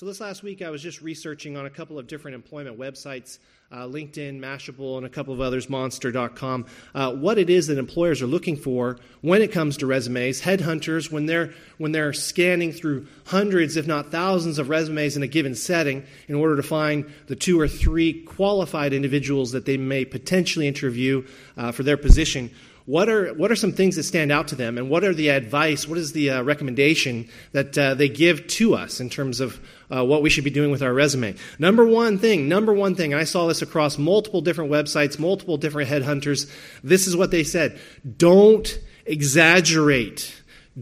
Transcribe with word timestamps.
So, 0.00 0.06
this 0.06 0.18
last 0.18 0.42
week, 0.42 0.62
I 0.62 0.70
was 0.70 0.82
just 0.82 1.02
researching 1.02 1.58
on 1.58 1.66
a 1.66 1.70
couple 1.70 1.98
of 1.98 2.06
different 2.06 2.34
employment 2.34 2.78
websites 2.78 3.38
uh, 3.72 3.84
LinkedIn, 3.84 4.40
Mashable, 4.40 4.96
and 4.96 5.06
a 5.06 5.08
couple 5.08 5.32
of 5.32 5.40
others, 5.40 5.68
Monster.com, 5.68 6.66
uh, 6.94 7.12
what 7.12 7.38
it 7.38 7.48
is 7.48 7.68
that 7.68 7.78
employers 7.78 8.20
are 8.20 8.26
looking 8.26 8.56
for 8.56 8.98
when 9.20 9.42
it 9.42 9.52
comes 9.52 9.76
to 9.76 9.86
resumes. 9.86 10.40
Headhunters, 10.40 11.12
when 11.12 11.26
they're, 11.26 11.52
when 11.78 11.92
they're 11.92 12.12
scanning 12.12 12.72
through 12.72 13.06
hundreds, 13.26 13.76
if 13.76 13.86
not 13.86 14.10
thousands, 14.10 14.58
of 14.58 14.70
resumes 14.70 15.16
in 15.16 15.22
a 15.22 15.28
given 15.28 15.54
setting 15.54 16.04
in 16.28 16.34
order 16.34 16.56
to 16.56 16.62
find 16.62 17.12
the 17.26 17.36
two 17.36 17.60
or 17.60 17.68
three 17.68 18.22
qualified 18.22 18.92
individuals 18.92 19.52
that 19.52 19.66
they 19.66 19.76
may 19.76 20.04
potentially 20.04 20.66
interview 20.66 21.24
uh, 21.56 21.70
for 21.72 21.82
their 21.82 21.96
position 21.96 22.50
what 22.86 23.08
are, 23.08 23.32
what 23.34 23.50
are 23.50 23.56
some 23.56 23.72
things 23.72 23.96
that 23.96 24.02
stand 24.02 24.32
out 24.32 24.48
to 24.48 24.54
them, 24.54 24.78
and 24.78 24.90
what 24.90 25.04
are 25.04 25.14
the 25.14 25.28
advice, 25.28 25.86
what 25.86 25.98
is 25.98 26.12
the 26.12 26.30
uh, 26.30 26.42
recommendation 26.42 27.28
that 27.52 27.76
uh, 27.76 27.94
they 27.94 28.08
give 28.08 28.46
to 28.48 28.74
us 28.74 29.00
in 29.00 29.10
terms 29.10 29.40
of 29.40 29.60
uh, 29.90 30.04
what 30.04 30.22
we 30.22 30.30
should 30.30 30.44
be 30.44 30.50
doing 30.50 30.70
with 30.70 30.82
our 30.82 30.92
resume? 30.92 31.34
Number 31.58 31.84
one 31.84 32.18
thing, 32.18 32.48
number 32.48 32.72
one 32.72 32.94
thing, 32.94 33.14
I 33.14 33.24
saw 33.24 33.46
this 33.46 33.62
across 33.62 33.98
multiple 33.98 34.40
different 34.40 34.70
websites, 34.70 35.18
multiple 35.18 35.56
different 35.56 35.90
headhunters. 35.90 36.50
This 36.82 37.06
is 37.06 37.16
what 37.16 37.30
they 37.30 37.44
said 37.44 37.78
don't 38.16 38.78
exaggerate. 39.06 40.36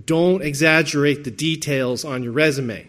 Don't 0.05 0.42
exaggerate 0.42 1.25
the 1.25 1.30
details 1.30 2.05
on 2.05 2.23
your 2.23 2.33
resume. 2.33 2.87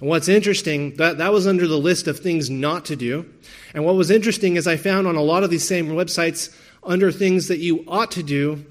And 0.00 0.08
what's 0.08 0.28
interesting, 0.28 0.94
that, 0.96 1.18
that 1.18 1.32
was 1.32 1.46
under 1.46 1.66
the 1.66 1.78
list 1.78 2.06
of 2.06 2.18
things 2.18 2.48
not 2.48 2.84
to 2.86 2.96
do. 2.96 3.26
And 3.74 3.84
what 3.84 3.96
was 3.96 4.10
interesting 4.10 4.56
is 4.56 4.66
I 4.66 4.76
found 4.76 5.06
on 5.06 5.16
a 5.16 5.22
lot 5.22 5.42
of 5.42 5.50
these 5.50 5.66
same 5.66 5.88
websites, 5.88 6.54
under 6.82 7.12
things 7.12 7.48
that 7.48 7.58
you 7.58 7.84
ought 7.88 8.10
to 8.12 8.22
do, 8.22 8.64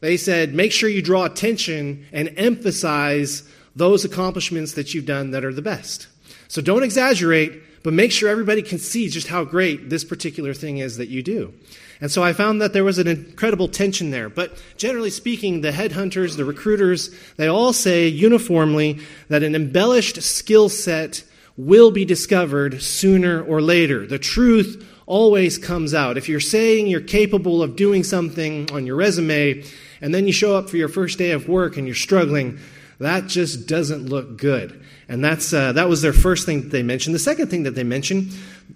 they 0.00 0.16
said 0.16 0.54
make 0.54 0.72
sure 0.72 0.88
you 0.88 1.02
draw 1.02 1.24
attention 1.24 2.06
and 2.12 2.32
emphasize 2.36 3.42
those 3.76 4.04
accomplishments 4.04 4.74
that 4.74 4.94
you've 4.94 5.06
done 5.06 5.30
that 5.32 5.44
are 5.44 5.52
the 5.52 5.62
best. 5.62 6.08
So 6.48 6.62
don't 6.62 6.82
exaggerate, 6.82 7.82
but 7.82 7.92
make 7.92 8.12
sure 8.12 8.28
everybody 8.28 8.62
can 8.62 8.78
see 8.78 9.08
just 9.08 9.28
how 9.28 9.44
great 9.44 9.90
this 9.90 10.04
particular 10.04 10.54
thing 10.54 10.78
is 10.78 10.96
that 10.98 11.08
you 11.08 11.22
do. 11.22 11.52
And 12.00 12.10
so 12.10 12.22
I 12.22 12.32
found 12.32 12.60
that 12.60 12.72
there 12.72 12.84
was 12.84 12.98
an 12.98 13.06
incredible 13.08 13.68
tension 13.68 14.10
there. 14.10 14.28
But 14.28 14.62
generally 14.76 15.10
speaking, 15.10 15.60
the 15.60 15.70
headhunters, 15.70 16.36
the 16.36 16.44
recruiters, 16.44 17.10
they 17.36 17.46
all 17.46 17.72
say 17.72 18.08
uniformly 18.08 19.00
that 19.28 19.42
an 19.42 19.54
embellished 19.54 20.22
skill 20.22 20.68
set 20.68 21.24
will 21.56 21.90
be 21.90 22.04
discovered 22.04 22.82
sooner 22.82 23.42
or 23.42 23.60
later. 23.62 24.06
The 24.06 24.18
truth 24.18 24.86
always 25.06 25.58
comes 25.58 25.94
out. 25.94 26.16
If 26.16 26.28
you're 26.28 26.40
saying 26.40 26.86
you're 26.86 27.00
capable 27.00 27.62
of 27.62 27.76
doing 27.76 28.04
something 28.04 28.70
on 28.72 28.86
your 28.86 28.96
resume 28.96 29.62
and 30.00 30.14
then 30.14 30.26
you 30.26 30.32
show 30.32 30.56
up 30.56 30.68
for 30.68 30.76
your 30.76 30.88
first 30.88 31.18
day 31.18 31.32
of 31.32 31.48
work 31.48 31.76
and 31.76 31.86
you're 31.86 31.94
struggling, 31.94 32.58
that 32.98 33.26
just 33.26 33.66
doesn't 33.66 34.08
look 34.08 34.38
good. 34.38 34.82
And 35.08 35.22
that's, 35.22 35.52
uh, 35.52 35.72
that 35.72 35.88
was 35.88 36.02
their 36.02 36.12
first 36.12 36.46
thing 36.46 36.62
that 36.62 36.70
they 36.70 36.82
mentioned. 36.82 37.14
The 37.14 37.20
second 37.20 37.48
thing 37.48 37.64
that 37.64 37.74
they 37.74 37.84
mentioned 37.84 38.32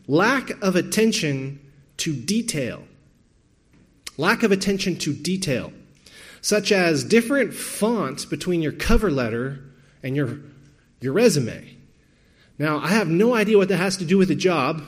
lack 0.06 0.50
of 0.62 0.76
attention 0.76 1.60
to 1.98 2.14
detail. 2.14 2.84
Lack 4.16 4.42
of 4.42 4.50
attention 4.50 4.96
to 4.98 5.12
detail, 5.14 5.72
such 6.40 6.72
as 6.72 7.04
different 7.04 7.54
fonts 7.54 8.24
between 8.24 8.60
your 8.62 8.72
cover 8.72 9.10
letter 9.10 9.60
and 10.02 10.16
your, 10.16 10.40
your 11.00 11.12
resume. 11.12 11.76
Now, 12.58 12.78
I 12.78 12.88
have 12.88 13.08
no 13.08 13.34
idea 13.34 13.56
what 13.56 13.68
that 13.68 13.76
has 13.76 13.96
to 13.98 14.04
do 14.04 14.18
with 14.18 14.28
the 14.28 14.34
job, 14.34 14.82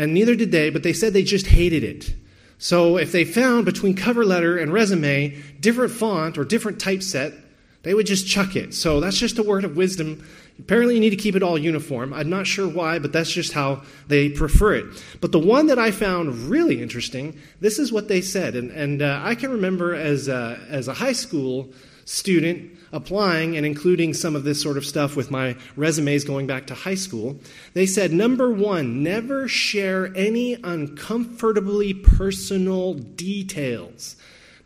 and 0.00 0.14
neither 0.14 0.34
did 0.34 0.50
they, 0.50 0.70
but 0.70 0.82
they 0.82 0.94
said 0.94 1.12
they 1.12 1.22
just 1.22 1.46
hated 1.46 1.84
it. 1.84 2.14
So 2.56 2.96
if 2.96 3.12
they 3.12 3.22
found 3.22 3.66
between 3.66 3.94
cover 3.94 4.24
letter 4.24 4.56
and 4.56 4.72
resume 4.72 5.36
different 5.60 5.92
font 5.92 6.38
or 6.38 6.44
different 6.46 6.80
typeset, 6.80 7.34
they 7.82 7.92
would 7.92 8.06
just 8.06 8.26
chuck 8.26 8.56
it. 8.56 8.72
So 8.72 9.00
that's 9.00 9.18
just 9.18 9.38
a 9.38 9.42
word 9.42 9.62
of 9.62 9.76
wisdom. 9.76 10.26
Apparently, 10.58 10.94
you 10.94 11.00
need 11.00 11.10
to 11.10 11.16
keep 11.16 11.36
it 11.36 11.42
all 11.42 11.58
uniform. 11.58 12.14
I'm 12.14 12.30
not 12.30 12.46
sure 12.46 12.66
why, 12.66 12.98
but 12.98 13.12
that's 13.12 13.30
just 13.30 13.52
how 13.52 13.82
they 14.06 14.30
prefer 14.30 14.76
it. 14.76 15.04
But 15.20 15.32
the 15.32 15.38
one 15.38 15.66
that 15.66 15.78
I 15.78 15.90
found 15.90 16.48
really 16.48 16.80
interesting, 16.80 17.38
this 17.60 17.78
is 17.78 17.92
what 17.92 18.08
they 18.08 18.22
said. 18.22 18.56
And, 18.56 18.70
and 18.70 19.02
uh, 19.02 19.20
I 19.22 19.34
can 19.34 19.50
remember 19.50 19.94
as 19.94 20.28
a, 20.28 20.58
as 20.70 20.88
a 20.88 20.94
high 20.94 21.12
school 21.12 21.74
student, 22.06 22.72
applying 22.92 23.56
and 23.56 23.64
including 23.64 24.14
some 24.14 24.34
of 24.34 24.44
this 24.44 24.60
sort 24.60 24.76
of 24.76 24.84
stuff 24.84 25.16
with 25.16 25.30
my 25.30 25.56
resumes 25.76 26.24
going 26.24 26.46
back 26.46 26.66
to 26.66 26.74
high 26.74 26.94
school, 26.94 27.38
they 27.74 27.86
said 27.86 28.12
number 28.12 28.50
one, 28.50 29.02
never 29.02 29.46
share 29.46 30.12
any 30.16 30.54
uncomfortably 30.64 31.94
personal 31.94 32.94
details. 32.94 34.16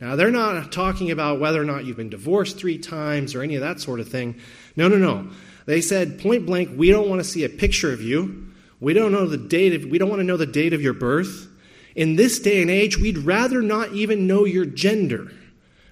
Now, 0.01 0.17
they're 0.17 0.31
not 0.31 0.73
talking 0.73 1.11
about 1.11 1.41
whether 1.41 1.61
or 1.61 1.65
not 1.65 1.85
you've 1.85 1.97
been 1.97 2.11
divorced 2.11 2.59
three 2.59 2.79
times 2.79 3.35
or 3.35 3.43
any 3.43 3.55
of 3.55 3.63
that 3.63 3.81
sort 3.81 4.01
of 4.01 4.09
thing. 4.09 4.37
No, 4.77 4.89
no, 4.89 4.97
no. 4.97 5.31
They 5.67 5.81
said 5.81 6.19
point 6.19 6.47
blank, 6.47 6.71
we 6.77 6.91
don't 6.91 7.09
want 7.09 7.21
to 7.21 7.29
see 7.29 7.45
a 7.45 7.49
picture 7.49 7.93
of 7.93 8.03
you. 8.03 8.53
We 8.81 8.93
don't 8.93 9.13
know 9.13 9.27
the 9.27 9.39
date 9.39 9.75
of, 9.75 9.91
we 9.91 9.99
don't 9.99 10.11
want 10.11 10.21
to 10.21 10.27
know 10.27 10.37
the 10.37 10.47
date 10.47 10.75
of 10.75 10.83
your 10.83 10.93
birth. 10.93 11.49
In 11.95 12.17
this 12.17 12.39
day 12.39 12.61
and 12.61 12.71
age, 12.71 12.99
we'd 12.99 13.19
rather 13.19 13.63
not 13.63 13.93
even 13.93 14.27
know 14.27 14.45
your 14.45 14.67
gender. 14.67 15.33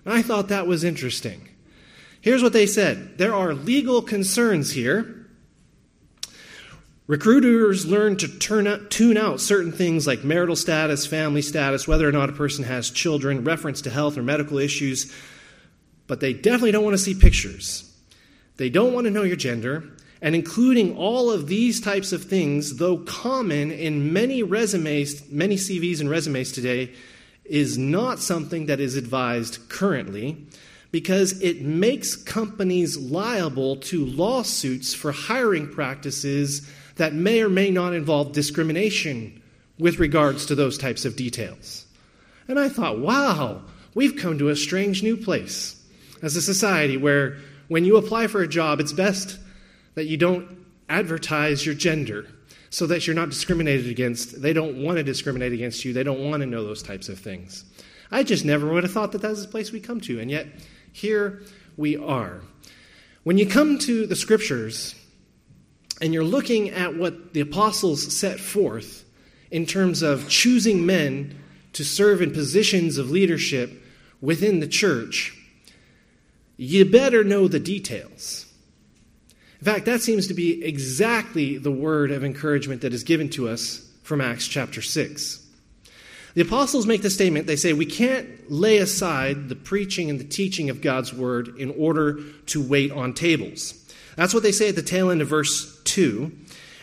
And 0.04 0.12
I 0.12 0.20
thought 0.20 0.48
that 0.48 0.66
was 0.66 0.84
interesting. 0.84 1.48
Here's 2.22 2.42
what 2.42 2.52
they 2.52 2.66
said 2.66 3.18
there 3.18 3.34
are 3.34 3.52
legal 3.52 4.00
concerns 4.00 4.70
here. 4.72 5.18
Recruiters 7.08 7.84
learn 7.84 8.16
to 8.18 8.28
turn 8.38 8.66
out, 8.68 8.90
tune 8.90 9.16
out 9.16 9.40
certain 9.40 9.72
things 9.72 10.06
like 10.06 10.22
marital 10.22 10.54
status, 10.54 11.04
family 11.04 11.42
status, 11.42 11.86
whether 11.86 12.08
or 12.08 12.12
not 12.12 12.30
a 12.30 12.32
person 12.32 12.64
has 12.64 12.90
children, 12.90 13.42
reference 13.42 13.82
to 13.82 13.90
health 13.90 14.16
or 14.16 14.22
medical 14.22 14.56
issues, 14.56 15.12
but 16.06 16.20
they 16.20 16.32
definitely 16.32 16.70
don't 16.70 16.84
want 16.84 16.94
to 16.94 17.02
see 17.02 17.14
pictures. 17.14 17.92
They 18.56 18.70
don't 18.70 18.94
want 18.94 19.06
to 19.06 19.10
know 19.10 19.24
your 19.24 19.36
gender, 19.36 19.90
and 20.22 20.36
including 20.36 20.96
all 20.96 21.28
of 21.28 21.48
these 21.48 21.80
types 21.80 22.12
of 22.12 22.22
things, 22.22 22.76
though 22.76 22.98
common 22.98 23.72
in 23.72 24.12
many 24.12 24.44
resumes, 24.44 25.28
many 25.28 25.56
CVs 25.56 26.00
and 26.00 26.08
resumes 26.08 26.52
today, 26.52 26.94
is 27.44 27.76
not 27.76 28.20
something 28.20 28.66
that 28.66 28.78
is 28.78 28.94
advised 28.94 29.68
currently 29.68 30.46
because 30.92 31.40
it 31.40 31.62
makes 31.62 32.14
companies 32.14 32.96
liable 32.98 33.76
to 33.76 34.04
lawsuits 34.04 34.94
for 34.94 35.10
hiring 35.10 35.66
practices 35.68 36.70
that 36.96 37.14
may 37.14 37.42
or 37.42 37.48
may 37.48 37.70
not 37.70 37.94
involve 37.94 38.32
discrimination 38.32 39.42
with 39.78 39.98
regards 39.98 40.46
to 40.46 40.54
those 40.54 40.78
types 40.78 41.04
of 41.04 41.16
details. 41.16 41.86
And 42.46 42.60
I 42.60 42.68
thought, 42.68 42.98
wow, 42.98 43.62
we've 43.94 44.16
come 44.16 44.38
to 44.38 44.50
a 44.50 44.56
strange 44.56 45.02
new 45.02 45.16
place 45.16 45.82
as 46.20 46.36
a 46.36 46.42
society 46.42 46.98
where 46.98 47.38
when 47.68 47.86
you 47.86 47.96
apply 47.96 48.26
for 48.26 48.42
a 48.42 48.48
job, 48.48 48.78
it's 48.78 48.92
best 48.92 49.38
that 49.94 50.04
you 50.04 50.18
don't 50.18 50.58
advertise 50.90 51.64
your 51.64 51.74
gender 51.74 52.26
so 52.68 52.86
that 52.86 53.06
you're 53.06 53.16
not 53.16 53.30
discriminated 53.30 53.88
against. 53.88 54.42
They 54.42 54.52
don't 54.52 54.82
want 54.82 54.98
to 54.98 55.02
discriminate 55.02 55.52
against 55.52 55.84
you, 55.84 55.94
they 55.94 56.02
don't 56.02 56.30
want 56.30 56.42
to 56.42 56.46
know 56.46 56.64
those 56.64 56.82
types 56.82 57.08
of 57.08 57.18
things. 57.18 57.64
I 58.10 58.22
just 58.24 58.44
never 58.44 58.70
would 58.70 58.82
have 58.82 58.92
thought 58.92 59.12
that 59.12 59.22
that 59.22 59.30
was 59.30 59.42
the 59.42 59.50
place 59.50 59.72
we 59.72 59.80
come 59.80 60.00
to, 60.02 60.20
and 60.20 60.30
yet 60.30 60.46
here 60.92 61.42
we 61.76 61.96
are. 61.96 62.40
When 63.24 63.38
you 63.38 63.46
come 63.46 63.78
to 63.80 64.06
the 64.06 64.16
scriptures 64.16 64.94
and 66.00 66.12
you're 66.12 66.24
looking 66.24 66.70
at 66.70 66.96
what 66.96 67.32
the 67.32 67.40
apostles 67.40 68.16
set 68.16 68.40
forth 68.40 69.04
in 69.50 69.66
terms 69.66 70.02
of 70.02 70.28
choosing 70.28 70.84
men 70.86 71.38
to 71.74 71.84
serve 71.84 72.20
in 72.20 72.32
positions 72.32 72.98
of 72.98 73.10
leadership 73.10 73.82
within 74.20 74.60
the 74.60 74.66
church, 74.66 75.36
you 76.56 76.84
better 76.84 77.24
know 77.24 77.48
the 77.48 77.60
details. 77.60 78.46
In 79.60 79.64
fact, 79.64 79.84
that 79.86 80.00
seems 80.00 80.26
to 80.26 80.34
be 80.34 80.64
exactly 80.64 81.56
the 81.56 81.70
word 81.70 82.10
of 82.10 82.24
encouragement 82.24 82.80
that 82.82 82.92
is 82.92 83.04
given 83.04 83.28
to 83.30 83.48
us 83.48 83.88
from 84.02 84.20
Acts 84.20 84.48
chapter 84.48 84.82
6. 84.82 85.41
The 86.34 86.42
apostles 86.42 86.86
make 86.86 87.02
the 87.02 87.10
statement 87.10 87.46
they 87.46 87.56
say, 87.56 87.72
We 87.72 87.86
can't 87.86 88.50
lay 88.50 88.78
aside 88.78 89.48
the 89.48 89.56
preaching 89.56 90.08
and 90.08 90.18
the 90.18 90.24
teaching 90.24 90.70
of 90.70 90.80
God's 90.80 91.12
word 91.12 91.58
in 91.58 91.70
order 91.70 92.20
to 92.46 92.62
wait 92.62 92.90
on 92.90 93.12
tables. 93.12 93.74
That's 94.16 94.34
what 94.34 94.42
they 94.42 94.52
say 94.52 94.68
at 94.68 94.76
the 94.76 94.82
tail 94.82 95.10
end 95.10 95.22
of 95.22 95.28
verse 95.28 95.80
2. 95.84 96.32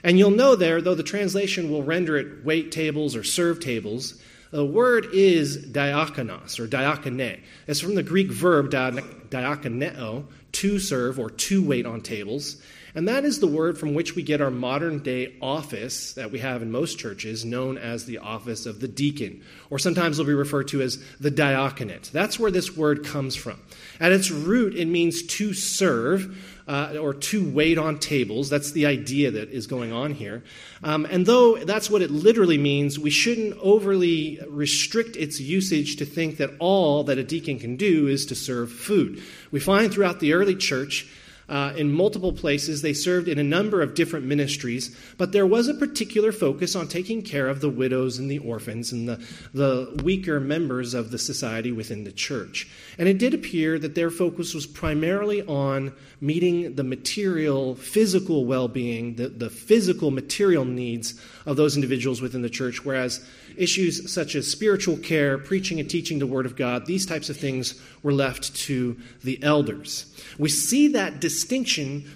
And 0.04 0.18
you'll 0.18 0.32
know 0.32 0.56
there, 0.56 0.82
though 0.82 0.96
the 0.96 1.04
translation 1.04 1.70
will 1.70 1.84
render 1.84 2.18
it 2.18 2.46
wait 2.46 2.72
tables 2.72 3.16
or 3.16 3.24
serve 3.24 3.60
tables, 3.60 4.22
the 4.52 4.66
word 4.66 5.08
is 5.14 5.58
diakonos 5.58 6.60
or 6.60 6.68
diakone. 6.68 7.40
It's 7.68 7.82
from 7.82 7.96
the 7.96 8.04
Greek 8.04 8.32
verb 8.32 8.72
diakoneo, 8.72 10.26
to 10.52 10.80
serve 10.80 11.20
or 11.20 11.30
to 11.30 11.64
wait 11.64 11.86
on 11.86 12.02
tables. 12.02 12.62
And 12.96 13.08
that 13.08 13.26
is 13.26 13.40
the 13.40 13.48
word 13.48 13.78
from 13.78 13.94
which 13.94 14.16
we 14.16 14.24
get 14.24 14.42
our 14.42 14.52
modern 14.52 15.00
day 15.00 15.36
office 15.42 16.14
that 16.14 16.32
we 16.32 16.40
have 16.40 16.62
in 16.62 16.72
most 16.72 16.98
churches, 16.98 17.46
known 17.46 17.78
as 17.78 18.06
the 18.06 18.18
office 18.18 18.66
of 18.66 18.80
the 18.80 18.88
deacon, 18.88 19.44
or 19.70 19.80
sometimes 19.80 20.20
it'll 20.20 20.28
be 20.28 20.34
referred 20.34 20.68
to 20.70 20.82
as 20.82 21.04
the 21.20 21.32
diaconate. 21.32 22.10
That's 22.12 22.40
where 22.40 22.52
this 22.52 22.76
word 22.76 23.06
comes 23.06 23.36
from. 23.36 23.60
At 24.00 24.12
its 24.12 24.32
root, 24.32 24.76
it 24.76 24.88
means 24.88 25.24
to 25.24 25.54
serve. 25.54 26.56
Uh, 26.70 26.98
or 27.02 27.16
to 27.16 27.50
wait 27.50 27.80
on 27.80 27.98
tables. 27.98 28.48
That's 28.48 28.74
the 28.74 28.86
idea 28.86 29.32
that 29.32 29.50
is 29.50 29.66
going 29.66 29.92
on 29.92 30.14
here. 30.14 30.44
Um, 30.84 31.08
and 31.10 31.26
though 31.26 31.58
that's 31.58 31.90
what 31.90 32.04
it 32.04 32.12
literally 32.12 32.60
means, 32.60 33.00
we 33.00 33.10
shouldn't 33.10 33.58
overly 33.58 34.40
restrict 34.48 35.16
its 35.16 35.40
usage 35.40 35.96
to 35.96 36.06
think 36.06 36.38
that 36.38 36.52
all 36.60 37.04
that 37.06 37.18
a 37.18 37.24
deacon 37.24 37.58
can 37.58 37.76
do 37.76 38.06
is 38.06 38.28
to 38.28 38.36
serve 38.36 38.72
food. 38.72 39.20
We 39.50 39.60
find 39.60 39.92
throughout 39.92 40.20
the 40.20 40.34
early 40.34 40.56
church 40.56 41.08
uh, 41.50 41.74
in 41.76 41.92
multiple 41.92 42.32
places. 42.32 42.82
They 42.82 42.94
served 42.94 43.28
in 43.28 43.40
a 43.40 43.44
number 43.44 43.82
of 43.82 43.96
different 43.96 44.26
ministries, 44.26 44.96
but 45.18 45.32
there 45.32 45.48
was 45.48 45.68
a 45.68 45.74
particular 45.74 46.32
focus 46.32 46.76
on 46.76 46.88
taking 46.88 47.22
care 47.22 47.48
of 47.50 47.60
the 47.60 47.70
widows 47.70 48.20
and 48.20 48.30
the 48.30 48.40
orphans 48.40 48.92
and 48.92 49.10
the, 49.10 49.28
the 49.54 50.02
weaker 50.04 50.40
members 50.40 50.94
of 50.94 51.12
the 51.12 51.18
society 51.18 51.72
within 51.72 52.04
the 52.04 52.12
church. 52.12 52.70
And 52.98 53.10
it 53.10 53.18
did 53.18 53.34
appear 53.34 53.80
that 53.80 53.96
their 53.96 54.12
focus 54.12 54.54
was 54.54 54.68
primarily 54.68 55.42
on 55.42 55.94
meeting 56.22 56.76
the 56.76 56.84
material, 56.84 57.76
physical 57.76 58.46
well 58.46 58.68
being, 58.68 59.16
the, 59.16 59.30
the 59.30 59.50
physical, 59.50 60.12
material 60.12 60.66
needs 60.66 61.20
of 61.46 61.58
those 61.58 61.76
individuals 61.76 62.22
within 62.22 62.42
the 62.42 62.50
church, 62.50 62.86
whereas 62.86 63.26
issues 63.58 64.12
such 64.12 64.36
as 64.36 64.50
spiritual 64.50 64.98
care, 64.98 65.38
preaching 65.38 65.80
and 65.80 65.90
teaching 65.90 66.20
the 66.20 66.28
Word 66.28 66.46
of 66.46 66.56
God, 66.56 66.86
these 66.86 67.06
types 67.06 67.30
of 67.30 67.38
things 67.38 67.80
were 68.04 68.14
left 68.14 68.56
to 68.56 68.98
the 69.24 69.42
elders. 69.44 70.06
We 70.38 70.50
see 70.50 70.90
that 70.90 71.20
distinction 71.20 71.39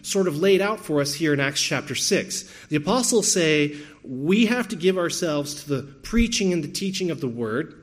sort 0.01 0.27
of 0.27 0.37
laid 0.37 0.61
out 0.61 0.79
for 0.79 1.01
us 1.01 1.13
here 1.13 1.33
in 1.33 1.39
Acts 1.39 1.61
chapter 1.61 1.95
6. 1.95 2.49
The 2.69 2.75
apostles 2.75 3.31
say 3.31 3.77
we 4.03 4.45
have 4.47 4.67
to 4.69 4.75
give 4.75 4.97
ourselves 4.97 5.63
to 5.63 5.69
the 5.69 5.83
preaching 5.83 6.53
and 6.53 6.63
the 6.63 6.71
teaching 6.71 7.11
of 7.11 7.21
the 7.21 7.27
Word. 7.27 7.73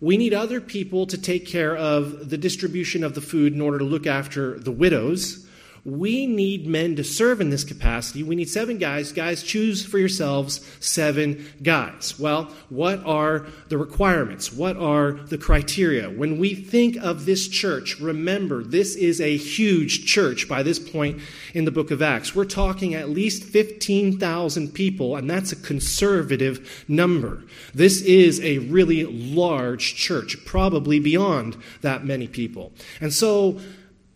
We 0.00 0.16
need 0.16 0.34
other 0.34 0.60
people 0.60 1.06
to 1.06 1.16
take 1.16 1.46
care 1.46 1.76
of 1.76 2.28
the 2.28 2.36
distribution 2.36 3.04
of 3.04 3.14
the 3.14 3.20
food 3.20 3.52
in 3.52 3.60
order 3.60 3.78
to 3.78 3.84
look 3.84 4.06
after 4.06 4.58
the 4.58 4.72
widows. 4.72 5.46
We 5.84 6.26
need 6.28 6.64
men 6.64 6.94
to 6.94 7.02
serve 7.02 7.40
in 7.40 7.50
this 7.50 7.64
capacity. 7.64 8.22
We 8.22 8.36
need 8.36 8.48
seven 8.48 8.78
guys. 8.78 9.10
Guys, 9.10 9.42
choose 9.42 9.84
for 9.84 9.98
yourselves 9.98 10.60
seven 10.78 11.44
guys. 11.60 12.20
Well, 12.20 12.52
what 12.68 13.04
are 13.04 13.46
the 13.68 13.78
requirements? 13.78 14.52
What 14.52 14.76
are 14.76 15.12
the 15.12 15.38
criteria? 15.38 16.08
When 16.08 16.38
we 16.38 16.54
think 16.54 16.96
of 16.98 17.26
this 17.26 17.48
church, 17.48 17.98
remember, 17.98 18.62
this 18.62 18.94
is 18.94 19.20
a 19.20 19.36
huge 19.36 20.06
church 20.06 20.48
by 20.48 20.62
this 20.62 20.78
point 20.78 21.20
in 21.52 21.64
the 21.64 21.72
book 21.72 21.90
of 21.90 22.00
Acts. 22.00 22.32
We're 22.32 22.44
talking 22.44 22.94
at 22.94 23.10
least 23.10 23.42
15,000 23.42 24.72
people, 24.72 25.16
and 25.16 25.28
that's 25.28 25.50
a 25.50 25.56
conservative 25.56 26.84
number. 26.86 27.42
This 27.74 28.02
is 28.02 28.40
a 28.42 28.58
really 28.58 29.04
large 29.04 29.96
church, 29.96 30.44
probably 30.44 31.00
beyond 31.00 31.56
that 31.80 32.04
many 32.04 32.28
people. 32.28 32.72
And 33.00 33.12
so, 33.12 33.60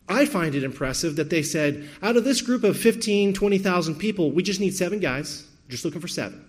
I 0.09 0.25
find 0.25 0.55
it 0.55 0.63
impressive 0.63 1.17
that 1.17 1.31
they 1.31 1.43
said, 1.43 1.89
out 2.03 2.17
of 2.17 2.25
this 2.25 2.41
group 2.41 2.63
of 2.63 2.79
15, 2.79 3.33
20,000 3.33 3.97
people, 3.97 4.31
we 4.31 4.43
just 4.43 4.61
need 4.61 4.75
seven 4.75 5.01
guys, 5.01 5.47
just 5.69 5.85
looking 5.85 6.01
for 6.01 6.09
seven. 6.09 6.45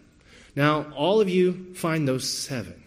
Now, 0.55 0.91
all 0.95 1.21
of 1.21 1.29
you 1.29 1.73
find 1.73 2.07
those 2.07 2.31
seven. 2.31 2.83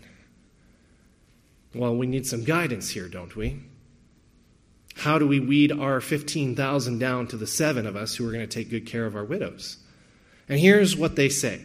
Well, 1.75 1.97
we 1.97 2.07
need 2.07 2.27
some 2.27 2.45
guidance 2.45 2.91
here, 2.91 3.09
don't 3.09 3.35
we? 3.35 3.61
How 4.97 5.19
do 5.19 5.27
we 5.27 5.41
weed 5.41 5.73
our 5.73 6.01
15,000 6.01 6.99
down 6.99 7.27
to 7.29 7.37
the 7.37 7.47
seven 7.47 7.87
of 7.87 7.97
us 7.97 8.15
who 8.15 8.29
are 8.29 8.33
going 8.33 8.47
to 8.47 8.55
take 8.55 8.71
good 8.71 8.87
care 8.87 9.07
of 9.07 9.17
our 9.17 9.25
widows? 9.25 9.79
And 10.49 10.59
here's 10.59 10.97
what 10.97 11.17
they 11.17 11.29
say 11.29 11.63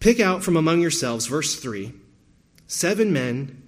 Pick 0.00 0.20
out 0.20 0.42
from 0.42 0.56
among 0.56 0.80
yourselves, 0.80 1.26
verse 1.26 1.56
3, 1.56 1.92
seven 2.66 3.12
men 3.12 3.62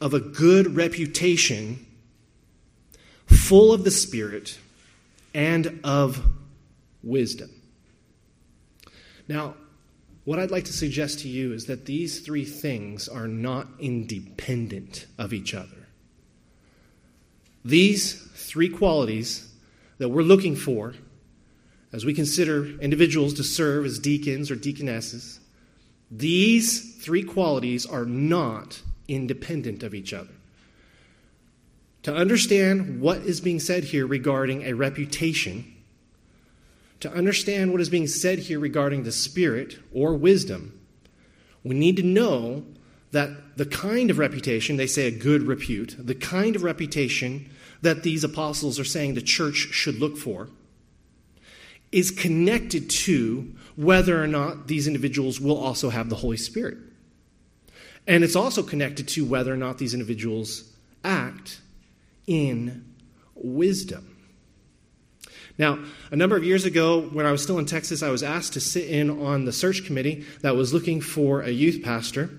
of 0.00 0.14
a 0.14 0.20
good 0.20 0.74
reputation 0.74 1.86
full 3.32 3.72
of 3.72 3.84
the 3.84 3.90
Spirit 3.90 4.58
and 5.34 5.80
of 5.84 6.24
wisdom. 7.02 7.50
Now, 9.28 9.54
what 10.24 10.38
I'd 10.38 10.50
like 10.50 10.64
to 10.66 10.72
suggest 10.72 11.20
to 11.20 11.28
you 11.28 11.52
is 11.52 11.66
that 11.66 11.86
these 11.86 12.20
three 12.20 12.44
things 12.44 13.08
are 13.08 13.26
not 13.26 13.66
independent 13.80 15.06
of 15.18 15.32
each 15.32 15.54
other. 15.54 15.88
These 17.64 18.22
three 18.34 18.68
qualities 18.68 19.52
that 19.98 20.08
we're 20.08 20.22
looking 20.22 20.56
for 20.56 20.94
as 21.92 22.04
we 22.04 22.14
consider 22.14 22.66
individuals 22.80 23.34
to 23.34 23.44
serve 23.44 23.84
as 23.84 23.98
deacons 23.98 24.50
or 24.50 24.56
deaconesses, 24.56 25.40
these 26.10 26.96
three 26.96 27.22
qualities 27.22 27.84
are 27.84 28.04
not 28.04 28.82
independent 29.08 29.82
of 29.82 29.94
each 29.94 30.12
other 30.12 30.32
to 32.02 32.14
understand 32.14 33.00
what 33.00 33.18
is 33.18 33.40
being 33.40 33.60
said 33.60 33.84
here 33.84 34.06
regarding 34.06 34.62
a 34.64 34.72
reputation, 34.72 35.64
to 37.00 37.12
understand 37.12 37.72
what 37.72 37.80
is 37.80 37.88
being 37.88 38.06
said 38.06 38.40
here 38.40 38.58
regarding 38.58 39.04
the 39.04 39.12
Spirit 39.12 39.78
or 39.92 40.14
wisdom, 40.14 40.78
we 41.64 41.74
need 41.74 41.96
to 41.96 42.02
know 42.02 42.64
that 43.12 43.56
the 43.56 43.66
kind 43.66 44.10
of 44.10 44.18
reputation, 44.18 44.76
they 44.76 44.86
say 44.86 45.06
a 45.06 45.10
good 45.10 45.42
repute, 45.42 45.96
the 45.98 46.14
kind 46.14 46.56
of 46.56 46.62
reputation 46.62 47.48
that 47.82 48.02
these 48.02 48.24
apostles 48.24 48.78
are 48.78 48.84
saying 48.84 49.14
the 49.14 49.22
church 49.22 49.68
should 49.70 49.98
look 49.98 50.16
for, 50.16 50.48
is 51.92 52.10
connected 52.10 52.88
to 52.88 53.54
whether 53.76 54.22
or 54.22 54.26
not 54.26 54.66
these 54.66 54.86
individuals 54.86 55.40
will 55.40 55.58
also 55.58 55.90
have 55.90 56.08
the 56.08 56.16
Holy 56.16 56.36
Spirit. 56.36 56.78
And 58.06 58.24
it's 58.24 58.36
also 58.36 58.62
connected 58.62 59.06
to 59.08 59.24
whether 59.24 59.52
or 59.52 59.56
not 59.56 59.78
these 59.78 59.94
individuals 59.94 60.72
act 61.04 61.60
in 62.26 62.84
wisdom. 63.34 64.08
Now, 65.58 65.84
a 66.10 66.16
number 66.16 66.36
of 66.36 66.44
years 66.44 66.64
ago, 66.64 67.02
when 67.02 67.26
I 67.26 67.32
was 67.32 67.42
still 67.42 67.58
in 67.58 67.66
Texas, 67.66 68.02
I 68.02 68.10
was 68.10 68.22
asked 68.22 68.54
to 68.54 68.60
sit 68.60 68.88
in 68.88 69.10
on 69.10 69.44
the 69.44 69.52
search 69.52 69.84
committee 69.84 70.24
that 70.40 70.56
was 70.56 70.72
looking 70.72 71.00
for 71.00 71.42
a 71.42 71.50
youth 71.50 71.82
pastor. 71.82 72.30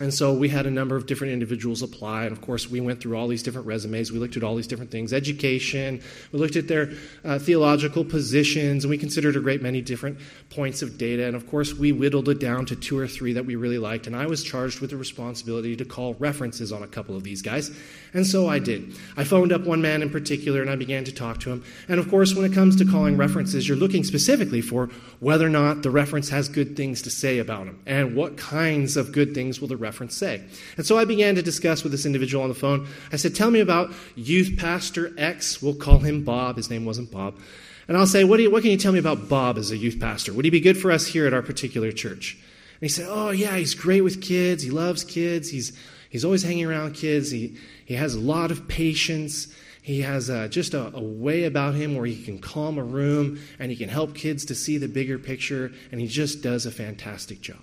And 0.00 0.12
so 0.12 0.32
we 0.32 0.48
had 0.48 0.66
a 0.66 0.70
number 0.70 0.96
of 0.96 1.06
different 1.06 1.32
individuals 1.32 1.82
apply. 1.82 2.24
And 2.24 2.32
of 2.32 2.40
course, 2.40 2.68
we 2.68 2.80
went 2.80 3.00
through 3.00 3.16
all 3.16 3.28
these 3.28 3.42
different 3.42 3.66
resumes. 3.66 4.10
We 4.10 4.18
looked 4.18 4.36
at 4.36 4.42
all 4.42 4.56
these 4.56 4.66
different 4.66 4.90
things 4.90 5.12
education, 5.12 6.02
we 6.32 6.38
looked 6.38 6.56
at 6.56 6.68
their 6.68 6.92
uh, 7.24 7.38
theological 7.38 8.04
positions, 8.04 8.84
and 8.84 8.90
we 8.90 8.98
considered 8.98 9.36
a 9.36 9.40
great 9.40 9.62
many 9.62 9.80
different 9.80 10.18
points 10.50 10.82
of 10.82 10.98
data. 10.98 11.26
And 11.26 11.36
of 11.36 11.48
course, 11.48 11.74
we 11.74 11.92
whittled 11.92 12.28
it 12.28 12.40
down 12.40 12.66
to 12.66 12.76
two 12.76 12.98
or 12.98 13.06
three 13.06 13.32
that 13.34 13.46
we 13.46 13.54
really 13.56 13.78
liked. 13.78 14.06
And 14.06 14.16
I 14.16 14.26
was 14.26 14.42
charged 14.42 14.80
with 14.80 14.90
the 14.90 14.96
responsibility 14.96 15.76
to 15.76 15.84
call 15.84 16.14
references 16.14 16.72
on 16.72 16.82
a 16.82 16.88
couple 16.88 17.16
of 17.16 17.22
these 17.22 17.42
guys. 17.42 17.70
And 18.14 18.26
so 18.26 18.48
I 18.48 18.58
did. 18.58 18.94
I 19.16 19.24
phoned 19.24 19.52
up 19.52 19.62
one 19.62 19.82
man 19.82 20.02
in 20.02 20.10
particular 20.10 20.60
and 20.60 20.70
I 20.70 20.76
began 20.76 21.04
to 21.04 21.12
talk 21.12 21.40
to 21.40 21.50
him. 21.50 21.64
And 21.88 21.98
of 21.98 22.08
course, 22.10 22.34
when 22.34 22.44
it 22.44 22.52
comes 22.52 22.76
to 22.76 22.84
calling 22.84 23.16
references, 23.16 23.66
you're 23.68 23.76
looking 23.76 24.04
specifically 24.04 24.60
for 24.60 24.90
whether 25.20 25.46
or 25.46 25.50
not 25.50 25.82
the 25.82 25.90
reference 25.90 26.28
has 26.28 26.48
good 26.48 26.76
things 26.76 27.02
to 27.02 27.10
say 27.10 27.38
about 27.38 27.66
him 27.66 27.80
and 27.86 28.14
what 28.16 28.36
kinds 28.36 28.96
of 28.96 29.12
good 29.12 29.34
things 29.34 29.60
will 29.60 29.68
the 29.68 29.76
reference 29.82 30.16
say. 30.16 30.42
And 30.76 30.86
so 30.86 30.96
I 30.96 31.04
began 31.04 31.34
to 31.34 31.42
discuss 31.42 31.82
with 31.82 31.92
this 31.92 32.06
individual 32.06 32.42
on 32.42 32.48
the 32.48 32.54
phone. 32.54 32.88
I 33.12 33.16
said, 33.16 33.34
Tell 33.34 33.50
me 33.50 33.60
about 33.60 33.92
youth 34.14 34.56
pastor 34.56 35.12
X. 35.18 35.60
We'll 35.60 35.74
call 35.74 35.98
him 35.98 36.24
Bob. 36.24 36.56
His 36.56 36.70
name 36.70 36.86
wasn't 36.86 37.10
Bob. 37.10 37.34
And 37.88 37.96
I'll 37.96 38.06
say, 38.06 38.24
what, 38.24 38.40
you, 38.40 38.50
what 38.50 38.62
can 38.62 38.70
you 38.70 38.76
tell 38.76 38.92
me 38.92 38.98
about 38.98 39.28
Bob 39.28 39.58
as 39.58 39.70
a 39.70 39.76
youth 39.76 39.98
pastor? 40.00 40.32
Would 40.32 40.44
he 40.44 40.50
be 40.50 40.60
good 40.60 40.78
for 40.78 40.92
us 40.92 41.06
here 41.06 41.26
at 41.26 41.34
our 41.34 41.42
particular 41.42 41.92
church? 41.92 42.34
And 42.34 42.80
he 42.80 42.88
said, 42.88 43.06
Oh, 43.08 43.30
yeah, 43.30 43.56
he's 43.56 43.74
great 43.74 44.02
with 44.02 44.22
kids. 44.22 44.62
He 44.62 44.70
loves 44.70 45.04
kids. 45.04 45.50
He's, 45.50 45.76
he's 46.08 46.24
always 46.24 46.42
hanging 46.42 46.64
around 46.64 46.94
kids. 46.94 47.30
He, 47.30 47.56
he 47.84 47.94
has 47.94 48.14
a 48.14 48.20
lot 48.20 48.50
of 48.50 48.68
patience. 48.68 49.52
He 49.82 50.02
has 50.02 50.30
uh, 50.30 50.46
just 50.48 50.74
a, 50.74 50.94
a, 50.96 51.02
way 51.02 51.44
about 51.44 51.74
him 51.74 51.96
where 51.96 52.06
he 52.06 52.22
can 52.22 52.38
calm 52.38 52.78
a 52.78 52.84
room 52.84 53.40
and 53.58 53.70
he 53.70 53.76
can 53.76 53.88
help 53.88 54.14
kids 54.14 54.44
to 54.46 54.54
see 54.54 54.78
the 54.78 54.86
bigger 54.86 55.18
picture, 55.18 55.72
and 55.90 56.00
he 56.00 56.06
just 56.06 56.40
does 56.40 56.66
a 56.66 56.70
fantastic 56.70 57.40
job. 57.40 57.58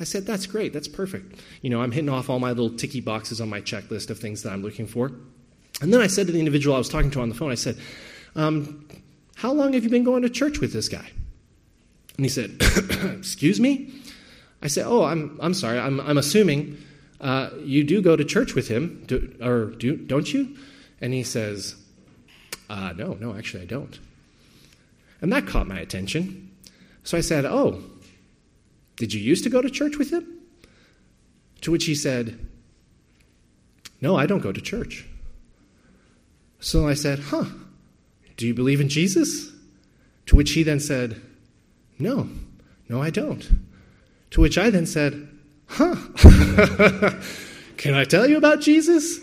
I 0.00 0.04
said, 0.04 0.26
That's 0.26 0.46
great. 0.46 0.72
That's 0.72 0.88
perfect. 0.88 1.40
You 1.62 1.70
know, 1.70 1.80
I'm 1.82 1.92
hitting 1.92 2.10
off 2.10 2.28
all 2.28 2.38
my 2.38 2.50
little 2.50 2.70
ticky 2.70 3.00
boxes 3.00 3.40
on 3.40 3.48
my 3.48 3.60
checklist 3.60 4.10
of 4.10 4.18
things 4.18 4.42
that 4.42 4.52
I'm 4.52 4.62
looking 4.62 4.86
for. 4.86 5.12
And 5.80 5.92
then 5.92 6.00
I 6.00 6.06
said 6.06 6.26
to 6.26 6.32
the 6.32 6.38
individual 6.38 6.74
I 6.74 6.78
was 6.78 6.88
talking 6.88 7.10
to 7.12 7.20
on 7.20 7.28
the 7.28 7.34
phone, 7.34 7.50
I 7.50 7.56
said, 7.56 7.78
um, 8.36 8.86
How 9.36 9.52
long 9.52 9.72
have 9.72 9.84
you 9.84 9.90
been 9.90 10.04
going 10.04 10.22
to 10.22 10.30
church 10.30 10.60
with 10.60 10.72
this 10.72 10.88
guy? 10.88 11.10
And 12.16 12.24
he 12.24 12.28
said, 12.28 12.56
Excuse 13.18 13.60
me? 13.60 13.92
I 14.62 14.68
said, 14.68 14.86
Oh, 14.86 15.04
I'm, 15.04 15.38
I'm 15.40 15.54
sorry. 15.54 15.78
I'm, 15.78 16.00
I'm 16.00 16.18
assuming 16.18 16.78
uh, 17.20 17.50
you 17.60 17.84
do 17.84 18.02
go 18.02 18.16
to 18.16 18.24
church 18.24 18.54
with 18.54 18.68
him, 18.68 19.04
do, 19.06 19.34
or 19.42 19.66
do, 19.66 19.96
don't 19.96 20.32
you? 20.32 20.56
And 21.00 21.12
he 21.12 21.22
says, 21.22 21.76
uh, 22.70 22.92
No, 22.96 23.14
no, 23.14 23.34
actually, 23.34 23.62
I 23.62 23.66
don't. 23.66 23.98
And 25.20 25.32
that 25.32 25.46
caught 25.46 25.66
my 25.66 25.78
attention. 25.78 26.50
So 27.02 27.18
I 27.18 27.20
said, 27.20 27.44
Oh, 27.44 27.82
did 28.96 29.12
you 29.12 29.20
used 29.20 29.44
to 29.44 29.50
go 29.50 29.60
to 29.60 29.70
church 29.70 29.96
with 29.96 30.12
him? 30.12 30.26
To 31.62 31.70
which 31.70 31.84
he 31.84 31.94
said, 31.94 32.38
No, 34.00 34.16
I 34.16 34.26
don't 34.26 34.42
go 34.42 34.52
to 34.52 34.60
church. 34.60 35.06
So 36.60 36.88
I 36.88 36.94
said, 36.94 37.18
Huh, 37.18 37.46
do 38.36 38.46
you 38.46 38.54
believe 38.54 38.80
in 38.80 38.88
Jesus? 38.88 39.52
To 40.26 40.36
which 40.36 40.52
he 40.52 40.62
then 40.62 40.80
said, 40.80 41.20
No, 41.98 42.28
no, 42.88 43.02
I 43.02 43.10
don't. 43.10 43.48
To 44.30 44.40
which 44.40 44.58
I 44.58 44.70
then 44.70 44.86
said, 44.86 45.28
Huh. 45.66 45.96
Can 47.76 47.94
I 47.94 48.04
tell 48.04 48.28
you 48.28 48.36
about 48.36 48.60
Jesus? 48.60 49.20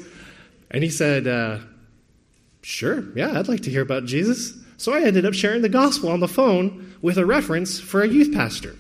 And 0.70 0.84
he 0.84 0.90
said, 0.90 1.28
uh, 1.28 1.60
Sure, 2.62 3.04
yeah, 3.16 3.40
I'd 3.40 3.48
like 3.48 3.62
to 3.62 3.70
hear 3.70 3.82
about 3.82 4.06
Jesus. 4.06 4.54
So 4.78 4.94
I 4.94 5.01
ended 5.01 5.25
up 5.25 5.34
sharing 5.34 5.62
the 5.62 5.70
gospel 5.70 6.10
on 6.10 6.20
the 6.20 6.28
phone 6.28 6.96
with 7.01 7.18
a 7.18 7.25
reference 7.25 7.80
for 7.80 8.01
a 8.01 8.08
youth 8.08 8.34
pastor. 8.34 8.75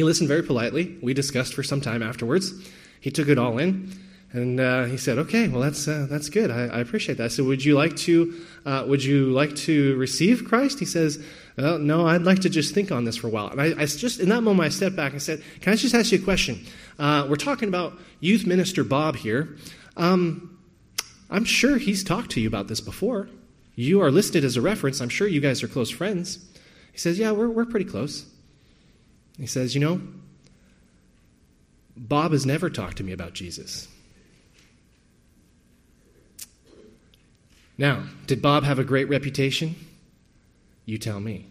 He 0.00 0.04
listened 0.04 0.28
very 0.28 0.42
politely. 0.42 0.96
We 1.02 1.12
discussed 1.12 1.52
for 1.52 1.62
some 1.62 1.82
time 1.82 2.02
afterwards. 2.02 2.54
He 3.02 3.10
took 3.10 3.28
it 3.28 3.36
all 3.36 3.58
in. 3.58 3.92
And 4.32 4.58
uh, 4.58 4.84
he 4.84 4.96
said, 4.96 5.18
"Okay, 5.18 5.46
well 5.46 5.60
that's 5.60 5.86
uh, 5.86 6.06
that's 6.08 6.30
good. 6.30 6.50
I, 6.50 6.68
I, 6.68 6.80
appreciate 6.80 7.18
that." 7.18 7.24
I 7.24 7.28
said, 7.28 7.44
"Would 7.44 7.62
you 7.62 7.74
like 7.74 7.96
to 7.96 8.34
uh, 8.64 8.86
Would 8.88 9.04
you 9.04 9.26
like 9.26 9.54
to 9.56 9.94
receive 9.96 10.46
Christ?" 10.46 10.78
He 10.78 10.86
says, 10.86 11.22
well, 11.58 11.78
"No, 11.78 12.06
I'd 12.06 12.22
like 12.22 12.38
to 12.38 12.48
just 12.48 12.72
think 12.72 12.90
on 12.90 13.04
this 13.04 13.18
for 13.18 13.26
a 13.26 13.30
while." 13.30 13.48
And 13.48 13.60
I, 13.60 13.82
I, 13.82 13.84
just 13.84 14.20
in 14.20 14.30
that 14.30 14.40
moment, 14.40 14.64
I 14.64 14.70
stepped 14.70 14.96
back 14.96 15.12
and 15.12 15.20
said, 15.20 15.42
"Can 15.60 15.74
I 15.74 15.76
just 15.76 15.94
ask 15.94 16.12
you 16.12 16.18
a 16.18 16.22
question? 16.22 16.64
Uh, 16.98 17.26
we're 17.28 17.36
talking 17.36 17.68
about 17.68 17.98
youth 18.20 18.46
minister 18.46 18.84
Bob 18.84 19.16
here. 19.16 19.58
Um, 19.98 20.58
I'm 21.28 21.44
sure 21.44 21.76
he's 21.76 22.02
talked 22.02 22.30
to 22.30 22.40
you 22.40 22.48
about 22.48 22.68
this 22.68 22.80
before. 22.80 23.28
You 23.74 24.00
are 24.00 24.10
listed 24.10 24.44
as 24.44 24.56
a 24.56 24.62
reference. 24.62 25.02
I'm 25.02 25.10
sure 25.10 25.28
you 25.28 25.42
guys 25.42 25.62
are 25.62 25.68
close 25.68 25.90
friends." 25.90 26.38
He 26.90 26.98
says, 26.98 27.18
"Yeah, 27.18 27.32
we're 27.32 27.50
we're 27.50 27.66
pretty 27.66 27.84
close." 27.84 28.24
He 29.40 29.46
says, 29.46 29.74
"You 29.74 29.80
know." 29.80 30.00
Bob 31.96 32.32
has 32.32 32.46
never 32.46 32.70
talked 32.70 32.98
to 32.98 33.04
me 33.04 33.12
about 33.12 33.34
Jesus. 33.34 33.88
Now, 37.76 38.04
did 38.26 38.42
Bob 38.42 38.64
have 38.64 38.78
a 38.78 38.84
great 38.84 39.08
reputation? 39.08 39.74
You 40.84 40.98
tell 40.98 41.20
me. 41.20 41.46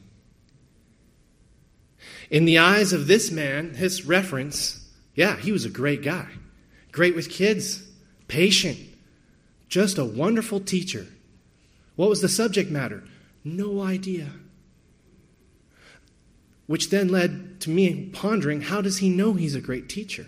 In 2.30 2.46
the 2.46 2.60
eyes 2.60 2.94
of 2.94 3.08
this 3.08 3.32
man, 3.32 3.74
his 3.74 4.06
reference, 4.06 4.88
yeah, 5.16 5.38
he 5.38 5.52
was 5.52 5.66
a 5.66 5.70
great 5.70 6.04
guy. 6.04 6.28
Great 6.92 7.16
with 7.16 7.30
kids, 7.30 7.84
patient, 8.28 8.80
just 9.68 9.98
a 9.98 10.06
wonderful 10.06 10.60
teacher. 10.60 11.08
What 11.96 12.10
was 12.10 12.22
the 12.22 12.30
subject 12.30 12.70
matter? 12.72 13.04
No 13.44 13.82
idea. 13.82 14.32
Which 16.70 16.92
then 16.92 17.10
led 17.10 17.62
to 17.62 17.72
me 17.72 18.12
pondering 18.14 18.62
how 18.62 18.80
does 18.80 19.00
he 19.00 19.10
know 19.10 19.34
he's 19.34 19.56
a 19.56 19.60
great 19.60 19.90
teacher? 19.90 20.28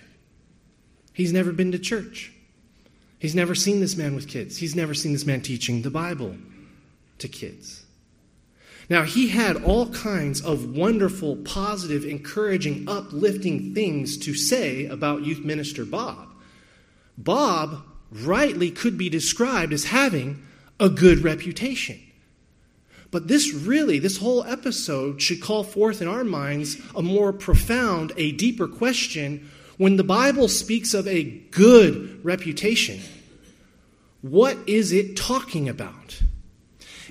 He's 1.13 1.31
never 1.31 1.51
been 1.51 1.71
to 1.71 1.77
church. 1.77 2.33
He's 3.19 3.35
never 3.35 3.53
seen 3.53 3.79
this 3.79 3.95
man 3.95 4.15
with 4.15 4.27
kids. 4.27 4.57
He's 4.57 4.75
never 4.75 4.95
seen 4.95 5.13
this 5.13 5.23
man 5.23 5.41
teaching 5.41 5.83
the 5.83 5.91
Bible 5.91 6.35
to 7.19 7.27
kids. 7.27 7.85
Now, 8.89 9.03
he 9.03 9.27
had 9.27 9.63
all 9.63 9.89
kinds 9.89 10.41
of 10.41 10.75
wonderful, 10.75 11.35
positive, 11.35 12.05
encouraging, 12.05 12.89
uplifting 12.89 13.75
things 13.75 14.17
to 14.17 14.33
say 14.33 14.87
about 14.87 15.23
youth 15.23 15.45
minister 15.45 15.85
Bob. 15.85 16.27
Bob 17.19 17.83
rightly 18.11 18.71
could 18.71 18.97
be 18.97 19.09
described 19.09 19.73
as 19.73 19.83
having 19.83 20.43
a 20.79 20.89
good 20.89 21.19
reputation. 21.19 21.99
But 23.11 23.27
this 23.27 23.53
really, 23.53 23.99
this 23.99 24.17
whole 24.17 24.43
episode 24.45 25.21
should 25.21 25.41
call 25.41 25.63
forth 25.63 26.01
in 26.01 26.07
our 26.07 26.23
minds 26.23 26.77
a 26.95 27.01
more 27.01 27.33
profound, 27.33 28.13
a 28.15 28.31
deeper 28.31 28.67
question 28.67 29.49
when 29.77 29.97
the 29.97 30.03
Bible 30.03 30.47
speaks 30.47 30.93
of 30.93 31.07
a 31.07 31.23
good 31.23 32.23
reputation, 32.23 32.99
what 34.21 34.55
is 34.67 34.91
it 34.91 35.17
talking 35.17 35.67
about? 35.67 36.21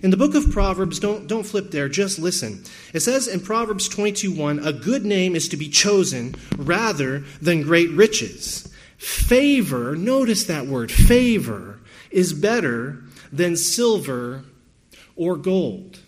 In 0.05 0.11
the 0.11 0.17
book 0.17 0.37
of 0.37 0.53
Proverbs, 0.53 1.01
don't, 1.01 1.27
don't 1.27 1.45
flip 1.45 1.73
there, 1.73 1.89
just 1.89 2.21
listen. 2.21 2.63
It 2.95 3.01
says 3.01 3.27
in 3.27 3.41
Proverbs 3.41 3.89
22 3.89 4.33
1, 4.33 4.61
a 4.61 4.73
good 4.73 5.05
name 5.05 5.35
is 5.35 5.49
to 5.49 5.57
be 5.57 5.69
chosen 5.69 6.37
rather 6.57 7.25
than 7.43 7.63
great 7.63 7.91
riches. 7.91 8.73
Favor, 8.97 9.97
notice 9.97 10.45
that 10.45 10.67
word, 10.67 10.93
favor, 10.93 11.81
is 12.13 12.33
better 12.33 13.03
than 13.33 13.57
silver 13.57 14.45
or 15.21 15.37
gold. 15.37 16.01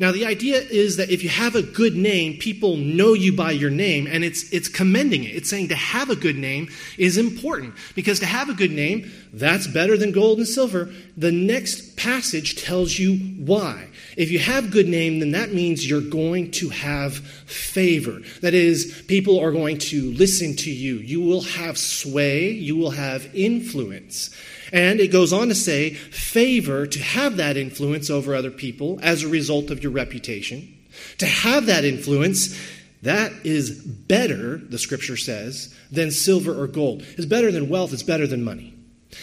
Now, 0.00 0.10
the 0.10 0.26
idea 0.26 0.60
is 0.60 0.96
that 0.96 1.10
if 1.10 1.22
you 1.22 1.28
have 1.28 1.54
a 1.54 1.62
good 1.62 1.94
name, 1.94 2.38
people 2.38 2.76
know 2.76 3.12
you 3.12 3.32
by 3.32 3.50
your 3.52 3.70
name, 3.70 4.06
and 4.06 4.24
it's, 4.24 4.50
it's 4.52 4.68
commending 4.68 5.24
it. 5.24 5.36
It's 5.36 5.50
saying 5.50 5.68
to 5.68 5.74
have 5.74 6.10
a 6.10 6.16
good 6.16 6.36
name 6.36 6.68
is 6.96 7.16
important 7.16 7.74
because 7.94 8.18
to 8.20 8.26
have 8.26 8.48
a 8.48 8.54
good 8.54 8.70
name, 8.70 9.10
that's 9.32 9.66
better 9.66 9.96
than 9.96 10.12
gold 10.12 10.38
and 10.38 10.48
silver. 10.48 10.92
The 11.16 11.32
next 11.32 11.96
passage 11.96 12.62
tells 12.62 12.98
you 12.98 13.16
why. 13.44 13.88
If 14.16 14.30
you 14.30 14.38
have 14.38 14.70
good 14.70 14.88
name, 14.88 15.20
then 15.20 15.32
that 15.32 15.52
means 15.52 15.88
you're 15.88 16.00
going 16.00 16.50
to 16.52 16.70
have 16.70 17.18
favor. 17.18 18.20
That 18.40 18.54
is, 18.54 19.04
people 19.06 19.38
are 19.40 19.52
going 19.52 19.78
to 19.78 20.12
listen 20.12 20.56
to 20.56 20.70
you. 20.70 20.96
You 20.96 21.20
will 21.20 21.42
have 21.42 21.78
sway, 21.78 22.50
you 22.50 22.76
will 22.76 22.90
have 22.90 23.28
influence. 23.34 24.30
And 24.72 25.00
it 25.00 25.08
goes 25.08 25.32
on 25.32 25.48
to 25.48 25.54
say, 25.54 25.94
favor 25.94 26.86
to 26.86 26.98
have 27.00 27.36
that 27.36 27.56
influence 27.56 28.10
over 28.10 28.34
other 28.34 28.50
people 28.50 28.98
as 29.02 29.22
a 29.22 29.28
result 29.28 29.70
of 29.70 29.82
your 29.82 29.92
reputation. 29.92 30.74
To 31.18 31.26
have 31.26 31.66
that 31.66 31.84
influence, 31.84 32.58
that 33.02 33.32
is 33.44 33.70
better, 33.70 34.58
the 34.58 34.78
scripture 34.78 35.16
says, 35.16 35.74
than 35.90 36.10
silver 36.10 36.52
or 36.52 36.66
gold. 36.66 37.02
It's 37.16 37.26
better 37.26 37.52
than 37.52 37.68
wealth, 37.68 37.92
it's 37.92 38.02
better 38.02 38.26
than 38.26 38.44
money. 38.44 38.74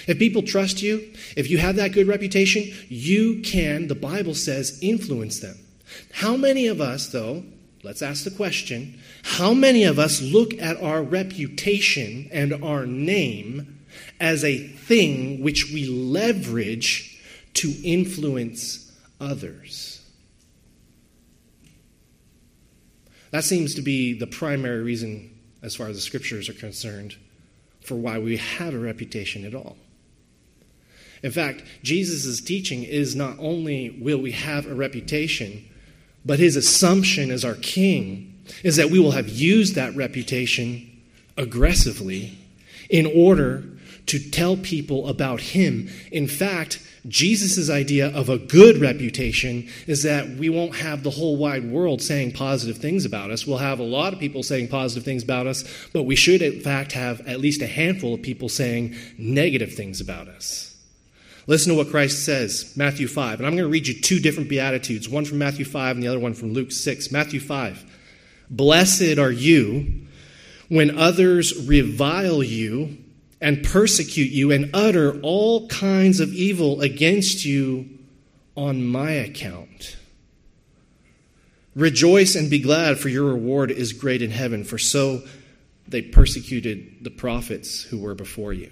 If 0.08 0.18
people 0.18 0.42
trust 0.42 0.82
you, 0.82 1.14
if 1.38 1.50
you 1.50 1.58
have 1.60 1.76
that 1.76 1.92
good 1.92 2.08
reputation, 2.08 2.74
you 2.90 3.42
can, 3.42 3.88
the 3.88 3.96
Bible 3.96 4.34
says, 4.34 4.80
influence 4.82 5.40
them. 5.40 5.58
How 6.12 6.36
many 6.36 6.68
of 6.68 6.82
us, 6.82 7.10
though, 7.10 7.44
let's 7.84 8.02
ask 8.02 8.24
the 8.24 8.32
question, 8.32 9.00
how 9.24 9.54
many 9.54 9.84
of 9.84 10.00
us 10.00 10.22
look 10.22 10.54
at 10.56 10.82
our 10.82 11.04
reputation 11.04 12.30
and 12.32 12.64
our 12.64 12.86
name 12.86 13.75
as 14.20 14.44
a 14.44 14.58
thing 14.58 15.42
which 15.42 15.72
we 15.72 15.88
leverage 15.88 17.20
to 17.56 17.74
influence 17.84 18.92
others. 19.20 20.02
That 23.32 23.44
seems 23.44 23.76
to 23.76 23.82
be 23.82 24.14
the 24.14 24.28
primary 24.28 24.82
reason, 24.82 25.38
as 25.62 25.76
far 25.76 25.88
as 25.88 25.98
the 25.98 26.02
scriptures 26.02 26.48
are 26.48 26.54
concerned, 26.54 27.16
for 27.82 27.96
why 27.96 28.18
we 28.20 28.38
have 28.38 28.74
a 28.74 28.80
reputation 28.80 29.46
at 29.46 29.54
all. 29.54 29.78
In 31.22 31.32
fact, 31.32 31.64
Jesus' 31.84 32.40
teaching 32.40 32.84
is 32.84 33.16
not 33.16 33.38
only 33.40 33.90
will 33.90 34.20
we 34.20 34.32
have 34.32 34.68
a 34.68 34.76
reputation, 34.76 35.66
but 36.24 36.40
his 36.40 36.56
assumption 36.56 37.32
as 37.32 37.44
our 37.44 37.56
king 37.56 38.40
is 38.64 38.76
that 38.76 38.90
we 38.90 39.00
will 39.00 39.12
have 39.12 39.30
used 39.30 39.76
that 39.76 39.96
reputation 39.96 40.90
aggressively 41.38 42.38
in 42.90 43.06
order 43.06 43.64
to 44.08 44.20
tell 44.20 44.58
people 44.58 45.08
about 45.08 45.42
him. 45.42 45.90
In 46.12 46.28
fact, 46.28 46.82
Jesus' 47.08 47.70
idea 47.70 48.08
of 48.16 48.30
a 48.30 48.38
good 48.38 48.78
reputation 48.78 49.68
is 49.86 50.04
that 50.04 50.28
we 50.28 50.50
won't 50.50 50.76
have 50.76 51.04
the 51.04 51.12
whole 51.12 51.38
wide 51.38 51.70
world 51.70 52.02
saying 52.02 52.32
positive 52.32 52.78
things 52.78 53.06
about 53.06 53.30
us. 53.30 53.46
We'll 53.46 53.60
have 53.60 53.80
a 53.80 53.84
lot 53.84 54.14
of 54.14 54.20
people 54.20 54.42
saying 54.42 54.70
positive 54.70 55.04
things 55.04 55.24
about 55.24 55.46
us, 55.46 55.64
but 55.94 56.04
we 56.04 56.16
should, 56.16 56.42
in 56.42 56.62
fact, 56.62 56.94
have 56.94 57.22
at 57.28 57.40
least 57.40 57.62
a 57.62 57.68
handful 57.68 58.16
of 58.16 58.24
people 58.24 58.50
saying 58.50 58.96
negative 59.18 59.74
things 59.74 60.02
about 60.02 60.28
us. 60.28 60.76
Listen 61.48 61.74
to 61.74 61.78
what 61.78 61.92
Christ 61.92 62.26
says, 62.26 62.74
Matthew 62.76 63.08
5. 63.08 63.40
And 63.40 63.46
I'm 63.46 63.54
going 63.54 63.66
to 63.66 63.72
read 63.72 63.88
you 63.88 64.02
two 64.02 64.20
different 64.20 64.50
Beatitudes, 64.50 65.08
one 65.08 65.26
from 65.26 65.38
Matthew 65.38 65.66
5 65.66 65.96
and 65.96 66.04
the 66.04 66.08
other 66.08 66.20
one 66.20 66.34
from 66.34 66.54
Luke 66.54 66.72
6. 66.72 67.12
Matthew 67.12 67.40
5. 67.40 67.86
Blessed 68.50 69.20
are 69.20 69.32
you 69.32 70.08
when 70.70 70.98
others 70.98 71.68
revile 71.68 72.42
you 72.42 72.98
and 73.42 73.64
persecute 73.64 74.32
you 74.32 74.52
and 74.52 74.70
utter 74.74 75.20
all 75.22 75.68
kinds 75.68 76.20
of 76.20 76.34
evil 76.34 76.82
against 76.82 77.46
you 77.46 77.90
on 78.56 78.86
my 78.86 79.12
account. 79.12 79.98
Rejoice 81.76 82.36
and 82.36 82.50
be 82.50 82.60
glad, 82.60 82.98
for 82.98 83.10
your 83.10 83.26
reward 83.26 83.70
is 83.70 83.92
great 83.92 84.22
in 84.22 84.32
heaven, 84.32 84.64
for 84.64 84.78
so 84.78 85.22
they 85.88 86.02
persecuted 86.02 87.04
the 87.04 87.10
prophets 87.10 87.84
who 87.84 88.00
were 88.00 88.16
before 88.16 88.54
you. 88.54 88.72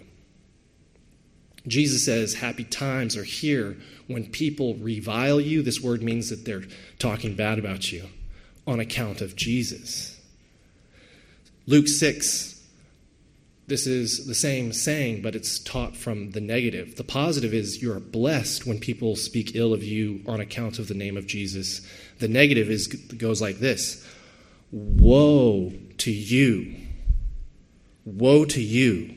Jesus 1.68 2.06
says, 2.06 2.34
Happy 2.34 2.64
times 2.64 3.16
are 3.18 3.24
here 3.24 3.78
when 4.08 4.30
people 4.30 4.76
revile 4.76 5.40
you. 5.40 5.62
This 5.62 5.82
word 5.82 6.02
means 6.02 6.30
that 6.30 6.46
they're 6.46 6.64
talking 7.00 7.36
bad 7.36 7.60
about 7.60 7.92
you 7.92 8.08
on 8.66 8.80
account 8.80 9.22
of 9.22 9.36
Jesus. 9.36 10.20
Luke 11.68 11.88
6, 11.88 12.53
this 13.68 13.88
is 13.88 14.28
the 14.28 14.36
same 14.36 14.74
saying, 14.74 15.22
but 15.22 15.36
it's 15.36 15.60
taught 15.60 15.96
from 15.96 16.32
the 16.32 16.42
negative. 16.42 16.98
The 16.98 17.04
positive 17.04 17.54
is 17.54 17.82
you 17.82 17.94
are 17.94 18.00
blessed 18.00 18.68
when 18.68 18.80
people 18.80 19.16
speak 19.16 19.56
ill 19.56 19.74
of 19.74 19.84
you 19.84 20.22
on 20.28 20.42
account 20.42 20.80
of 20.80 20.88
the 20.88 20.94
name 20.94 21.16
of 21.16 21.28
Jesus. 21.28 21.82
The 22.20 22.28
negative 22.28 22.70
is 22.70 22.88
goes 22.88 23.42
like 23.42 23.60
this: 23.60 24.06
Woe 24.72 25.72
to 26.00 26.12
you! 26.12 26.76
Woe 28.06 28.44
to 28.46 28.62
you 28.62 29.16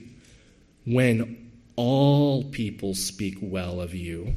when 0.85 1.51
all 1.75 2.45
people 2.45 2.95
speak 2.95 3.39
well 3.41 3.81
of 3.81 3.95
you. 3.95 4.37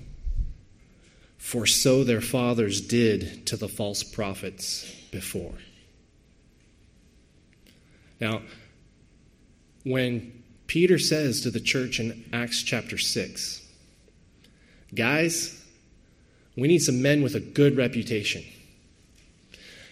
For 1.38 1.66
so 1.66 2.04
their 2.04 2.22
fathers 2.22 2.82
did 2.82 3.46
to 3.48 3.56
the 3.56 3.70
false 3.70 4.04
prophets 4.04 4.92
before. 5.12 5.54
Now, 8.20 8.42
when 9.90 10.44
Peter 10.68 11.00
says 11.00 11.42
to 11.42 11.50
the 11.50 11.60
church 11.60 12.00
in 12.00 12.24
Acts 12.32 12.62
chapter 12.62 12.96
6, 12.96 13.66
Guys, 14.94 15.66
we 16.56 16.68
need 16.68 16.80
some 16.80 17.02
men 17.02 17.24
with 17.24 17.34
a 17.34 17.40
good 17.40 17.76
reputation. 17.76 18.44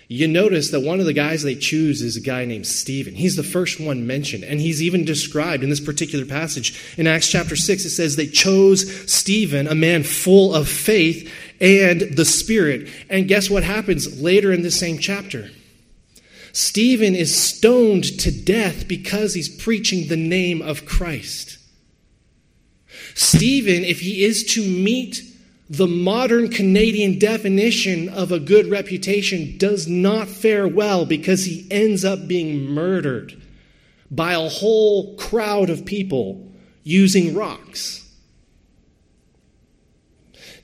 you 0.07 0.27
notice 0.27 0.69
that 0.69 0.81
one 0.81 0.99
of 0.99 1.07
the 1.07 1.13
guys 1.13 1.41
they 1.41 1.55
choose 1.55 2.03
is 2.03 2.15
a 2.15 2.21
guy 2.21 2.45
named 2.45 2.67
Stephen. 2.67 3.15
He's 3.15 3.35
the 3.35 3.43
first 3.43 3.79
one 3.79 4.05
mentioned, 4.05 4.43
and 4.43 4.61
he's 4.61 4.83
even 4.83 5.03
described 5.03 5.63
in 5.63 5.69
this 5.71 5.81
particular 5.81 6.25
passage. 6.25 6.79
In 6.97 7.07
Acts 7.07 7.29
chapter 7.29 7.55
6, 7.55 7.85
it 7.85 7.89
says 7.89 8.15
they 8.15 8.27
chose 8.27 9.11
Stephen, 9.11 9.67
a 9.67 9.75
man 9.75 10.03
full 10.03 10.53
of 10.53 10.69
faith 10.69 11.33
and 11.59 12.01
the 12.01 12.25
Spirit. 12.25 12.87
And 13.09 13.27
guess 13.27 13.49
what 13.49 13.63
happens 13.63 14.21
later 14.21 14.53
in 14.53 14.61
the 14.61 14.71
same 14.71 14.99
chapter? 14.99 15.49
Stephen 16.57 17.13
is 17.13 17.39
stoned 17.39 18.03
to 18.03 18.31
death 18.31 18.87
because 18.87 19.35
he's 19.35 19.47
preaching 19.47 20.07
the 20.07 20.17
name 20.17 20.59
of 20.59 20.87
Christ. 20.87 21.59
Stephen, 23.13 23.85
if 23.85 23.99
he 23.99 24.25
is 24.25 24.43
to 24.43 24.67
meet 24.67 25.21
the 25.69 25.85
modern 25.85 26.49
Canadian 26.49 27.19
definition 27.19 28.09
of 28.09 28.31
a 28.31 28.39
good 28.39 28.65
reputation 28.71 29.55
does 29.59 29.87
not 29.87 30.27
fare 30.27 30.67
well 30.67 31.05
because 31.05 31.45
he 31.45 31.67
ends 31.69 32.03
up 32.03 32.27
being 32.27 32.65
murdered 32.65 33.39
by 34.09 34.33
a 34.33 34.49
whole 34.49 35.15
crowd 35.15 35.69
of 35.69 35.85
people 35.85 36.51
using 36.81 37.35
rocks. 37.35 38.03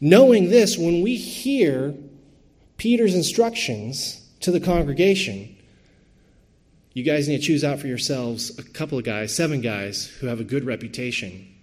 Knowing 0.01 0.49
this, 0.49 0.75
when 0.75 1.03
we 1.03 1.15
hear 1.15 1.93
Peter's 2.77 3.13
instructions 3.13 4.27
to 4.39 4.49
the 4.49 4.59
congregation, 4.59 5.52
you 6.93 7.03
guys 7.03 7.27
need 7.27 7.37
to 7.37 7.43
choose 7.43 7.63
out 7.63 7.79
for 7.79 7.87
yourselves 7.87 8.57
a 8.57 8.63
couple 8.63 8.97
of 8.97 9.03
guys, 9.03 9.35
seven 9.35 9.61
guys, 9.61 10.07
who 10.19 10.27
have 10.27 10.39
a 10.39 10.43
good 10.43 10.63
reputation 10.63 11.53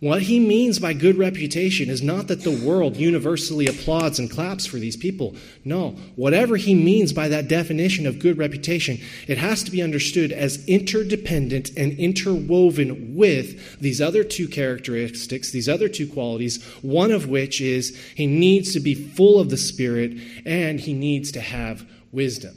what 0.00 0.22
he 0.22 0.38
means 0.38 0.78
by 0.78 0.92
good 0.92 1.18
reputation 1.18 1.90
is 1.90 2.02
not 2.02 2.28
that 2.28 2.44
the 2.44 2.64
world 2.64 2.96
universally 2.96 3.66
applauds 3.66 4.20
and 4.20 4.30
claps 4.30 4.64
for 4.64 4.76
these 4.76 4.96
people. 4.96 5.34
No, 5.64 5.90
whatever 6.14 6.56
he 6.56 6.72
means 6.72 7.12
by 7.12 7.26
that 7.28 7.48
definition 7.48 8.06
of 8.06 8.20
good 8.20 8.38
reputation, 8.38 9.00
it 9.26 9.38
has 9.38 9.64
to 9.64 9.72
be 9.72 9.82
understood 9.82 10.30
as 10.30 10.64
interdependent 10.68 11.70
and 11.76 11.98
interwoven 11.98 13.16
with 13.16 13.80
these 13.80 14.00
other 14.00 14.22
two 14.22 14.46
characteristics, 14.46 15.50
these 15.50 15.68
other 15.68 15.88
two 15.88 16.06
qualities, 16.06 16.62
one 16.82 17.10
of 17.10 17.28
which 17.28 17.60
is 17.60 17.98
he 18.14 18.28
needs 18.28 18.72
to 18.74 18.80
be 18.80 18.94
full 18.94 19.40
of 19.40 19.50
the 19.50 19.56
Spirit 19.56 20.12
and 20.46 20.78
he 20.78 20.94
needs 20.94 21.32
to 21.32 21.40
have 21.40 21.84
wisdom. 22.12 22.54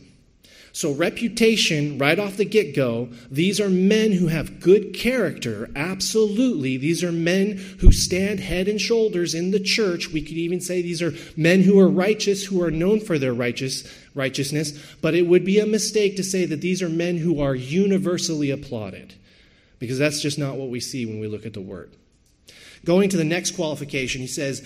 So, 0.73 0.93
reputation, 0.93 1.97
right 1.97 2.17
off 2.17 2.37
the 2.37 2.45
get 2.45 2.73
go, 2.73 3.09
these 3.29 3.59
are 3.59 3.69
men 3.69 4.13
who 4.13 4.27
have 4.27 4.61
good 4.61 4.93
character. 4.93 5.69
Absolutely. 5.75 6.77
These 6.77 7.03
are 7.03 7.11
men 7.11 7.57
who 7.79 7.91
stand 7.91 8.39
head 8.39 8.69
and 8.69 8.79
shoulders 8.79 9.35
in 9.35 9.51
the 9.51 9.59
church. 9.59 10.09
We 10.09 10.21
could 10.21 10.37
even 10.37 10.61
say 10.61 10.81
these 10.81 11.01
are 11.01 11.13
men 11.35 11.63
who 11.63 11.77
are 11.79 11.89
righteous, 11.89 12.45
who 12.45 12.63
are 12.63 12.71
known 12.71 13.01
for 13.01 13.19
their 13.19 13.33
righteous, 13.33 13.83
righteousness. 14.15 14.71
But 15.01 15.13
it 15.13 15.27
would 15.27 15.43
be 15.43 15.59
a 15.59 15.65
mistake 15.65 16.15
to 16.15 16.23
say 16.23 16.45
that 16.45 16.61
these 16.61 16.81
are 16.81 16.89
men 16.89 17.17
who 17.17 17.41
are 17.41 17.55
universally 17.55 18.49
applauded, 18.49 19.15
because 19.77 19.99
that's 19.99 20.21
just 20.21 20.39
not 20.39 20.55
what 20.55 20.69
we 20.69 20.79
see 20.79 21.05
when 21.05 21.19
we 21.19 21.27
look 21.27 21.45
at 21.45 21.53
the 21.53 21.61
word. 21.61 21.91
Going 22.85 23.09
to 23.09 23.17
the 23.17 23.23
next 23.25 23.51
qualification, 23.57 24.21
he 24.21 24.27
says, 24.27 24.65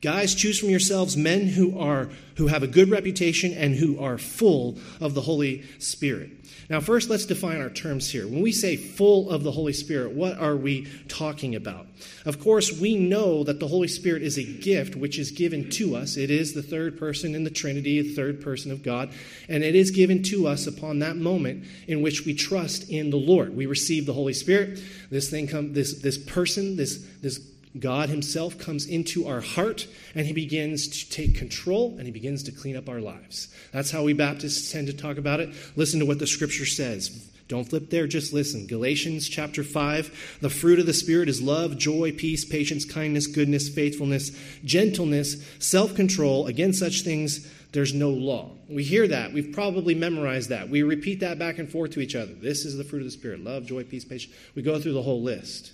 Guys, 0.00 0.36
choose 0.36 0.60
from 0.60 0.70
yourselves 0.70 1.16
men 1.16 1.48
who 1.48 1.76
are 1.76 2.08
who 2.36 2.46
have 2.46 2.62
a 2.62 2.68
good 2.68 2.88
reputation 2.88 3.52
and 3.52 3.74
who 3.74 3.98
are 3.98 4.16
full 4.16 4.78
of 5.00 5.14
the 5.14 5.20
Holy 5.20 5.64
Spirit. 5.80 6.30
Now, 6.70 6.78
first, 6.78 7.10
let's 7.10 7.26
define 7.26 7.60
our 7.60 7.68
terms 7.68 8.08
here. 8.08 8.28
When 8.28 8.40
we 8.40 8.52
say 8.52 8.76
full 8.76 9.28
of 9.28 9.42
the 9.42 9.50
Holy 9.50 9.72
Spirit, 9.72 10.12
what 10.12 10.38
are 10.38 10.54
we 10.54 10.86
talking 11.08 11.56
about? 11.56 11.88
Of 12.24 12.38
course, 12.38 12.78
we 12.78 12.94
know 12.94 13.42
that 13.42 13.58
the 13.58 13.66
Holy 13.66 13.88
Spirit 13.88 14.22
is 14.22 14.38
a 14.38 14.44
gift 14.44 14.94
which 14.94 15.18
is 15.18 15.32
given 15.32 15.68
to 15.70 15.96
us. 15.96 16.16
It 16.16 16.30
is 16.30 16.52
the 16.52 16.62
third 16.62 16.96
person 16.96 17.34
in 17.34 17.42
the 17.42 17.50
Trinity, 17.50 18.00
the 18.00 18.14
third 18.14 18.40
person 18.40 18.70
of 18.70 18.84
God, 18.84 19.10
and 19.48 19.64
it 19.64 19.74
is 19.74 19.90
given 19.90 20.22
to 20.24 20.46
us 20.46 20.68
upon 20.68 21.00
that 21.00 21.16
moment 21.16 21.64
in 21.88 22.02
which 22.02 22.24
we 22.24 22.34
trust 22.34 22.88
in 22.88 23.10
the 23.10 23.16
Lord. 23.16 23.56
We 23.56 23.66
receive 23.66 24.06
the 24.06 24.12
Holy 24.12 24.34
Spirit. 24.34 24.80
This 25.10 25.28
thing 25.28 25.48
come 25.48 25.72
this 25.72 26.00
this 26.02 26.18
person, 26.18 26.76
this 26.76 27.04
this 27.20 27.40
God 27.78 28.08
Himself 28.08 28.58
comes 28.58 28.86
into 28.86 29.26
our 29.26 29.40
heart 29.40 29.86
and 30.14 30.26
He 30.26 30.32
begins 30.32 30.88
to 30.88 31.10
take 31.10 31.36
control 31.36 31.94
and 31.98 32.06
He 32.06 32.12
begins 32.12 32.42
to 32.44 32.52
clean 32.52 32.76
up 32.76 32.88
our 32.88 33.00
lives. 33.00 33.48
That's 33.72 33.90
how 33.90 34.04
we 34.04 34.12
Baptists 34.12 34.70
tend 34.72 34.86
to 34.86 34.92
talk 34.92 35.18
about 35.18 35.40
it. 35.40 35.50
Listen 35.76 36.00
to 36.00 36.06
what 36.06 36.18
the 36.18 36.26
Scripture 36.26 36.66
says. 36.66 37.28
Don't 37.48 37.64
flip 37.64 37.88
there, 37.88 38.06
just 38.06 38.34
listen. 38.34 38.66
Galatians 38.66 39.26
chapter 39.26 39.64
5 39.64 40.38
The 40.42 40.50
fruit 40.50 40.78
of 40.78 40.86
the 40.86 40.92
Spirit 40.92 41.30
is 41.30 41.40
love, 41.40 41.78
joy, 41.78 42.12
peace, 42.12 42.44
patience, 42.44 42.84
kindness, 42.84 43.26
goodness, 43.26 43.68
faithfulness, 43.70 44.30
gentleness, 44.64 45.42
self 45.58 45.94
control. 45.94 46.46
Against 46.46 46.78
such 46.78 47.02
things, 47.02 47.50
there's 47.72 47.94
no 47.94 48.10
law. 48.10 48.50
We 48.68 48.84
hear 48.84 49.08
that. 49.08 49.32
We've 49.32 49.52
probably 49.52 49.94
memorized 49.94 50.50
that. 50.50 50.68
We 50.68 50.82
repeat 50.82 51.20
that 51.20 51.38
back 51.38 51.58
and 51.58 51.70
forth 51.70 51.92
to 51.92 52.00
each 52.00 52.14
other. 52.14 52.34
This 52.34 52.66
is 52.66 52.76
the 52.76 52.84
fruit 52.84 53.00
of 53.00 53.06
the 53.06 53.10
Spirit 53.10 53.42
love, 53.42 53.64
joy, 53.64 53.84
peace, 53.84 54.04
patience. 54.04 54.34
We 54.54 54.62
go 54.62 54.78
through 54.78 54.94
the 54.94 55.02
whole 55.02 55.22
list. 55.22 55.72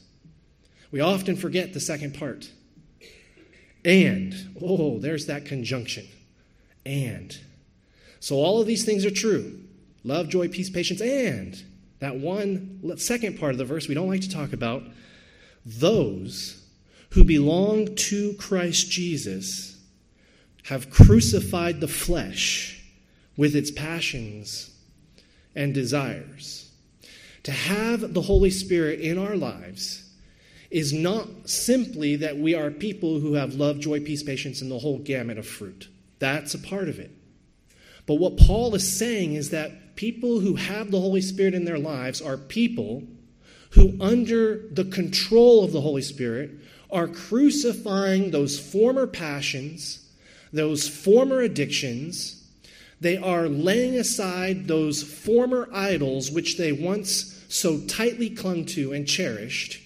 We 0.94 1.00
often 1.00 1.34
forget 1.34 1.72
the 1.72 1.80
second 1.80 2.14
part. 2.14 2.48
And, 3.84 4.32
oh, 4.62 5.00
there's 5.00 5.26
that 5.26 5.44
conjunction. 5.44 6.06
And. 6.86 7.36
So 8.20 8.36
all 8.36 8.60
of 8.60 8.68
these 8.68 8.84
things 8.84 9.04
are 9.04 9.10
true 9.10 9.58
love, 10.04 10.28
joy, 10.28 10.46
peace, 10.46 10.70
patience, 10.70 11.00
and 11.00 11.60
that 11.98 12.14
one 12.14 12.96
second 12.96 13.40
part 13.40 13.50
of 13.50 13.58
the 13.58 13.64
verse 13.64 13.88
we 13.88 13.94
don't 13.96 14.06
like 14.06 14.20
to 14.20 14.30
talk 14.30 14.52
about 14.52 14.84
those 15.66 16.64
who 17.10 17.24
belong 17.24 17.96
to 17.96 18.34
Christ 18.34 18.88
Jesus 18.88 19.76
have 20.66 20.90
crucified 20.90 21.80
the 21.80 21.88
flesh 21.88 22.84
with 23.36 23.56
its 23.56 23.72
passions 23.72 24.70
and 25.56 25.74
desires. 25.74 26.70
To 27.42 27.50
have 27.50 28.14
the 28.14 28.22
Holy 28.22 28.50
Spirit 28.50 29.00
in 29.00 29.18
our 29.18 29.34
lives 29.34 30.03
is 30.74 30.92
not 30.92 31.28
simply 31.48 32.16
that 32.16 32.36
we 32.36 32.52
are 32.52 32.68
people 32.68 33.20
who 33.20 33.34
have 33.34 33.54
love, 33.54 33.78
joy, 33.78 34.00
peace, 34.00 34.24
patience, 34.24 34.60
and 34.60 34.68
the 34.68 34.78
whole 34.80 34.98
gamut 34.98 35.38
of 35.38 35.46
fruit. 35.46 35.86
That's 36.18 36.52
a 36.52 36.58
part 36.58 36.88
of 36.88 36.98
it. 36.98 37.12
But 38.06 38.16
what 38.16 38.36
Paul 38.36 38.74
is 38.74 38.98
saying 38.98 39.34
is 39.34 39.50
that 39.50 39.94
people 39.94 40.40
who 40.40 40.56
have 40.56 40.90
the 40.90 40.98
Holy 40.98 41.20
Spirit 41.20 41.54
in 41.54 41.64
their 41.64 41.78
lives 41.78 42.20
are 42.20 42.36
people 42.36 43.04
who, 43.70 43.96
under 44.00 44.66
the 44.68 44.86
control 44.86 45.62
of 45.62 45.70
the 45.70 45.80
Holy 45.80 46.02
Spirit, 46.02 46.50
are 46.90 47.06
crucifying 47.06 48.32
those 48.32 48.58
former 48.58 49.06
passions, 49.06 50.04
those 50.52 50.88
former 50.88 51.38
addictions. 51.38 52.50
They 53.00 53.16
are 53.16 53.48
laying 53.48 53.94
aside 53.94 54.66
those 54.66 55.04
former 55.04 55.68
idols 55.72 56.32
which 56.32 56.58
they 56.58 56.72
once 56.72 57.44
so 57.48 57.78
tightly 57.86 58.28
clung 58.28 58.64
to 58.66 58.92
and 58.92 59.06
cherished 59.06 59.82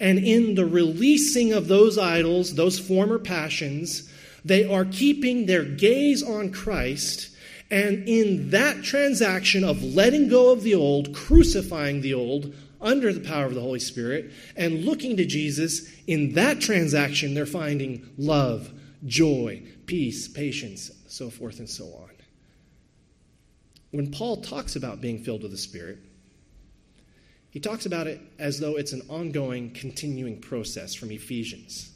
and 0.00 0.18
in 0.18 0.54
the 0.54 0.64
releasing 0.64 1.52
of 1.52 1.68
those 1.68 1.98
idols, 1.98 2.54
those 2.54 2.78
former 2.78 3.18
passions, 3.18 4.10
they 4.44 4.64
are 4.64 4.86
keeping 4.86 5.44
their 5.44 5.64
gaze 5.64 6.22
on 6.22 6.50
Christ. 6.50 7.28
And 7.70 8.08
in 8.08 8.50
that 8.50 8.82
transaction 8.82 9.62
of 9.62 9.82
letting 9.82 10.28
go 10.28 10.52
of 10.52 10.62
the 10.62 10.74
old, 10.74 11.14
crucifying 11.14 12.00
the 12.00 12.14
old 12.14 12.54
under 12.80 13.12
the 13.12 13.20
power 13.20 13.44
of 13.44 13.54
the 13.54 13.60
Holy 13.60 13.78
Spirit, 13.78 14.32
and 14.56 14.86
looking 14.86 15.18
to 15.18 15.26
Jesus, 15.26 15.92
in 16.06 16.32
that 16.32 16.60
transaction, 16.60 17.34
they're 17.34 17.44
finding 17.44 18.08
love, 18.16 18.72
joy, 19.04 19.62
peace, 19.84 20.26
patience, 20.28 20.90
so 21.06 21.28
forth 21.28 21.58
and 21.58 21.68
so 21.68 21.84
on. 21.84 22.10
When 23.90 24.10
Paul 24.10 24.38
talks 24.38 24.76
about 24.76 25.02
being 25.02 25.22
filled 25.22 25.42
with 25.42 25.50
the 25.50 25.58
Spirit, 25.58 25.98
he 27.50 27.60
talks 27.60 27.86
about 27.86 28.06
it 28.06 28.20
as 28.38 28.60
though 28.60 28.76
it's 28.76 28.92
an 28.92 29.02
ongoing, 29.08 29.72
continuing 29.72 30.40
process 30.40 30.94
from 30.94 31.10
Ephesians. 31.10 31.90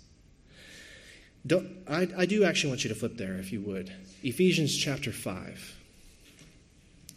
I, 1.50 2.08
I 2.16 2.26
do 2.26 2.44
actually 2.44 2.70
want 2.70 2.84
you 2.84 2.88
to 2.88 2.96
flip 2.96 3.16
there, 3.16 3.34
if 3.34 3.52
you 3.52 3.60
would. 3.60 3.92
Ephesians 4.22 4.76
chapter 4.76 5.12
5. 5.12 5.76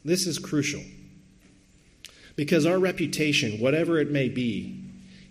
This 0.04 0.28
is 0.28 0.38
crucial 0.38 0.82
because 2.36 2.66
our 2.66 2.78
reputation, 2.78 3.60
whatever 3.60 4.00
it 4.00 4.12
may 4.12 4.30
be, 4.30 4.84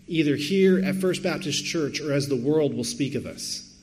either 0.09 0.37
here 0.37 0.79
at 0.85 0.97
First 0.97 1.23
Baptist 1.23 1.65
Church 1.65 2.01
or 2.01 2.13
as 2.13 2.29
the 2.29 2.37
world 2.37 2.75
will 2.75 2.85
speak 2.85 3.15
of 3.15 3.27
us, 3.27 3.75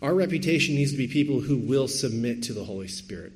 our 0.00 0.14
reputation 0.14 0.74
needs 0.74 0.92
to 0.92 0.98
be 0.98 1.08
people 1.08 1.40
who 1.40 1.56
will 1.56 1.88
submit 1.88 2.42
to 2.44 2.52
the 2.52 2.64
Holy 2.64 2.88
Spirit. 2.88 3.32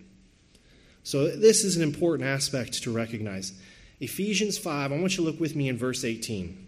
So, 1.02 1.28
this 1.28 1.64
is 1.64 1.76
an 1.76 1.82
important 1.82 2.28
aspect 2.28 2.82
to 2.82 2.92
recognize. 2.92 3.52
Ephesians 4.00 4.58
5, 4.58 4.92
I 4.92 4.98
want 4.98 5.12
you 5.12 5.24
to 5.24 5.30
look 5.30 5.40
with 5.40 5.56
me 5.56 5.68
in 5.68 5.76
verse 5.76 6.04
18. 6.04 6.66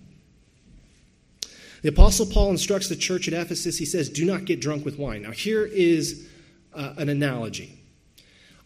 The 1.83 1.89
Apostle 1.89 2.27
Paul 2.27 2.51
instructs 2.51 2.89
the 2.89 2.97
church 2.97 3.29
at 3.29 3.35
Ephesus, 3.35 3.79
he 3.79 3.87
says, 3.87 4.11
Do 4.11 4.25
not 4.25 4.45
get 4.45 4.61
drunk 4.61 4.85
with 4.85 4.99
wine. 4.99 5.23
Now, 5.23 5.31
here 5.31 5.65
is 5.65 6.29
uh, 6.75 6.95
an 6.97 7.09
analogy. 7.09 7.79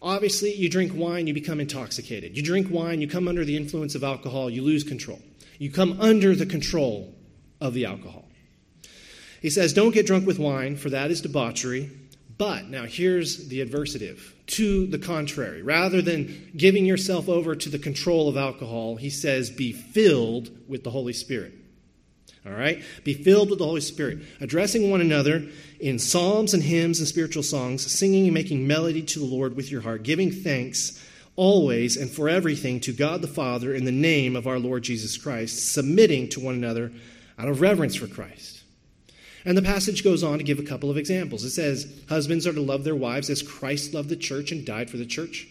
Obviously, 0.01 0.53
you 0.53 0.69
drink 0.69 0.91
wine, 0.93 1.25
you 1.25 1.33
become 1.33 1.59
intoxicated. 1.59 2.35
You 2.35 2.43
drink 2.43 2.67
wine, 2.69 3.01
you 3.01 3.07
come 3.07 3.27
under 3.27 3.45
the 3.45 3.55
influence 3.55 3.95
of 3.95 4.03
alcohol, 4.03 4.49
you 4.49 4.61
lose 4.61 4.83
control. 4.83 5.19
You 5.57 5.71
come 5.71 5.99
under 6.01 6.35
the 6.35 6.45
control 6.45 7.13
of 7.61 7.73
the 7.73 7.85
alcohol. 7.85 8.25
He 9.41 9.49
says, 9.49 9.73
Don't 9.73 9.93
get 9.93 10.05
drunk 10.05 10.27
with 10.27 10.39
wine, 10.39 10.75
for 10.75 10.89
that 10.89 11.11
is 11.11 11.21
debauchery, 11.21 11.89
But 12.37 12.65
now 12.65 12.83
here's 12.83 13.47
the 13.47 13.65
adversative. 13.65 14.19
To 14.47 14.85
the 14.87 14.99
contrary, 14.99 15.61
rather 15.61 16.01
than 16.01 16.51
giving 16.55 16.85
yourself 16.85 17.29
over 17.29 17.55
to 17.55 17.69
the 17.69 17.79
control 17.79 18.29
of 18.29 18.37
alcohol, 18.37 18.95
he 18.95 19.09
says, 19.09 19.49
be 19.49 19.71
filled 19.71 20.51
with 20.67 20.83
the 20.83 20.91
Holy 20.91 21.13
Spirit. 21.13 21.53
All 22.45 22.51
right? 22.51 22.83
Be 23.03 23.15
filled 23.15 23.49
with 23.49 23.57
the 23.57 23.65
Holy 23.65 23.81
Spirit, 23.81 24.19
addressing 24.39 24.91
one 24.91 25.01
another 25.01 25.47
in 25.79 25.97
psalms 25.97 26.53
and 26.53 26.61
hymns 26.61 26.99
and 26.99 27.07
spiritual 27.07 27.41
songs, 27.41 27.89
singing 27.91 28.25
and 28.25 28.33
making 28.33 28.67
melody 28.67 29.01
to 29.01 29.19
the 29.19 29.25
Lord 29.25 29.55
with 29.55 29.71
your 29.71 29.81
heart, 29.81 30.03
giving 30.03 30.31
thanks 30.31 31.03
always 31.35 31.97
and 31.97 32.09
for 32.09 32.29
everything 32.29 32.79
to 32.81 32.93
God 32.93 33.21
the 33.21 33.27
Father 33.27 33.73
in 33.73 33.85
the 33.85 33.91
name 33.91 34.35
of 34.35 34.45
our 34.45 34.59
Lord 34.59 34.83
Jesus 34.83 35.17
Christ, 35.17 35.73
submitting 35.73 36.29
to 36.29 36.39
one 36.39 36.55
another 36.55 36.91
out 37.39 37.49
of 37.49 37.61
reverence 37.61 37.95
for 37.95 38.07
Christ. 38.07 38.61
And 39.45 39.55
the 39.55 39.61
passage 39.61 40.03
goes 40.03 40.23
on 40.23 40.39
to 40.39 40.43
give 40.43 40.59
a 40.59 40.63
couple 40.63 40.89
of 40.89 40.97
examples. 40.97 41.43
It 41.43 41.51
says, 41.51 41.87
Husbands 42.09 42.47
are 42.47 42.53
to 42.53 42.61
love 42.61 42.83
their 42.83 42.95
wives 42.95 43.29
as 43.29 43.43
Christ 43.43 43.93
loved 43.93 44.09
the 44.09 44.15
church 44.15 44.51
and 44.51 44.65
died 44.65 44.89
for 44.89 44.97
the 44.97 45.05
church. 45.05 45.47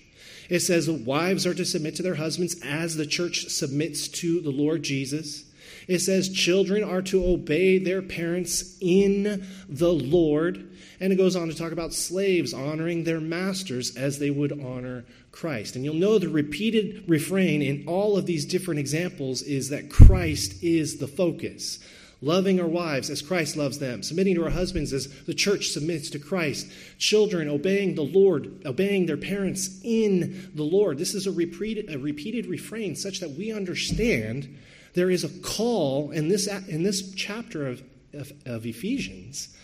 It 0.48 0.60
says, 0.60 0.90
Wives 0.90 1.46
are 1.46 1.54
to 1.54 1.64
submit 1.64 1.94
to 1.96 2.02
their 2.02 2.16
husbands 2.16 2.56
as 2.64 2.96
the 2.96 3.06
church 3.06 3.46
submits 3.48 4.08
to 4.08 4.40
the 4.40 4.50
Lord 4.50 4.82
Jesus. 4.82 5.44
It 5.86 6.00
says, 6.00 6.28
Children 6.28 6.82
are 6.82 7.02
to 7.02 7.24
obey 7.24 7.78
their 7.78 8.02
parents 8.02 8.76
in 8.80 9.46
the 9.68 9.92
Lord. 9.92 10.70
And 11.00 11.12
it 11.12 11.16
goes 11.16 11.36
on 11.36 11.48
to 11.48 11.54
talk 11.54 11.72
about 11.72 11.92
slaves 11.92 12.52
honoring 12.52 13.04
their 13.04 13.20
masters 13.20 13.96
as 13.96 14.18
they 14.18 14.30
would 14.30 14.60
honor 14.60 15.04
Christ. 15.32 15.76
And 15.76 15.84
you'll 15.84 15.94
know 15.94 16.18
the 16.18 16.28
repeated 16.28 17.04
refrain 17.08 17.62
in 17.62 17.84
all 17.86 18.16
of 18.16 18.26
these 18.26 18.44
different 18.44 18.80
examples 18.80 19.42
is 19.42 19.68
that 19.70 19.90
Christ 19.90 20.62
is 20.62 20.98
the 20.98 21.08
focus. 21.08 21.78
Loving 22.24 22.58
our 22.58 22.66
wives 22.66 23.10
as 23.10 23.20
Christ 23.20 23.54
loves 23.54 23.78
them, 23.78 24.02
submitting 24.02 24.36
to 24.36 24.44
our 24.44 24.50
husbands 24.50 24.94
as 24.94 25.08
the 25.24 25.34
church 25.34 25.68
submits 25.68 26.08
to 26.08 26.18
Christ, 26.18 26.66
children 26.96 27.50
obeying 27.50 27.96
the 27.96 28.02
Lord, 28.02 28.62
obeying 28.64 29.04
their 29.04 29.18
parents 29.18 29.78
in 29.84 30.50
the 30.54 30.62
Lord. 30.62 30.96
This 30.96 31.14
is 31.14 31.26
a 31.26 31.30
repeated, 31.30 31.94
a 31.94 31.98
repeated 31.98 32.46
refrain 32.46 32.96
such 32.96 33.20
that 33.20 33.32
we 33.32 33.52
understand 33.52 34.56
there 34.94 35.10
is 35.10 35.22
a 35.22 35.28
call 35.40 36.12
in 36.12 36.28
this, 36.28 36.46
in 36.46 36.82
this 36.82 37.12
chapter 37.14 37.66
of, 37.66 37.82
of, 38.14 38.32
of 38.46 38.64
Ephesians 38.64 39.54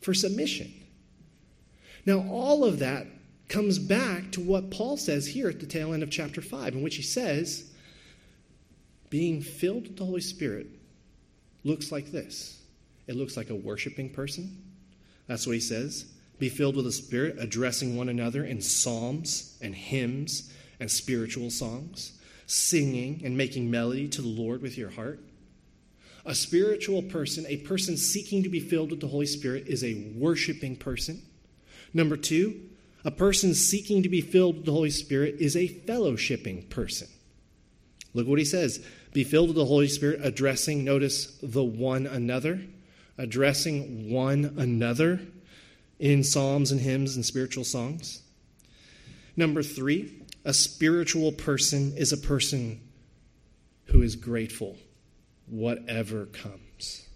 for 0.00 0.14
submission. 0.14 0.72
Now, 2.06 2.20
all 2.30 2.62
of 2.62 2.78
that 2.78 3.08
comes 3.48 3.80
back 3.80 4.30
to 4.32 4.40
what 4.40 4.70
Paul 4.70 4.98
says 4.98 5.26
here 5.26 5.48
at 5.48 5.58
the 5.58 5.66
tail 5.66 5.92
end 5.92 6.04
of 6.04 6.10
chapter 6.10 6.40
5, 6.40 6.74
in 6.74 6.82
which 6.82 6.94
he 6.94 7.02
says, 7.02 7.72
being 9.10 9.42
filled 9.42 9.88
with 9.88 9.96
the 9.96 10.04
Holy 10.04 10.20
Spirit 10.20 10.68
looks 11.64 11.90
like 11.90 12.12
this 12.12 12.60
it 13.06 13.16
looks 13.16 13.36
like 13.36 13.50
a 13.50 13.54
worshiping 13.54 14.10
person. 14.10 14.62
That's 15.26 15.46
what 15.46 15.54
he 15.54 15.60
says. 15.60 16.06
Be 16.38 16.48
filled 16.48 16.76
with 16.76 16.84
the 16.84 16.92
Spirit, 16.92 17.36
addressing 17.38 17.96
one 17.96 18.08
another 18.08 18.44
in 18.44 18.60
psalms 18.60 19.56
and 19.62 19.74
hymns 19.74 20.52
and 20.80 20.90
spiritual 20.90 21.50
songs, 21.50 22.18
singing 22.46 23.22
and 23.24 23.36
making 23.36 23.70
melody 23.70 24.08
to 24.08 24.22
the 24.22 24.28
Lord 24.28 24.62
with 24.62 24.76
your 24.76 24.90
heart. 24.90 25.20
A 26.26 26.34
spiritual 26.34 27.02
person, 27.02 27.44
a 27.48 27.58
person 27.58 27.96
seeking 27.96 28.42
to 28.42 28.48
be 28.48 28.60
filled 28.60 28.90
with 28.90 29.00
the 29.00 29.08
Holy 29.08 29.26
Spirit, 29.26 29.66
is 29.66 29.84
a 29.84 30.12
worshiping 30.16 30.76
person. 30.76 31.22
Number 31.92 32.16
two, 32.16 32.60
a 33.04 33.10
person 33.10 33.54
seeking 33.54 34.02
to 34.02 34.08
be 34.08 34.22
filled 34.22 34.56
with 34.56 34.64
the 34.64 34.72
Holy 34.72 34.90
Spirit 34.90 35.36
is 35.38 35.56
a 35.56 35.68
fellowshipping 35.68 36.70
person. 36.70 37.08
Look 38.14 38.26
what 38.26 38.38
he 38.38 38.44
says 38.44 38.84
be 39.14 39.24
filled 39.24 39.48
with 39.48 39.56
the 39.56 39.64
Holy 39.64 39.86
Spirit, 39.86 40.20
addressing, 40.22 40.84
notice, 40.84 41.38
the 41.40 41.62
one 41.62 42.06
another, 42.06 42.60
addressing 43.16 44.10
one 44.10 44.56
another 44.58 45.20
in 46.00 46.24
psalms 46.24 46.72
and 46.72 46.80
hymns 46.80 47.14
and 47.14 47.24
spiritual 47.24 47.62
songs. 47.62 48.22
Number 49.36 49.62
three, 49.62 50.20
a 50.44 50.52
spiritual 50.52 51.30
person 51.30 51.96
is 51.96 52.12
a 52.12 52.18
person 52.18 52.80
who 53.86 54.02
is 54.02 54.16
grateful, 54.16 54.76
whatever 55.46 56.26
comes. 56.26 57.06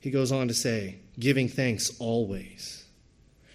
He 0.00 0.10
goes 0.10 0.30
on 0.30 0.48
to 0.48 0.54
say, 0.54 0.98
giving 1.18 1.48
thanks 1.48 1.90
always 1.98 2.84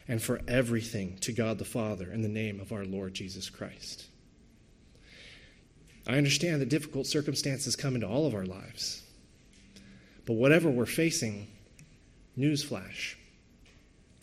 and 0.07 0.19
for 0.19 0.41
everything 0.47 1.19
to 1.19 1.31
God 1.31 1.59
the 1.59 1.65
Father 1.65 2.11
in 2.11 2.23
the 2.23 2.27
name 2.27 2.59
of 2.59 2.71
our 2.71 2.85
Lord 2.85 3.13
Jesus 3.13 3.51
Christ. 3.51 4.07
I 6.09 6.17
understand 6.17 6.59
that 6.59 6.69
difficult 6.69 7.05
circumstances 7.05 7.75
come 7.75 7.93
into 7.93 8.07
all 8.07 8.25
of 8.25 8.33
our 8.33 8.47
lives. 8.47 9.03
But 10.25 10.33
whatever 10.33 10.67
we're 10.67 10.87
facing, 10.87 11.45
newsflash, 12.35 13.13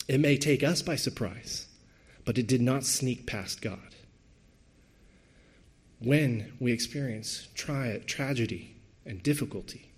it 0.09 0.19
may 0.19 0.35
take 0.35 0.63
us 0.63 0.81
by 0.81 0.97
surprise, 0.97 1.65
but 2.25 2.37
it 2.37 2.45
did 2.45 2.59
not 2.61 2.83
sneak 2.83 3.25
past 3.25 3.61
God. 3.61 3.95
When 5.99 6.51
we 6.59 6.73
experience 6.73 7.47
tri- 7.55 8.01
tragedy 8.05 8.75
and 9.05 9.23
difficulty, 9.23 9.89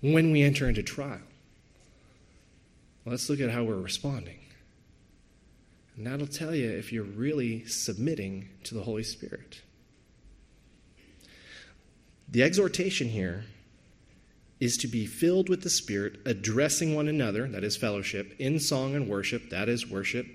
when 0.00 0.30
we 0.30 0.42
enter 0.42 0.68
into 0.68 0.84
trial, 0.84 1.18
let's 3.04 3.28
look 3.28 3.40
at 3.40 3.50
how 3.50 3.64
we're 3.64 3.74
responding. 3.74 4.38
And 5.96 6.06
that'll 6.06 6.28
tell 6.28 6.54
you 6.54 6.70
if 6.70 6.92
you're 6.92 7.02
really 7.02 7.64
submitting 7.66 8.50
to 8.62 8.74
the 8.74 8.84
Holy 8.84 9.02
Spirit. 9.02 9.62
The 12.30 12.42
exhortation 12.42 13.08
here 13.08 13.44
is 14.60 14.76
to 14.78 14.88
be 14.88 15.06
filled 15.06 15.48
with 15.48 15.62
the 15.62 15.70
Spirit, 15.70 16.20
addressing 16.26 16.94
one 16.94 17.08
another, 17.08 17.48
that 17.48 17.64
is 17.64 17.76
fellowship, 17.76 18.34
in 18.38 18.60
song 18.60 18.94
and 18.94 19.08
worship, 19.08 19.50
that 19.50 19.68
is 19.68 19.88
worship, 19.88 20.26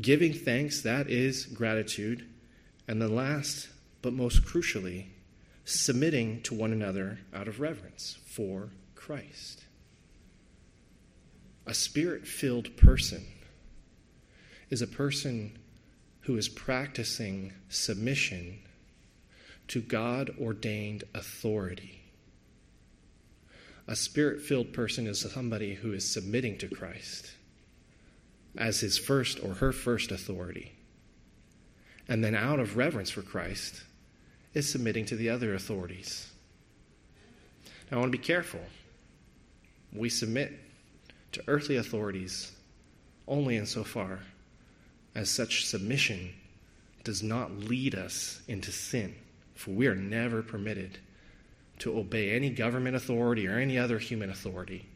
giving 0.00 0.32
thanks, 0.32 0.82
that 0.82 1.10
is 1.10 1.46
gratitude, 1.46 2.26
and 2.86 3.00
then 3.00 3.16
last, 3.16 3.68
but 4.00 4.12
most 4.12 4.44
crucially, 4.44 5.06
submitting 5.64 6.42
to 6.42 6.54
one 6.54 6.72
another 6.72 7.20
out 7.34 7.48
of 7.48 7.58
reverence 7.58 8.18
for 8.26 8.70
Christ. 8.94 9.64
A 11.66 11.74
spirit 11.74 12.26
filled 12.26 12.76
person 12.76 13.24
is 14.70 14.82
a 14.82 14.86
person 14.86 15.58
who 16.22 16.36
is 16.36 16.48
practicing 16.48 17.52
submission 17.68 18.58
to 19.68 19.80
God 19.80 20.30
ordained 20.40 21.04
authority. 21.14 22.00
A 23.88 23.96
spirit 23.96 24.40
filled 24.40 24.72
person 24.72 25.06
is 25.06 25.20
somebody 25.20 25.74
who 25.74 25.92
is 25.92 26.08
submitting 26.08 26.58
to 26.58 26.68
Christ 26.68 27.32
as 28.56 28.80
his 28.80 28.98
first 28.98 29.42
or 29.42 29.54
her 29.54 29.72
first 29.72 30.12
authority. 30.12 30.72
And 32.08 32.22
then, 32.22 32.34
out 32.34 32.60
of 32.60 32.76
reverence 32.76 33.10
for 33.10 33.22
Christ, 33.22 33.82
is 34.54 34.70
submitting 34.70 35.06
to 35.06 35.16
the 35.16 35.30
other 35.30 35.54
authorities. 35.54 36.30
Now, 37.90 37.96
I 37.96 38.00
want 38.00 38.12
to 38.12 38.18
be 38.18 38.24
careful. 38.24 38.60
We 39.92 40.08
submit 40.08 40.58
to 41.32 41.42
earthly 41.46 41.76
authorities 41.76 42.52
only 43.26 43.56
insofar 43.56 44.20
as 45.14 45.30
such 45.30 45.66
submission 45.66 46.32
does 47.04 47.22
not 47.22 47.52
lead 47.52 47.94
us 47.94 48.40
into 48.48 48.72
sin. 48.72 49.14
For 49.54 49.70
we 49.70 49.86
are 49.86 49.94
never 49.94 50.42
permitted 50.42 50.98
to 51.80 51.98
obey 51.98 52.30
any 52.30 52.50
government 52.50 52.96
authority 52.96 53.46
or 53.46 53.58
any 53.58 53.78
other 53.78 53.98
human 53.98 54.30
authority 54.30 54.86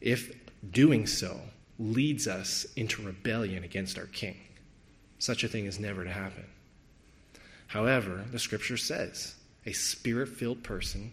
if 0.00 0.34
doing 0.70 1.06
so 1.06 1.40
leads 1.78 2.28
us 2.28 2.66
into 2.76 3.02
rebellion 3.02 3.64
against 3.64 3.98
our 3.98 4.06
king. 4.06 4.36
Such 5.18 5.44
a 5.44 5.48
thing 5.48 5.66
is 5.66 5.80
never 5.80 6.04
to 6.04 6.10
happen. 6.10 6.44
However, 7.68 8.24
the 8.30 8.38
scripture 8.38 8.76
says 8.76 9.34
a 9.66 9.72
spirit 9.72 10.28
filled 10.28 10.62
person 10.62 11.12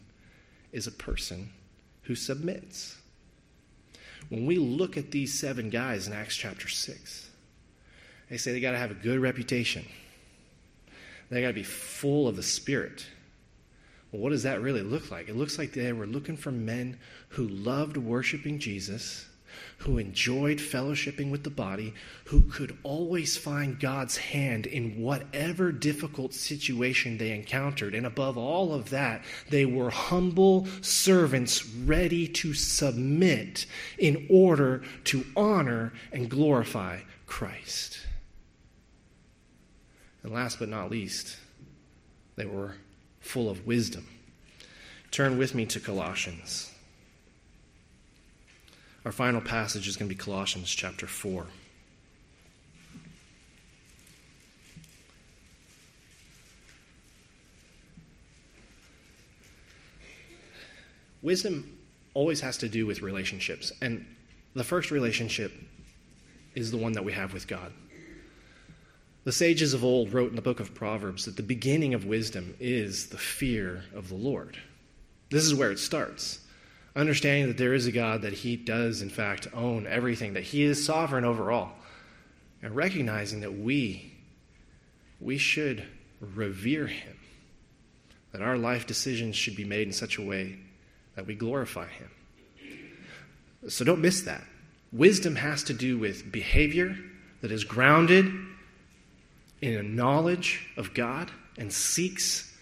is 0.71 0.87
a 0.87 0.91
person 0.91 1.49
who 2.03 2.15
submits. 2.15 2.97
When 4.29 4.45
we 4.45 4.57
look 4.57 4.97
at 4.97 5.11
these 5.11 5.39
seven 5.39 5.69
guys 5.69 6.07
in 6.07 6.13
Acts 6.13 6.35
chapter 6.35 6.67
6, 6.67 7.29
they 8.29 8.37
say 8.37 8.51
they 8.51 8.59
got 8.59 8.71
to 8.71 8.77
have 8.77 8.91
a 8.91 8.95
good 8.95 9.19
reputation. 9.19 9.85
They 11.31 11.41
got 11.41 11.47
to 11.47 11.53
be 11.53 11.63
full 11.63 12.27
of 12.27 12.35
the 12.35 12.43
Spirit. 12.43 13.07
Well, 14.11 14.21
what 14.21 14.31
does 14.31 14.43
that 14.43 14.61
really 14.61 14.81
look 14.81 15.09
like? 15.09 15.29
It 15.29 15.37
looks 15.37 15.57
like 15.57 15.71
they 15.71 15.93
were 15.93 16.05
looking 16.05 16.35
for 16.35 16.51
men 16.51 16.99
who 17.29 17.47
loved 17.47 17.95
worshiping 17.95 18.59
Jesus, 18.59 19.27
who 19.77 19.97
enjoyed 19.97 20.57
fellowshipping 20.57 21.31
with 21.31 21.45
the 21.45 21.49
body, 21.49 21.93
who 22.25 22.41
could 22.41 22.77
always 22.83 23.37
find 23.37 23.79
God's 23.79 24.17
hand 24.17 24.65
in 24.65 25.01
whatever 25.01 25.71
difficult 25.71 26.33
situation 26.33 27.17
they 27.17 27.31
encountered. 27.31 27.95
And 27.95 28.05
above 28.05 28.37
all 28.37 28.73
of 28.73 28.89
that, 28.89 29.23
they 29.49 29.65
were 29.65 29.89
humble 29.89 30.67
servants 30.81 31.65
ready 31.65 32.27
to 32.27 32.53
submit 32.53 33.65
in 33.97 34.27
order 34.29 34.83
to 35.05 35.23
honor 35.37 35.93
and 36.11 36.29
glorify 36.29 36.99
Christ. 37.25 37.99
And 40.23 40.33
last 40.33 40.59
but 40.59 40.69
not 40.69 40.91
least, 40.91 41.37
they 42.35 42.45
were 42.45 42.75
full 43.19 43.49
of 43.49 43.65
wisdom. 43.65 44.07
Turn 45.09 45.37
with 45.37 45.55
me 45.55 45.65
to 45.67 45.79
Colossians. 45.79 46.71
Our 49.03 49.11
final 49.11 49.41
passage 49.41 49.87
is 49.87 49.97
going 49.97 50.09
to 50.09 50.15
be 50.15 50.19
Colossians 50.19 50.69
chapter 50.69 51.07
4. 51.07 51.45
Wisdom 61.21 61.77
always 62.13 62.41
has 62.41 62.57
to 62.57 62.69
do 62.69 62.85
with 62.85 63.01
relationships. 63.01 63.71
And 63.81 64.05
the 64.55 64.63
first 64.63 64.91
relationship 64.91 65.51
is 66.55 66.71
the 66.71 66.77
one 66.77 66.93
that 66.93 67.05
we 67.05 67.13
have 67.13 67.33
with 67.33 67.47
God. 67.47 67.71
The 69.23 69.31
sages 69.31 69.73
of 69.73 69.83
old 69.83 70.13
wrote 70.13 70.31
in 70.31 70.35
the 70.35 70.41
book 70.41 70.59
of 70.59 70.73
Proverbs 70.73 71.25
that 71.25 71.37
the 71.37 71.43
beginning 71.43 71.93
of 71.93 72.05
wisdom 72.05 72.55
is 72.59 73.07
the 73.07 73.19
fear 73.19 73.83
of 73.93 74.09
the 74.09 74.15
Lord. 74.15 74.57
This 75.29 75.43
is 75.43 75.53
where 75.53 75.71
it 75.71 75.77
starts. 75.77 76.39
Understanding 76.95 77.47
that 77.47 77.57
there 77.57 77.75
is 77.75 77.85
a 77.85 77.91
God, 77.91 78.23
that 78.23 78.33
He 78.33 78.55
does, 78.55 79.01
in 79.01 79.09
fact, 79.09 79.47
own 79.53 79.85
everything, 79.85 80.33
that 80.33 80.43
He 80.43 80.63
is 80.63 80.83
sovereign 80.83 81.23
over 81.23 81.51
all. 81.51 81.71
And 82.63 82.75
recognizing 82.75 83.41
that 83.41 83.57
we, 83.57 84.11
we 85.19 85.37
should 85.37 85.85
revere 86.19 86.87
Him, 86.87 87.17
that 88.31 88.41
our 88.41 88.57
life 88.57 88.87
decisions 88.87 89.35
should 89.35 89.55
be 89.55 89.65
made 89.65 89.87
in 89.87 89.93
such 89.93 90.17
a 90.17 90.21
way 90.21 90.57
that 91.15 91.27
we 91.27 91.35
glorify 91.35 91.87
Him. 91.87 92.09
So 93.69 93.85
don't 93.85 94.01
miss 94.01 94.21
that. 94.21 94.43
Wisdom 94.91 95.35
has 95.35 95.63
to 95.65 95.73
do 95.73 95.99
with 95.99 96.31
behavior 96.31 96.97
that 97.41 97.51
is 97.51 97.63
grounded 97.63 98.33
in 99.61 99.75
a 99.75 99.83
knowledge 99.83 100.67
of 100.77 100.93
God 100.93 101.31
and 101.57 101.71
seeks 101.71 102.55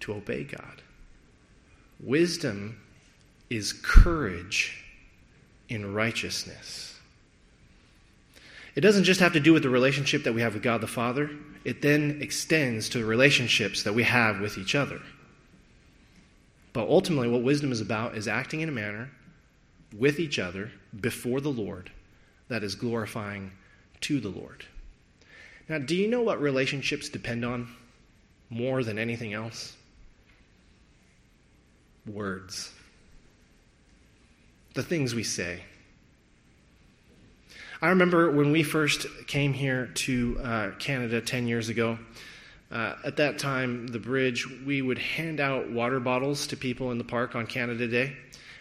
to 0.00 0.14
obey 0.14 0.44
God. 0.44 0.82
Wisdom 2.00 2.80
is 3.50 3.72
courage 3.72 4.84
in 5.68 5.94
righteousness. 5.94 6.98
It 8.74 8.80
doesn't 8.80 9.04
just 9.04 9.20
have 9.20 9.34
to 9.34 9.40
do 9.40 9.52
with 9.52 9.62
the 9.62 9.70
relationship 9.70 10.24
that 10.24 10.32
we 10.32 10.40
have 10.40 10.54
with 10.54 10.62
God 10.62 10.80
the 10.80 10.86
Father, 10.86 11.30
it 11.64 11.82
then 11.82 12.18
extends 12.20 12.88
to 12.88 12.98
the 12.98 13.04
relationships 13.04 13.82
that 13.82 13.94
we 13.94 14.02
have 14.02 14.40
with 14.40 14.58
each 14.58 14.74
other. 14.74 15.00
But 16.72 16.88
ultimately, 16.88 17.28
what 17.28 17.42
wisdom 17.42 17.70
is 17.70 17.80
about 17.80 18.16
is 18.16 18.26
acting 18.26 18.60
in 18.62 18.68
a 18.68 18.72
manner 18.72 19.10
with 19.96 20.18
each 20.18 20.38
other 20.38 20.72
before 20.98 21.40
the 21.40 21.50
Lord 21.50 21.90
that 22.48 22.64
is 22.64 22.74
glorifying 22.74 23.52
to 24.00 24.20
the 24.20 24.30
Lord. 24.30 24.64
Now, 25.72 25.78
do 25.78 25.96
you 25.96 26.06
know 26.06 26.20
what 26.20 26.38
relationships 26.38 27.08
depend 27.08 27.46
on 27.46 27.66
more 28.50 28.84
than 28.84 28.98
anything 28.98 29.32
else? 29.32 29.74
Words. 32.06 32.70
The 34.74 34.82
things 34.82 35.14
we 35.14 35.22
say. 35.22 35.62
I 37.80 37.88
remember 37.88 38.30
when 38.30 38.52
we 38.52 38.62
first 38.62 39.06
came 39.26 39.54
here 39.54 39.86
to 39.94 40.40
uh, 40.44 40.70
Canada 40.78 41.22
10 41.22 41.46
years 41.46 41.70
ago. 41.70 41.98
Uh, 42.70 42.96
at 43.06 43.16
that 43.16 43.38
time, 43.38 43.86
the 43.86 43.98
bridge, 43.98 44.46
we 44.66 44.82
would 44.82 44.98
hand 44.98 45.40
out 45.40 45.70
water 45.70 46.00
bottles 46.00 46.46
to 46.48 46.56
people 46.58 46.90
in 46.90 46.98
the 46.98 47.04
park 47.04 47.34
on 47.34 47.46
Canada 47.46 47.88
Day. 47.88 48.14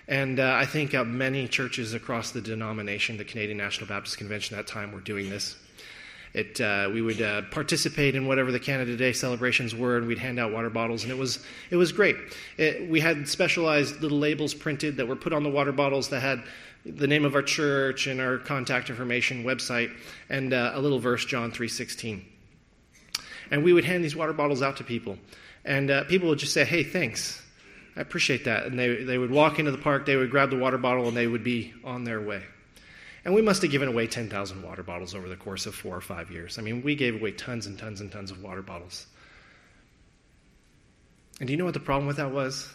And 0.07 0.39
uh, 0.39 0.53
I 0.57 0.65
think 0.65 0.95
uh, 0.95 1.03
many 1.03 1.49
churches 1.49 1.93
across 1.93 2.31
the 2.31 2.39
denomination, 2.39 3.17
the 3.17 3.25
Canadian 3.25 3.57
National 3.57 3.89
Baptist 3.89 4.17
Convention 4.17 4.57
at 4.57 4.65
that 4.65 4.71
time, 4.71 4.93
were 4.93 5.01
doing 5.01 5.29
this. 5.29 5.57
It, 6.33 6.61
uh, 6.61 6.89
we 6.93 7.01
would 7.01 7.21
uh, 7.21 7.41
participate 7.51 8.15
in 8.15 8.25
whatever 8.25 8.51
the 8.51 8.59
Canada 8.59 8.95
Day 8.95 9.11
celebrations 9.11 9.75
were, 9.75 9.97
and 9.97 10.07
we'd 10.07 10.17
hand 10.17 10.39
out 10.39 10.53
water 10.53 10.69
bottles, 10.69 11.03
and 11.03 11.11
it 11.11 11.17
was, 11.17 11.43
it 11.69 11.75
was 11.75 11.91
great. 11.91 12.15
It, 12.57 12.89
we 12.89 13.01
had 13.01 13.27
specialized 13.27 14.01
little 14.01 14.19
labels 14.19 14.53
printed 14.53 14.97
that 14.97 15.07
were 15.07 15.17
put 15.17 15.33
on 15.33 15.43
the 15.43 15.49
water 15.49 15.73
bottles 15.73 16.09
that 16.09 16.21
had 16.21 16.43
the 16.85 17.07
name 17.07 17.25
of 17.25 17.35
our 17.35 17.41
church 17.41 18.07
and 18.07 18.21
our 18.21 18.37
contact 18.37 18.89
information, 18.89 19.43
website, 19.43 19.93
and 20.29 20.53
uh, 20.53 20.71
a 20.73 20.81
little 20.81 20.99
verse, 20.99 21.25
John 21.25 21.51
3.16. 21.51 22.23
And 23.51 23.63
we 23.63 23.73
would 23.73 23.83
hand 23.83 24.03
these 24.03 24.15
water 24.15 24.33
bottles 24.33 24.61
out 24.61 24.77
to 24.77 24.83
people. 24.83 25.17
And 25.65 25.91
uh, 25.91 26.05
people 26.05 26.29
would 26.29 26.39
just 26.39 26.53
say, 26.53 26.63
hey, 26.63 26.83
thanks. 26.83 27.41
I 27.95 28.01
appreciate 28.01 28.45
that. 28.45 28.65
And 28.65 28.79
they, 28.79 29.03
they 29.03 29.17
would 29.17 29.31
walk 29.31 29.59
into 29.59 29.71
the 29.71 29.77
park, 29.77 30.05
they 30.05 30.15
would 30.15 30.31
grab 30.31 30.49
the 30.49 30.57
water 30.57 30.77
bottle, 30.77 31.07
and 31.07 31.15
they 31.15 31.27
would 31.27 31.43
be 31.43 31.73
on 31.83 32.05
their 32.05 32.21
way. 32.21 32.43
And 33.23 33.35
we 33.35 33.41
must 33.41 33.61
have 33.61 33.71
given 33.71 33.87
away 33.87 34.07
10,000 34.07 34.63
water 34.63 34.81
bottles 34.81 35.13
over 35.13 35.29
the 35.29 35.35
course 35.35 35.65
of 35.65 35.75
four 35.75 35.95
or 35.95 36.01
five 36.01 36.31
years. 36.31 36.57
I 36.57 36.61
mean, 36.61 36.81
we 36.81 36.95
gave 36.95 37.15
away 37.15 37.31
tons 37.31 37.67
and 37.67 37.77
tons 37.77 38.01
and 38.01 38.11
tons 38.11 38.31
of 38.31 38.41
water 38.41 38.61
bottles. 38.61 39.05
And 41.39 41.47
do 41.47 41.53
you 41.53 41.57
know 41.57 41.65
what 41.65 41.73
the 41.73 41.79
problem 41.79 42.07
with 42.07 42.17
that 42.17 42.31
was? 42.31 42.69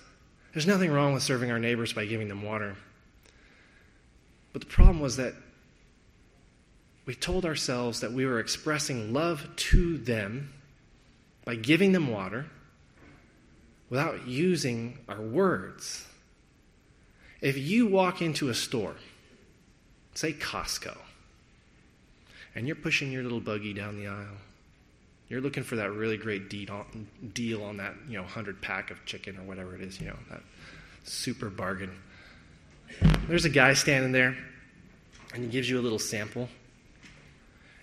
There's 0.52 0.66
nothing 0.66 0.92
wrong 0.92 1.14
with 1.14 1.22
serving 1.22 1.50
our 1.50 1.58
neighbors 1.58 1.92
by 1.92 2.06
giving 2.06 2.28
them 2.28 2.42
water. 2.42 2.76
But 4.52 4.62
the 4.62 4.68
problem 4.68 5.00
was 5.00 5.16
that 5.16 5.34
we 7.06 7.14
told 7.14 7.44
ourselves 7.44 8.00
that 8.00 8.12
we 8.12 8.26
were 8.26 8.40
expressing 8.40 9.12
love 9.12 9.46
to 9.56 9.98
them 9.98 10.52
by 11.44 11.56
giving 11.56 11.92
them 11.92 12.08
water 12.08 12.46
without 13.90 14.26
using 14.26 14.98
our 15.08 15.20
words. 15.20 16.06
If 17.40 17.56
you 17.56 17.86
walk 17.86 18.22
into 18.22 18.48
a 18.48 18.54
store, 18.54 18.96
say 20.16 20.32
Costco, 20.32 20.96
and 22.54 22.66
you're 22.66 22.76
pushing 22.76 23.12
your 23.12 23.22
little 23.22 23.40
buggy 23.40 23.72
down 23.72 23.96
the 23.96 24.06
aisle, 24.06 24.38
you're 25.28 25.40
looking 25.40 25.62
for 25.62 25.76
that 25.76 25.90
really 25.90 26.16
great 26.16 26.48
deal 26.48 27.62
on 27.62 27.76
that, 27.76 27.94
you 28.08 28.16
know, 28.16 28.22
100 28.22 28.62
pack 28.62 28.90
of 28.90 29.04
chicken 29.04 29.36
or 29.36 29.42
whatever 29.42 29.74
it 29.74 29.80
is, 29.80 30.00
you 30.00 30.06
know, 30.06 30.16
that 30.30 30.40
super 31.04 31.50
bargain. 31.50 31.90
There's 33.28 33.44
a 33.44 33.50
guy 33.50 33.74
standing 33.74 34.12
there, 34.12 34.36
and 35.34 35.42
he 35.42 35.50
gives 35.50 35.68
you 35.68 35.78
a 35.80 35.82
little 35.82 35.98
sample. 35.98 36.48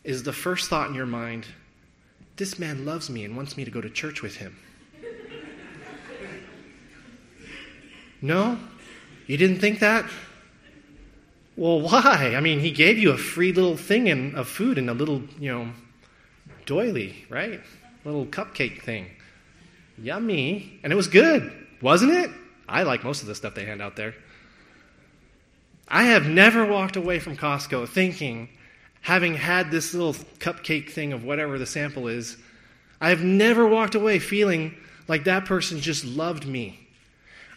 Is 0.04 0.24
the 0.24 0.34
first 0.34 0.70
thought 0.70 0.90
in 0.90 0.96
your 0.96 1.06
mind, 1.06 1.46
this 2.38 2.58
man 2.58 2.86
loves 2.86 3.10
me 3.10 3.26
and 3.26 3.36
wants 3.36 3.58
me 3.58 3.66
to 3.66 3.72
go 3.72 3.82
to 3.82 3.90
church 3.90 4.22
with 4.22 4.38
him. 4.38 4.58
No? 8.22 8.58
You 9.28 9.36
didn't 9.36 9.60
think 9.60 9.80
that? 9.80 10.10
Well, 11.56 11.82
why? 11.82 12.34
I 12.36 12.40
mean, 12.40 12.60
he 12.60 12.72
gave 12.72 12.98
you 12.98 13.12
a 13.12 13.18
free 13.18 13.52
little 13.54 13.78
thing 13.78 14.08
in, 14.08 14.36
of 14.36 14.48
food 14.48 14.78
and 14.78 14.90
a 14.90 14.94
little, 14.94 15.22
you 15.40 15.52
know, 15.52 15.70
doily, 16.66 17.26
right? 17.30 17.62
Little 18.06 18.26
cupcake 18.26 18.82
thing. 18.82 19.08
Yummy. 19.98 20.80
And 20.84 20.92
it 20.92 20.96
was 20.96 21.08
good, 21.08 21.52
wasn't 21.82 22.14
it? 22.14 22.32
I 22.68 22.84
like 22.84 23.04
most 23.04 23.22
of 23.22 23.28
the 23.28 23.36
stuff 23.36 23.54
they 23.54 23.66
hand 23.66 23.82
out 23.82 23.96
there. 23.96 24.16
I 25.88 26.04
have 26.06 26.28
never 26.28 26.66
walked 26.66 26.96
away 26.96 27.20
from 27.20 27.38
Costco 27.38 27.88
thinking, 27.88 28.50
having 29.02 29.36
had 29.36 29.70
this 29.70 29.94
little 29.94 30.14
cupcake 30.40 30.90
thing 30.90 31.14
of 31.14 31.24
whatever 31.24 31.60
the 31.60 31.66
sample 31.66 32.08
is, 32.08 32.38
I 33.00 33.10
have 33.10 33.24
never 33.24 33.68
walked 33.68 33.96
away 33.96 34.20
feeling 34.20 34.76
like 35.08 35.26
that 35.26 35.46
person 35.46 35.82
just 35.82 36.06
loved 36.06 36.48
me. 36.48 36.83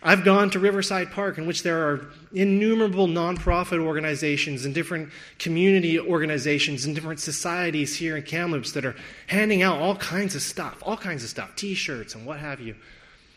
I've 0.03 0.25
gone 0.25 0.51
to 0.51 0.59
Riverside 0.59 1.11
Park, 1.11 1.39
in 1.39 1.47
which 1.47 1.63
there 1.63 1.89
are 1.89 2.09
innumerable 2.33 3.09
nonprofit 3.09 3.81
organizations 3.81 4.65
and 4.65 4.75
different 4.75 5.11
community 5.39 5.99
organizations 5.99 6.85
and 6.85 6.95
different 6.95 7.21
societies 7.21 7.97
here 7.97 8.17
in 8.17 8.23
Kamloops 8.23 8.73
that 8.73 8.85
are 8.85 8.97
handing 9.27 9.63
out 9.63 9.79
all 9.79 9.97
kinds 9.97 10.35
of 10.35 10.43
stuff, 10.43 10.83
all 10.85 10.97
kinds 10.97 11.25
of 11.25 11.31
stuff, 11.31 11.57
t 11.57 11.75
shirts 11.75 12.15
and 12.15 12.27
what 12.27 12.39
have 12.39 12.61
you. 12.61 12.77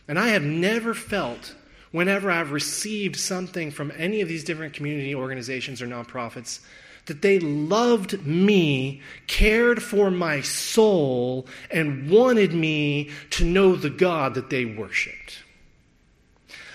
And 0.07 0.19
I 0.19 0.29
have 0.29 0.43
never 0.43 0.93
felt, 0.93 1.55
whenever 1.91 2.29
I've 2.29 2.51
received 2.51 3.15
something 3.15 3.71
from 3.71 3.91
any 3.97 4.21
of 4.21 4.27
these 4.27 4.43
different 4.43 4.73
community 4.73 5.15
organizations 5.15 5.81
or 5.81 5.87
nonprofits, 5.87 6.59
that 7.05 7.21
they 7.21 7.39
loved 7.39 8.25
me, 8.25 9.01
cared 9.27 9.81
for 9.81 10.11
my 10.11 10.41
soul, 10.41 11.47
and 11.71 12.09
wanted 12.09 12.53
me 12.53 13.09
to 13.31 13.43
know 13.43 13.75
the 13.75 13.89
God 13.89 14.35
that 14.35 14.49
they 14.49 14.65
worshiped. 14.65 15.43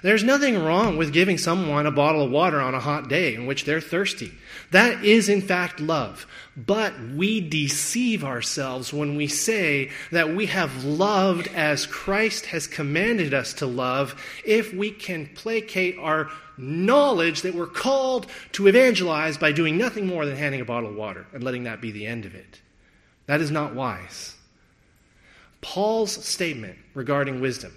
There's 0.05 0.23
nothing 0.23 0.63
wrong 0.63 0.99
with 0.99 1.15
giving 1.15 1.39
someone 1.39 1.87
a 1.87 1.91
bottle 1.91 2.23
of 2.23 2.31
water 2.31 2.61
on 2.61 2.75
a 2.75 2.79
hot 2.81 3.09
day 3.09 3.35
in 3.35 3.47
which 3.47 3.65
they're 3.65 3.81
thirsty. 3.81 4.33
That 4.71 5.03
is, 5.03 5.31
in 5.31 5.41
fact, 5.41 5.81
love. 5.81 6.27
But 6.55 6.93
we 7.15 7.41
deceive 7.41 8.23
ourselves 8.23 8.93
when 8.93 9.17
we 9.17 9.29
say 9.29 9.91
that 10.13 10.37
we 10.37 10.45
have 10.45 10.85
loved 10.85 11.49
as 11.55 11.87
Christ 11.87 12.45
has 12.47 12.67
commanded 12.67 13.33
us 13.33 13.55
to 13.55 13.67
love 13.67 14.15
if 14.45 14.75
we 14.75 14.91
can 14.91 15.27
placate 15.35 15.97
our 15.99 16.29
knowledge 16.59 17.41
that 17.41 17.55
we're 17.55 17.67
called 17.67 18.27
to 18.53 18.67
evangelize 18.67 19.39
by 19.39 19.53
doing 19.53 19.79
nothing 19.79 20.07
more 20.07 20.27
than 20.27 20.37
handing 20.37 20.61
a 20.61 20.67
bottle 20.67 20.91
of 20.91 20.97
water 20.97 21.27
and 21.33 21.43
letting 21.43 21.65
that 21.65 21.81
be 21.81 21.93
the 21.93 22.07
end 22.07 22.27
of 22.27 22.35
it. 22.35 22.61
That 23.25 23.41
is 23.41 23.51
not 23.51 23.75
wise. 23.75 24.35
Paul's 25.63 26.13
statement 26.13 26.77
regarding 26.93 27.41
wisdom 27.41 27.73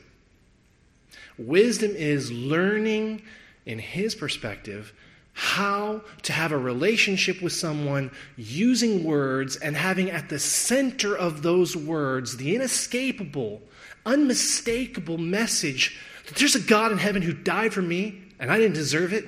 wisdom 1.37 1.91
is 1.95 2.31
learning, 2.31 3.21
in 3.65 3.79
his 3.79 4.15
perspective, 4.15 4.93
how 5.33 6.01
to 6.23 6.33
have 6.33 6.51
a 6.51 6.57
relationship 6.57 7.41
with 7.41 7.53
someone 7.53 8.09
using 8.37 9.03
words 9.03 9.55
and 9.55 9.75
having 9.75 10.09
at 10.09 10.29
the 10.29 10.39
center 10.39 11.15
of 11.15 11.43
those 11.43 11.75
words 11.75 12.37
the 12.37 12.55
inescapable, 12.55 13.61
unmistakable 14.05 15.17
message 15.17 15.99
that 16.25 16.35
there's 16.35 16.55
a 16.55 16.59
God 16.59 16.91
in 16.91 16.97
heaven 16.97 17.21
who 17.21 17.33
died 17.33 17.73
for 17.73 17.81
me 17.81 18.23
and 18.39 18.51
I 18.51 18.57
didn't 18.57 18.75
deserve 18.75 19.13
it. 19.13 19.25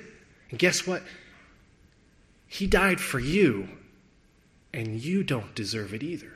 And 0.49 0.59
guess 0.59 0.85
what? 0.87 1.03
He 2.47 2.65
died 2.65 2.99
for 2.99 3.19
you, 3.19 3.69
and 4.73 4.99
you 4.99 5.23
don't 5.23 5.53
deserve 5.53 5.93
it 5.93 6.01
either. 6.01 6.31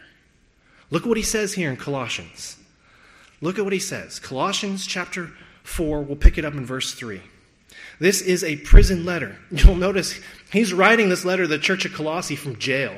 Look 0.91 1.03
at 1.03 1.07
what 1.07 1.17
he 1.17 1.23
says 1.23 1.53
here 1.53 1.71
in 1.71 1.77
Colossians. 1.77 2.57
Look 3.41 3.57
at 3.57 3.63
what 3.63 3.73
he 3.73 3.79
says. 3.79 4.19
Colossians 4.19 4.85
chapter 4.85 5.31
4, 5.63 6.01
we'll 6.01 6.15
pick 6.15 6.37
it 6.37 6.45
up 6.45 6.53
in 6.53 6.65
verse 6.65 6.93
3. 6.93 7.21
This 7.99 8.21
is 8.21 8.43
a 8.43 8.57
prison 8.57 9.05
letter. 9.05 9.37
You'll 9.51 9.75
notice 9.75 10.19
he's 10.51 10.73
writing 10.73 11.09
this 11.09 11.25
letter 11.25 11.43
to 11.43 11.47
the 11.47 11.57
church 11.57 11.85
of 11.85 11.93
Colossae 11.93 12.35
from 12.35 12.57
jail. 12.57 12.95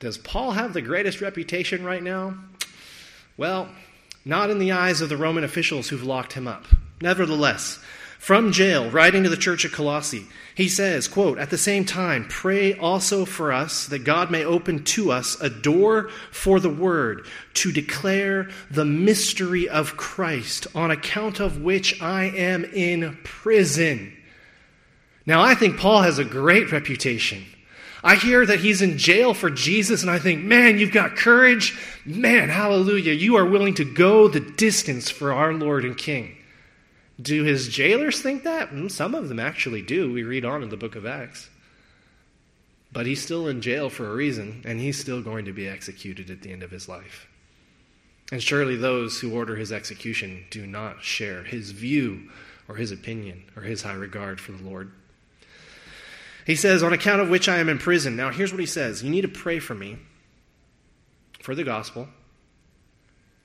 Does 0.00 0.18
Paul 0.18 0.52
have 0.52 0.72
the 0.72 0.82
greatest 0.82 1.20
reputation 1.20 1.84
right 1.84 2.02
now? 2.02 2.36
Well, 3.36 3.68
not 4.24 4.50
in 4.50 4.58
the 4.58 4.72
eyes 4.72 5.00
of 5.00 5.08
the 5.08 5.16
Roman 5.16 5.44
officials 5.44 5.88
who've 5.88 6.02
locked 6.02 6.34
him 6.34 6.48
up. 6.48 6.66
Nevertheless, 7.00 7.78
from 8.18 8.52
jail, 8.52 8.90
writing 8.90 9.22
to 9.22 9.28
the 9.28 9.36
church 9.36 9.64
at 9.64 9.72
Colossae, 9.72 10.26
he 10.54 10.68
says, 10.68 11.06
quote, 11.06 11.38
At 11.38 11.50
the 11.50 11.58
same 11.58 11.84
time, 11.84 12.26
pray 12.28 12.74
also 12.74 13.24
for 13.24 13.52
us 13.52 13.86
that 13.86 14.04
God 14.04 14.30
may 14.30 14.44
open 14.44 14.84
to 14.84 15.12
us 15.12 15.38
a 15.40 15.50
door 15.50 16.08
for 16.32 16.58
the 16.58 16.70
word 16.70 17.26
to 17.54 17.72
declare 17.72 18.48
the 18.70 18.86
mystery 18.86 19.68
of 19.68 19.96
Christ, 19.96 20.66
on 20.74 20.90
account 20.90 21.40
of 21.40 21.60
which 21.60 22.00
I 22.00 22.24
am 22.24 22.64
in 22.64 23.18
prison. 23.22 24.16
Now, 25.26 25.42
I 25.42 25.54
think 25.54 25.76
Paul 25.76 26.02
has 26.02 26.18
a 26.18 26.24
great 26.24 26.72
reputation. 26.72 27.44
I 28.02 28.14
hear 28.14 28.46
that 28.46 28.60
he's 28.60 28.82
in 28.82 28.98
jail 28.98 29.34
for 29.34 29.50
Jesus, 29.50 30.02
and 30.02 30.10
I 30.10 30.18
think, 30.18 30.42
man, 30.42 30.78
you've 30.78 30.92
got 30.92 31.16
courage. 31.16 31.76
Man, 32.04 32.48
hallelujah. 32.48 33.12
You 33.12 33.36
are 33.36 33.44
willing 33.44 33.74
to 33.74 33.84
go 33.84 34.28
the 34.28 34.40
distance 34.40 35.10
for 35.10 35.32
our 35.32 35.52
Lord 35.52 35.84
and 35.84 35.98
King. 35.98 36.36
Do 37.20 37.44
his 37.44 37.68
jailers 37.68 38.20
think 38.20 38.44
that? 38.44 38.70
Mm, 38.70 38.90
some 38.90 39.14
of 39.14 39.28
them 39.28 39.40
actually 39.40 39.82
do. 39.82 40.12
We 40.12 40.22
read 40.22 40.44
on 40.44 40.62
in 40.62 40.68
the 40.68 40.76
book 40.76 40.96
of 40.96 41.06
Acts. 41.06 41.48
But 42.92 43.06
he's 43.06 43.22
still 43.22 43.48
in 43.48 43.62
jail 43.62 43.90
for 43.90 44.08
a 44.08 44.14
reason, 44.14 44.62
and 44.64 44.80
he's 44.80 44.98
still 44.98 45.22
going 45.22 45.46
to 45.46 45.52
be 45.52 45.68
executed 45.68 46.30
at 46.30 46.42
the 46.42 46.52
end 46.52 46.62
of 46.62 46.70
his 46.70 46.88
life. 46.88 47.26
And 48.32 48.42
surely 48.42 48.76
those 48.76 49.20
who 49.20 49.34
order 49.34 49.56
his 49.56 49.72
execution 49.72 50.44
do 50.50 50.66
not 50.66 51.02
share 51.02 51.42
his 51.44 51.70
view 51.70 52.30
or 52.68 52.76
his 52.76 52.90
opinion 52.90 53.44
or 53.54 53.62
his 53.62 53.82
high 53.82 53.94
regard 53.94 54.40
for 54.40 54.52
the 54.52 54.64
Lord. 54.64 54.90
He 56.46 56.56
says, 56.56 56.82
On 56.82 56.92
account 56.92 57.20
of 57.20 57.28
which 57.28 57.48
I 57.48 57.58
am 57.58 57.68
in 57.68 57.78
prison. 57.78 58.16
Now, 58.16 58.30
here's 58.30 58.52
what 58.52 58.60
he 58.60 58.66
says 58.66 59.02
You 59.02 59.10
need 59.10 59.22
to 59.22 59.28
pray 59.28 59.58
for 59.58 59.74
me, 59.74 59.98
for 61.40 61.54
the 61.54 61.64
gospel, 61.64 62.08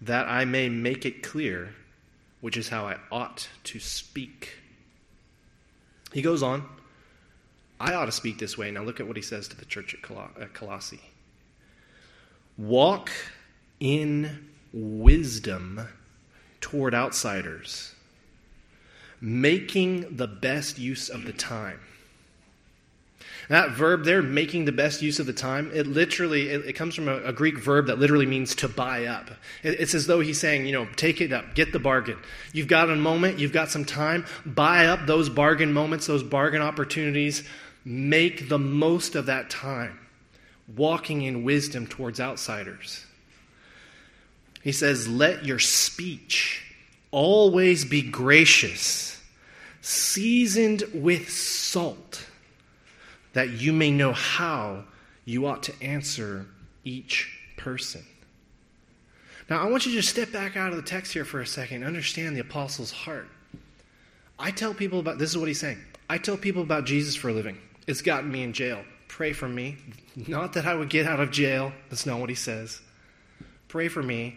that 0.01 0.27
I 0.27 0.45
may 0.45 0.69
make 0.69 1.05
it 1.05 1.23
clear 1.23 1.75
which 2.41 2.57
is 2.57 2.69
how 2.69 2.85
I 2.85 2.97
ought 3.11 3.47
to 3.65 3.79
speak. 3.79 4.57
He 6.11 6.21
goes 6.21 6.43
on, 6.43 6.67
I 7.79 7.93
ought 7.93 8.05
to 8.05 8.11
speak 8.11 8.37
this 8.37 8.57
way. 8.57 8.69
Now 8.71 8.83
look 8.83 8.99
at 8.99 9.07
what 9.07 9.15
he 9.15 9.23
says 9.23 9.47
to 9.47 9.57
the 9.57 9.65
church 9.65 9.95
at 9.95 10.53
Colossae 10.53 11.01
Walk 12.57 13.09
in 13.79 14.49
wisdom 14.73 15.87
toward 16.59 16.93
outsiders, 16.93 17.95
making 19.19 20.15
the 20.15 20.27
best 20.27 20.77
use 20.77 21.09
of 21.09 21.23
the 21.23 21.33
time 21.33 21.79
that 23.51 23.71
verb 23.71 24.05
there, 24.05 24.21
making 24.21 24.63
the 24.63 24.71
best 24.71 25.01
use 25.01 25.19
of 25.19 25.25
the 25.25 25.33
time, 25.33 25.69
it 25.73 25.85
literally, 25.85 26.47
it, 26.49 26.67
it 26.67 26.73
comes 26.73 26.95
from 26.95 27.09
a, 27.09 27.17
a, 27.17 27.33
Greek 27.33 27.57
verb 27.57 27.87
that 27.87 27.99
literally 27.99 28.25
means 28.25 28.55
to 28.55 28.69
buy 28.69 29.07
up. 29.07 29.29
It, 29.61 29.77
it's 29.77 29.93
as 29.93 30.07
though 30.07 30.21
he's 30.21 30.39
saying, 30.39 30.65
you 30.65 30.71
know, 30.71 30.87
take 30.95 31.19
it 31.19 31.33
up, 31.33 31.53
get 31.53 31.73
the 31.73 31.79
bargain. 31.79 32.17
You've 32.53 32.69
got 32.69 32.89
a 32.89 32.95
moment, 32.95 33.39
you've 33.39 33.51
got 33.51 33.69
some 33.69 33.83
time, 33.83 34.25
buy 34.45 34.85
up 34.85 35.05
those 35.05 35.27
bargain 35.27 35.73
moments, 35.73 36.07
those 36.07 36.23
bargain 36.23 36.61
opportunities, 36.61 37.43
make 37.83 38.47
the 38.47 38.57
most 38.57 39.15
of 39.15 39.25
that 39.25 39.49
time, 39.49 39.99
walking 40.77 41.23
in 41.23 41.43
wisdom 41.43 41.87
towards 41.87 42.21
outsiders. 42.21 43.05
He 44.63 44.71
says, 44.71 45.09
let 45.09 45.43
your 45.45 45.59
speech 45.59 46.63
always 47.11 47.83
be 47.83 48.01
gracious, 48.01 49.21
seasoned 49.81 50.85
with 50.93 51.29
salt 51.29 52.27
that 53.33 53.49
you 53.51 53.73
may 53.73 53.91
know 53.91 54.13
how 54.13 54.83
you 55.25 55.45
ought 55.45 55.63
to 55.63 55.73
answer 55.81 56.45
each 56.83 57.37
person. 57.57 58.05
Now, 59.49 59.61
I 59.61 59.69
want 59.69 59.85
you 59.85 59.91
to 59.91 59.97
just 59.97 60.09
step 60.09 60.31
back 60.31 60.55
out 60.55 60.71
of 60.71 60.77
the 60.77 60.81
text 60.81 61.13
here 61.13 61.25
for 61.25 61.41
a 61.41 61.45
second 61.45 61.77
and 61.77 61.85
understand 61.85 62.35
the 62.35 62.41
apostle's 62.41 62.91
heart. 62.91 63.27
I 64.39 64.51
tell 64.51 64.73
people 64.73 64.99
about 64.99 65.17
this 65.17 65.31
is 65.31 65.37
what 65.37 65.47
he's 65.47 65.59
saying. 65.59 65.79
I 66.09 66.17
tell 66.17 66.37
people 66.37 66.61
about 66.61 66.85
Jesus 66.85 67.15
for 67.15 67.29
a 67.29 67.33
living. 67.33 67.57
It's 67.87 68.01
gotten 68.01 68.31
me 68.31 68.43
in 68.43 68.53
jail. 68.53 68.83
Pray 69.07 69.33
for 69.33 69.47
me. 69.47 69.77
Not 70.27 70.53
that 70.53 70.65
I 70.65 70.73
would 70.73 70.89
get 70.89 71.05
out 71.05 71.19
of 71.19 71.31
jail. 71.31 71.73
That's 71.89 72.05
not 72.05 72.19
what 72.19 72.29
he 72.29 72.35
says. 72.35 72.81
Pray 73.67 73.87
for 73.87 74.01
me 74.01 74.35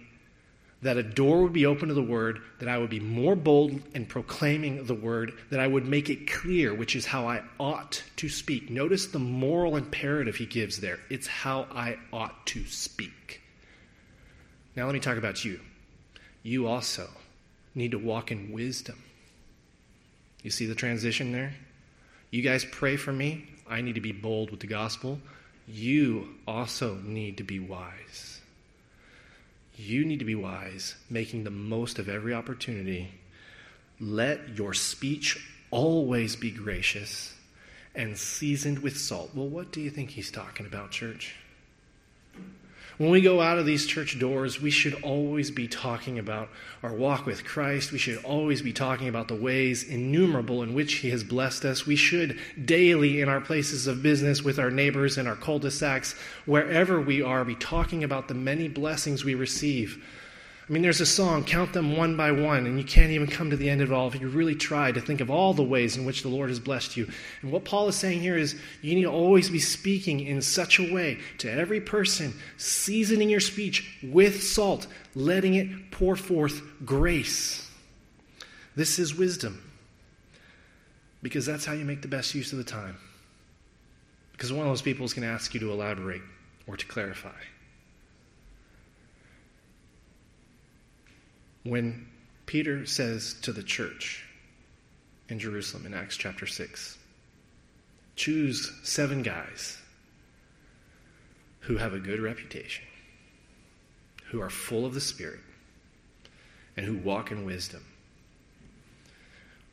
that 0.85 0.99
a 0.99 1.03
door 1.03 1.43
would 1.43 1.55
be 1.55 1.65
open 1.65 1.89
to 1.89 1.95
the 1.95 2.03
word, 2.03 2.41
that 2.61 2.69
I 2.69 2.77
would 2.77 2.91
be 2.91 3.01
more 3.01 3.35
bold 3.35 3.81
in 3.95 4.05
proclaiming 4.05 4.85
the 4.85 4.95
word, 4.95 5.33
that 5.51 5.59
I 5.59 5.67
would 5.67 5.87
make 5.87 6.11
it 6.11 6.31
clear, 6.31 6.75
which 6.75 6.95
is 6.95 7.07
how 7.07 7.27
I 7.27 7.43
ought 7.59 8.03
to 8.17 8.29
speak. 8.29 8.69
Notice 8.69 9.07
the 9.07 9.19
moral 9.19 9.77
imperative 9.77 10.37
he 10.37 10.45
gives 10.45 10.81
there. 10.81 11.01
It's 11.09 11.27
how 11.27 11.67
I 11.75 11.97
ought 12.13 12.47
to 12.49 12.65
speak. 12.67 13.41
Now, 14.77 14.85
let 14.85 14.93
me 14.93 15.01
talk 15.01 15.17
about 15.17 15.43
you. 15.43 15.59
You 16.43 16.67
also 16.67 17.09
need 17.75 17.93
to 17.93 17.99
walk 17.99 18.31
in 18.31 18.53
wisdom. 18.53 19.03
You 20.43 20.51
see 20.51 20.67
the 20.67 20.75
transition 20.75 21.33
there? 21.33 21.55
You 22.31 22.43
guys 22.43 22.67
pray 22.67 22.97
for 22.97 23.13
me. 23.13 23.47
I 23.67 23.81
need 23.81 23.95
to 23.95 24.03
be 24.03 24.13
bold 24.13 24.51
with 24.51 24.61
the 24.61 24.67
gospel. 24.67 25.19
You 25.67 26.29
also 26.47 26.97
need 26.97 27.39
to 27.39 27.43
be 27.43 27.59
wise. 27.59 28.43
You 29.77 30.05
need 30.05 30.21
to 30.21 30.25
be 30.25 30.35
wise, 30.35 30.95
making 31.11 31.45
the 31.45 31.51
most 31.51 31.99
of 31.99 32.09
every 32.09 32.33
opportunity. 32.33 33.11
Let 34.01 34.57
your 34.57 34.75
speech 34.75 35.39
always 35.71 36.37
be 36.37 36.51
gracious 36.51 37.35
and 37.95 38.17
seasoned 38.17 38.81
with 38.81 38.97
salt. 38.99 39.31
Well, 39.35 39.49
what 39.49 39.73
do 39.73 39.81
you 39.81 39.91
think 39.91 40.11
he's 40.11 40.31
talking 40.31 40.67
about, 40.67 40.91
church? 40.91 41.35
When 42.97 43.11
we 43.11 43.21
go 43.21 43.41
out 43.41 43.59
of 43.59 43.67
these 43.67 43.87
church 43.87 44.21
doors, 44.21 44.63
we 44.63 44.71
should 44.71 44.95
always 45.03 45.51
be 45.51 45.67
talking 45.67 46.21
about 46.21 46.49
our 46.81 46.93
walk 46.93 47.27
with 47.27 47.45
Christ. 47.45 47.91
We 47.91 47.99
should 47.99 48.23
always 48.25 48.63
be 48.63 48.73
talking 48.73 49.09
about 49.09 49.27
the 49.27 49.35
ways 49.35 49.83
innumerable 49.83 50.63
in 50.63 50.75
which 50.75 50.95
He 50.95 51.11
has 51.11 51.25
blessed 51.25 51.65
us. 51.65 51.87
We 51.87 51.97
should 51.97 52.39
daily, 52.65 53.21
in 53.21 53.29
our 53.29 53.41
places 53.41 53.89
of 53.89 54.01
business, 54.01 54.43
with 54.43 54.61
our 54.61 54.71
neighbors, 54.71 55.19
in 55.19 55.27
our 55.27 55.35
cul 55.35 55.59
de 55.59 55.73
sacs, 55.73 56.15
wherever 56.47 57.01
we 57.01 57.21
are, 57.21 57.45
be 57.45 57.57
talking 57.57 58.05
about 58.05 58.29
the 58.29 58.35
many 58.35 58.69
blessings 58.69 59.25
we 59.25 59.35
receive 59.35 60.05
I 60.67 60.73
mean, 60.73 60.83
there's 60.83 61.03
a 61.03 61.07
song, 61.07 61.45
Count 61.45 61.75
Them 61.75 61.95
One 61.95 62.17
by 62.17 62.33
One, 62.33 62.65
and 62.65 62.79
you 62.79 62.85
can't 62.85 63.11
even 63.11 63.27
come 63.27 63.51
to 63.51 63.57
the 63.57 63.69
end 63.69 63.83
of 63.83 63.91
it 63.91 63.95
all 63.95 64.09
if 64.09 64.19
you 64.19 64.29
really 64.29 64.55
try 64.55 64.91
to 64.91 65.01
think 65.01 65.21
of 65.21 65.31
all 65.31 65.53
the 65.53 65.63
ways 65.63 65.99
in 65.99 66.07
which 66.07 66.23
the 66.23 66.31
Lord 66.31 66.49
has 66.49 66.59
blessed 66.59 66.97
you. 66.97 67.07
And 67.43 67.53
what 67.53 67.67
Paul 67.67 67.87
is 67.89 67.97
saying 67.97 68.21
here 68.21 68.39
is 68.39 68.59
you 68.81 68.95
need 68.95 69.03
to 69.03 69.11
always 69.11 69.51
be 69.51 69.59
speaking 69.59 70.21
in 70.21 70.41
such 70.41 70.79
a 70.79 70.91
way 70.91 71.19
to 71.39 71.53
every 71.53 71.83
person, 71.83 72.33
seasoning 72.57 73.29
your 73.29 73.41
speech 73.41 74.01
with 74.03 74.43
salt, 74.43 74.87
letting 75.15 75.55
it 75.55 75.91
pour 75.91 76.17
forth 76.17 76.63
grace. 76.87 77.71
This 78.75 78.99
is 78.99 79.15
wisdom, 79.15 79.63
because 81.23 81.45
that's 81.45 81.67
how 81.67 81.75
you 81.75 81.85
make 81.85 82.01
the 82.01 82.09
best 82.09 82.35
use 82.35 82.53
of 82.53 82.59
the 82.59 82.65
time. 82.65 82.97
Because 84.33 84.51
one 84.51 84.67
of 84.67 84.73
those 84.73 84.83
people 84.83 85.05
is 85.05 85.13
going 85.13 85.29
to 85.29 85.35
ask 85.35 85.53
you 85.53 85.61
to 85.61 85.71
elaborate 85.71 86.23
or 86.67 86.79
to 86.79 86.87
clarify. 86.87 87.37
When 91.65 92.07
Peter 92.47 92.87
says 92.87 93.35
to 93.43 93.53
the 93.53 93.63
church 93.63 94.25
in 95.29 95.39
Jerusalem 95.39 95.87
in 95.87 95.95
Acts 95.95 96.17
chapter 96.17 96.47
6 96.47 96.99
choose 98.17 98.73
seven 98.85 99.23
guys 99.23 99.79
who 101.61 101.79
have 101.79 101.95
a 101.95 101.99
good 101.99 102.21
reputation, 102.21 102.85
who 104.27 104.41
are 104.41 104.51
full 104.51 104.85
of 104.85 104.95
the 104.95 105.01
Spirit, 105.01 105.41
and 106.77 106.85
who 106.85 106.97
walk 106.99 107.31
in 107.31 107.45
wisdom. 107.45 107.83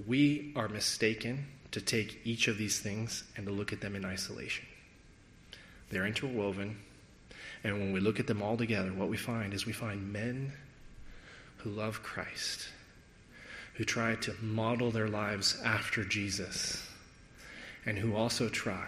We 0.07 0.53
are 0.55 0.69
mistaken 0.69 1.45
to 1.71 1.81
take 1.81 2.21
each 2.23 2.47
of 2.47 2.57
these 2.57 2.79
things 2.79 3.23
and 3.35 3.45
to 3.45 3.51
look 3.51 3.73
at 3.73 3.81
them 3.81 3.95
in 3.95 4.05
isolation. 4.05 4.65
They're 5.89 6.07
interwoven, 6.07 6.79
and 7.63 7.77
when 7.77 7.91
we 7.91 7.99
look 7.99 8.19
at 8.19 8.27
them 8.27 8.41
all 8.41 8.57
together, 8.57 8.91
what 8.93 9.09
we 9.09 9.17
find 9.17 9.53
is 9.53 9.65
we 9.65 9.73
find 9.73 10.11
men 10.11 10.53
who 11.63 11.69
love 11.69 12.03
Christ, 12.03 12.67
who 13.75 13.83
try 13.83 14.15
to 14.15 14.35
model 14.41 14.91
their 14.91 15.07
lives 15.07 15.59
after 15.63 16.03
Jesus, 16.03 16.87
and 17.85 17.97
who 17.97 18.15
also 18.15 18.49
try, 18.49 18.87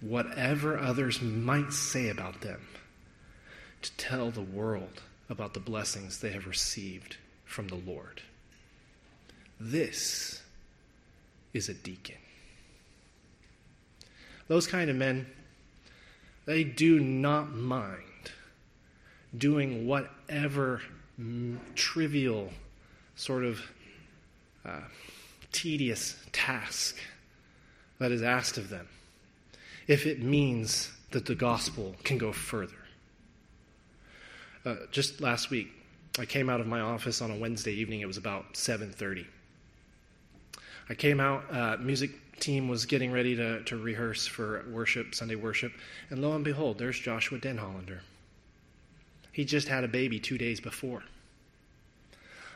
whatever 0.00 0.78
others 0.78 1.22
might 1.22 1.72
say 1.72 2.08
about 2.08 2.40
them, 2.40 2.60
to 3.82 3.92
tell 3.96 4.30
the 4.30 4.40
world 4.40 5.02
about 5.28 5.54
the 5.54 5.60
blessings 5.60 6.20
they 6.20 6.30
have 6.32 6.46
received 6.46 7.16
from 7.44 7.68
the 7.68 7.76
Lord. 7.76 8.22
This 9.58 10.42
is 11.52 11.68
a 11.68 11.74
deacon. 11.74 12.16
Those 14.48 14.66
kind 14.66 14.90
of 14.90 14.96
men, 14.96 15.26
they 16.44 16.62
do 16.62 17.00
not 17.00 17.52
mind 17.52 18.02
doing 19.36 19.86
whatever 19.86 20.80
trivial, 21.74 22.50
sort 23.14 23.44
of 23.44 23.60
uh, 24.64 24.80
tedious 25.52 26.16
task 26.32 26.96
that 27.98 28.12
is 28.12 28.22
asked 28.22 28.58
of 28.58 28.68
them 28.68 28.88
if 29.86 30.06
it 30.06 30.20
means 30.20 30.92
that 31.12 31.26
the 31.26 31.34
gospel 31.34 31.94
can 32.04 32.18
go 32.18 32.32
further. 32.32 32.74
Uh, 34.64 34.74
just 34.90 35.20
last 35.20 35.50
week, 35.50 35.68
I 36.18 36.24
came 36.24 36.50
out 36.50 36.60
of 36.60 36.66
my 36.66 36.80
office 36.80 37.22
on 37.22 37.30
a 37.30 37.36
Wednesday 37.36 37.72
evening. 37.72 38.00
It 38.00 38.06
was 38.06 38.16
about 38.16 38.54
7:30. 38.54 39.26
I 40.88 40.94
came 40.94 41.20
out. 41.20 41.44
Uh, 41.50 41.76
music 41.78 42.10
team 42.40 42.68
was 42.68 42.84
getting 42.84 43.12
ready 43.12 43.34
to, 43.36 43.62
to 43.64 43.76
rehearse 43.76 44.26
for 44.26 44.64
worship, 44.70 45.14
Sunday 45.14 45.36
worship, 45.36 45.72
and 46.10 46.20
lo 46.20 46.34
and 46.34 46.44
behold, 46.44 46.78
there's 46.78 46.98
Joshua 46.98 47.38
Denhollander. 47.38 48.00
He 49.36 49.44
just 49.44 49.68
had 49.68 49.84
a 49.84 49.88
baby 49.88 50.18
two 50.18 50.38
days 50.38 50.60
before. 50.60 51.02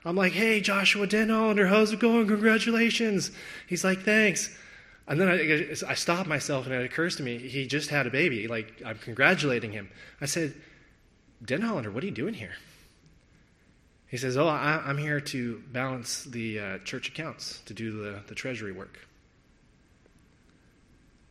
I'm 0.02 0.16
like, 0.16 0.32
hey, 0.32 0.62
Joshua 0.62 1.06
Denhollander, 1.06 1.68
how's 1.68 1.92
it 1.92 2.00
going? 2.00 2.26
Congratulations. 2.26 3.32
He's 3.66 3.84
like, 3.84 4.00
thanks. 4.00 4.48
And 5.06 5.20
then 5.20 5.28
I, 5.28 5.90
I 5.90 5.92
stopped 5.92 6.26
myself 6.26 6.64
and 6.64 6.74
it 6.74 6.82
occurs 6.82 7.16
to 7.16 7.22
me, 7.22 7.36
he 7.36 7.66
just 7.66 7.90
had 7.90 8.06
a 8.06 8.10
baby. 8.10 8.48
Like, 8.48 8.80
I'm 8.82 8.96
congratulating 8.96 9.72
him. 9.72 9.90
I 10.22 10.24
said, 10.24 10.54
Denhollander, 11.44 11.92
what 11.92 12.02
are 12.02 12.06
you 12.06 12.12
doing 12.12 12.32
here? 12.32 12.54
He 14.06 14.16
says, 14.16 14.38
Oh, 14.38 14.48
I, 14.48 14.82
am 14.88 14.96
here 14.96 15.20
to 15.20 15.62
balance 15.72 16.24
the 16.24 16.60
uh, 16.60 16.78
church 16.78 17.10
accounts, 17.10 17.60
to 17.66 17.74
do 17.74 17.92
the, 17.92 18.20
the 18.26 18.34
treasury 18.34 18.72
work. 18.72 18.98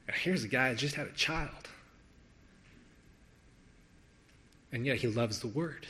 And 0.07 0.15
here's 0.15 0.43
a 0.43 0.47
guy 0.47 0.69
that 0.69 0.77
just 0.77 0.93
had 0.93 1.07
a 1.07 1.13
child. 1.13 1.69
And 4.71 4.85
yet 4.85 4.97
he 4.97 5.07
loves 5.07 5.39
the 5.39 5.47
word. 5.47 5.87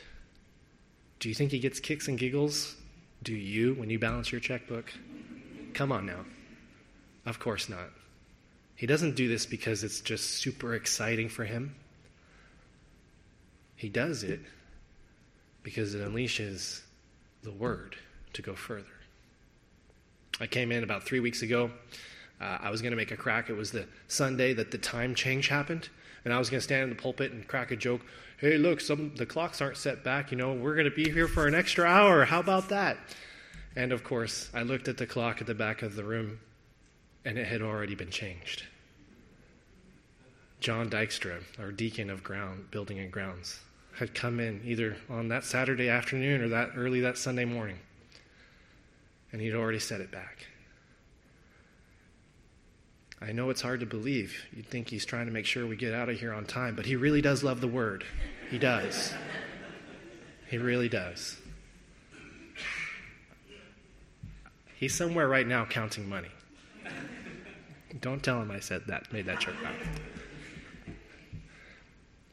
Do 1.20 1.30
you 1.30 1.36
think 1.36 1.52
he 1.52 1.60
gets 1.60 1.80
kicks 1.80 2.08
and 2.08 2.18
giggles? 2.18 2.76
Do 3.24 3.34
you 3.34 3.74
when 3.74 3.90
you 3.90 4.00
balance 4.00 4.32
your 4.32 4.40
checkbook? 4.40 4.92
Come 5.74 5.92
on 5.92 6.06
now. 6.06 6.26
Of 7.26 7.40
course 7.40 7.68
not. 7.68 7.90
He 8.76 8.88
doesn't 8.88 9.16
do 9.16 9.28
this 9.28 9.46
because 9.46 9.84
it's 9.84 10.00
just 10.00 10.26
super 10.38 10.74
exciting 10.74 11.28
for 11.28 11.44
him. 11.44 11.76
He 13.76 13.90
does 13.90 14.24
it 14.24 14.40
because 15.64 15.94
it 15.96 16.02
unleashes 16.02 16.82
the 17.44 17.52
word 17.52 17.98
to 18.34 18.42
go 18.42 18.56
further. 18.56 18.86
I 20.40 20.48
came 20.48 20.72
in 20.72 20.84
about 20.84 21.04
three 21.04 21.20
weeks 21.20 21.42
ago. 21.42 21.72
Uh, 22.40 22.58
I 22.62 22.70
was 22.70 22.82
going 22.82 22.92
to 22.92 22.98
make 22.98 23.12
a 23.12 23.18
crack. 23.18 23.50
It 23.50 23.58
was 23.58 23.72
the 23.72 23.86
Sunday 24.08 24.54
that 24.54 24.72
the 24.72 24.78
time 24.78 25.14
change 25.14 25.50
happened. 25.50 25.90
And 26.26 26.34
I 26.34 26.38
was 26.38 26.50
going 26.50 26.60
to 26.60 26.64
stand 26.64 26.84
in 26.84 26.90
the 26.90 26.96
pulpit 26.96 27.32
and 27.32 27.48
crack 27.48 27.72
a 27.72 27.76
joke. 27.76 28.02
Hey, 28.38 28.58
look, 28.58 28.82
some 28.82 29.16
the 29.16 29.26
clocks 29.26 29.62
aren't 29.62 29.78
set 29.78 30.04
back. 30.04 30.32
You 30.32 30.38
know, 30.38 30.54
we're 30.54 30.76
going 30.76 30.90
to 30.90 30.96
be 30.96 31.10
here 31.10 31.28
for 31.28 31.48
an 31.48 31.56
extra 31.56 31.86
hour. 31.86 32.26
How 32.26 32.40
about 32.40 32.70
that? 32.70 32.98
And 33.76 33.92
of 33.92 34.04
course, 34.04 34.50
I 34.54 34.64
looked 34.64 34.88
at 34.88 34.98
the 34.98 35.06
clock 35.06 35.42
at 35.42 35.48
the 35.48 35.54
back 35.54 35.82
of 35.82 35.96
the 35.96 36.04
room, 36.04 36.40
and 37.24 37.38
it 37.38 37.48
had 37.48 37.62
already 37.62 37.96
been 37.96 38.10
changed. 38.10 38.64
John 40.60 40.90
Dykstra, 40.90 41.42
our 41.58 41.72
deacon 41.72 42.10
of 42.10 42.24
ground 42.24 42.70
building 42.72 43.00
and 43.00 43.12
grounds, 43.12 43.60
had 43.96 44.14
come 44.14 44.40
in 44.40 44.62
either 44.66 44.98
on 45.10 45.30
that 45.30 45.46
Saturday 45.46 45.90
afternoon 45.90 46.42
or 46.42 46.50
that 46.50 46.72
early 46.76 47.00
that 47.02 47.18
Sunday 47.18 47.46
morning. 47.46 47.80
And 49.32 49.42
he'd 49.42 49.56
already 49.56 49.80
set 49.80 50.02
it 50.02 50.12
back. 50.12 50.48
I 53.22 53.32
know 53.34 53.50
it's 53.50 53.62
hard 53.62 53.82
to 53.82 53.86
believe. 53.86 54.34
You'd 54.56 54.68
think 54.68 54.90
he's 54.90 55.06
trying 55.06 55.26
to 55.26 55.32
make 55.32 55.46
sure 55.46 55.68
we 55.68 55.76
get 55.76 55.94
out 55.94 56.10
of 56.10 56.20
here 56.20 56.34
on 56.34 56.46
time, 56.46 56.76
but 56.76 56.86
he 56.86 56.96
really 56.96 57.22
does 57.22 57.44
love 57.44 57.60
the 57.60 57.68
word. 57.68 58.06
He 58.50 58.58
does. 58.58 59.14
He 60.48 60.58
really 60.58 60.90
does. 60.90 61.38
He's 64.78 64.96
somewhere 64.96 65.28
right 65.28 65.46
now 65.46 65.66
counting 65.66 66.08
money. 66.08 66.30
Don't 68.00 68.24
tell 68.24 68.42
him 68.42 68.52
I 68.52 68.62
said 68.62 68.84
that, 68.88 69.12
made 69.12 69.26
that 69.26 69.42
joke 69.42 69.56
out. 69.66 69.74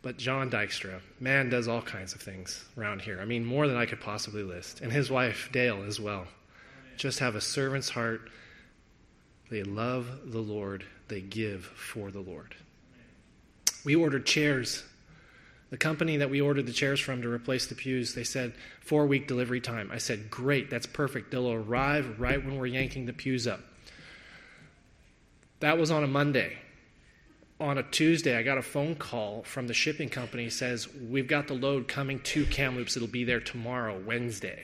But 0.02 0.18
John 0.18 0.48
Dykstra, 0.48 1.00
man 1.18 1.50
does 1.50 1.66
all 1.66 1.82
kinds 1.82 2.14
of 2.14 2.20
things 2.20 2.64
around 2.78 3.02
here. 3.02 3.18
I 3.20 3.24
mean, 3.24 3.44
more 3.44 3.66
than 3.66 3.76
I 3.76 3.86
could 3.86 4.00
possibly 4.00 4.44
list. 4.44 4.80
And 4.80 4.92
his 4.92 5.10
wife, 5.10 5.48
Dale, 5.50 5.82
as 5.82 5.98
well. 5.98 6.28
Just 6.96 7.18
have 7.18 7.34
a 7.34 7.40
servant's 7.40 7.88
heart. 7.88 8.30
They 9.50 9.62
love 9.62 10.32
the 10.32 10.40
Lord, 10.40 10.84
they 11.08 11.20
give 11.20 11.64
for 11.64 12.10
the 12.10 12.20
Lord. 12.20 12.54
We 13.84 13.94
ordered 13.94 14.26
chairs. 14.26 14.82
The 15.70 15.76
company 15.76 16.16
that 16.18 16.30
we 16.30 16.40
ordered 16.40 16.66
the 16.66 16.72
chairs 16.72 17.00
from 17.00 17.22
to 17.22 17.28
replace 17.28 17.66
the 17.66 17.74
pews, 17.74 18.14
they 18.14 18.24
said 18.24 18.54
four 18.80 19.06
week 19.06 19.26
delivery 19.26 19.60
time. 19.60 19.90
I 19.92 19.98
said, 19.98 20.30
great, 20.30 20.70
that's 20.70 20.86
perfect. 20.86 21.30
They'll 21.30 21.52
arrive 21.52 22.20
right 22.20 22.44
when 22.44 22.56
we're 22.56 22.66
yanking 22.66 23.06
the 23.06 23.12
pews 23.12 23.46
up. 23.46 23.60
That 25.60 25.78
was 25.78 25.90
on 25.90 26.04
a 26.04 26.08
Monday 26.08 26.58
on 27.58 27.78
a 27.78 27.82
Tuesday, 27.82 28.36
I 28.36 28.42
got 28.42 28.58
a 28.58 28.62
phone 28.62 28.94
call 28.94 29.42
from 29.42 29.66
the 29.66 29.74
shipping 29.74 30.08
company 30.08 30.50
says, 30.50 30.88
We've 30.94 31.26
got 31.26 31.48
the 31.48 31.54
load 31.54 31.88
coming 31.88 32.20
to 32.20 32.44
Kamloops. 32.46 32.96
It'll 32.96 33.08
be 33.08 33.24
there 33.24 33.40
tomorrow, 33.40 33.98
Wednesday. 33.98 34.62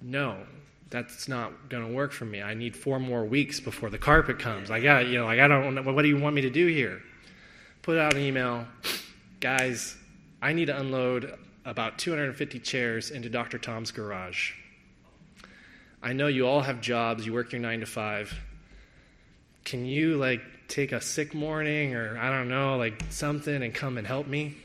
No, 0.00 0.38
that's 0.90 1.28
not 1.28 1.68
going 1.68 1.86
to 1.86 1.92
work 1.92 2.12
for 2.12 2.24
me. 2.24 2.42
I 2.42 2.54
need 2.54 2.76
four 2.76 2.98
more 2.98 3.24
weeks 3.24 3.60
before 3.60 3.90
the 3.90 3.98
carpet 3.98 4.38
comes. 4.38 4.70
I 4.70 4.80
got, 4.80 5.06
you 5.06 5.18
know, 5.18 5.26
like, 5.26 5.40
I 5.40 5.48
don't 5.48 5.74
know, 5.74 5.82
what 5.82 6.02
do 6.02 6.08
you 6.08 6.18
want 6.18 6.34
me 6.34 6.42
to 6.42 6.50
do 6.50 6.66
here? 6.66 7.00
Put 7.82 7.98
out 7.98 8.14
an 8.14 8.20
email. 8.20 8.66
Guys, 9.40 9.96
I 10.40 10.52
need 10.52 10.66
to 10.66 10.78
unload 10.78 11.38
about 11.64 11.98
250 11.98 12.58
chairs 12.60 13.10
into 13.10 13.28
Dr. 13.28 13.58
Tom's 13.58 13.90
garage. 13.90 14.52
I 16.02 16.12
know 16.12 16.28
you 16.28 16.46
all 16.46 16.62
have 16.62 16.80
jobs, 16.80 17.26
you 17.26 17.32
work 17.32 17.52
your 17.52 17.60
nine 17.60 17.80
to 17.80 17.86
five 17.86 18.34
can 19.68 19.84
you 19.84 20.16
like 20.16 20.40
take 20.66 20.92
a 20.92 21.00
sick 21.00 21.34
morning 21.34 21.94
or 21.94 22.18
I 22.18 22.30
don't 22.30 22.48
know, 22.48 22.78
like 22.78 23.02
something 23.10 23.62
and 23.62 23.74
come 23.74 23.98
and 23.98 24.06
help 24.06 24.26
me? 24.26 24.56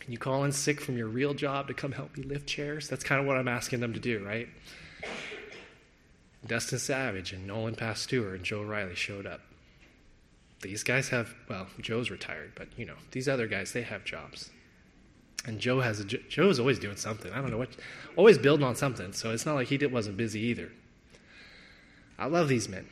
Can 0.00 0.10
you 0.10 0.16
call 0.16 0.44
in 0.44 0.52
sick 0.52 0.80
from 0.80 0.96
your 0.96 1.08
real 1.08 1.34
job 1.34 1.68
to 1.68 1.74
come 1.74 1.92
help 1.92 2.16
me 2.16 2.24
lift 2.24 2.46
chairs? 2.46 2.88
That's 2.88 3.04
kind 3.04 3.20
of 3.20 3.26
what 3.26 3.36
I'm 3.36 3.48
asking 3.48 3.80
them 3.80 3.92
to 3.92 4.00
do, 4.00 4.24
right? 4.24 4.48
Dustin 6.46 6.78
Savage 6.78 7.32
and 7.32 7.46
Nolan 7.46 7.74
Pasteur 7.74 8.34
and 8.34 8.44
Joe 8.44 8.62
Riley 8.62 8.94
showed 8.94 9.26
up. 9.26 9.40
These 10.62 10.82
guys 10.82 11.08
have, 11.10 11.34
well, 11.48 11.66
Joe's 11.80 12.10
retired, 12.10 12.52
but 12.54 12.68
you 12.76 12.86
know, 12.86 12.96
these 13.10 13.28
other 13.28 13.46
guys, 13.46 13.72
they 13.72 13.82
have 13.82 14.04
jobs. 14.04 14.50
And 15.44 15.60
Joe 15.60 15.80
has 15.80 16.00
a, 16.00 16.04
Joe's 16.04 16.58
always 16.58 16.78
doing 16.78 16.96
something. 16.96 17.32
I 17.32 17.40
don't 17.40 17.50
know 17.50 17.58
what, 17.58 17.76
always 18.16 18.38
building 18.38 18.66
on 18.66 18.74
something. 18.74 19.12
So 19.12 19.30
it's 19.30 19.46
not 19.46 19.54
like 19.54 19.68
he 19.68 19.78
did, 19.78 19.92
wasn't 19.92 20.16
busy 20.16 20.40
either. 20.40 20.72
I 22.18 22.26
love 22.26 22.48
these 22.48 22.68
men. 22.68 22.86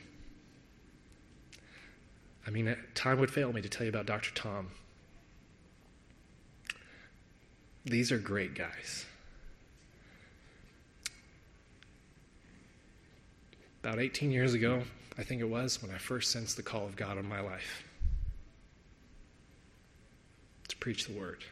I 2.46 2.50
mean, 2.50 2.68
uh, 2.68 2.76
time 2.94 3.18
would 3.20 3.30
fail 3.30 3.52
me 3.52 3.62
to 3.62 3.68
tell 3.68 3.84
you 3.84 3.88
about 3.88 4.06
Dr. 4.06 4.30
Tom. 4.34 4.70
These 7.84 8.12
are 8.12 8.18
great 8.18 8.54
guys. 8.54 9.06
About 13.84 13.98
18 13.98 14.30
years 14.30 14.54
ago, 14.54 14.82
I 15.18 15.24
think 15.24 15.42
it 15.42 15.48
was, 15.48 15.82
when 15.82 15.90
I 15.90 15.98
first 15.98 16.30
sensed 16.30 16.56
the 16.56 16.62
call 16.62 16.86
of 16.86 16.96
God 16.96 17.18
on 17.18 17.28
my 17.28 17.40
life 17.40 17.84
to 20.68 20.76
preach 20.78 21.06
the 21.06 21.12
word. 21.12 21.44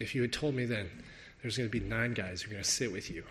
If 0.00 0.14
you 0.14 0.22
had 0.22 0.32
told 0.32 0.54
me 0.54 0.64
then 0.64 0.88
there's 1.42 1.58
going 1.58 1.68
to 1.68 1.78
be 1.78 1.86
nine 1.86 2.14
guys 2.14 2.40
who 2.40 2.48
are 2.48 2.52
going 2.52 2.64
to 2.64 2.70
sit 2.70 2.90
with 2.90 3.10
you, 3.10 3.22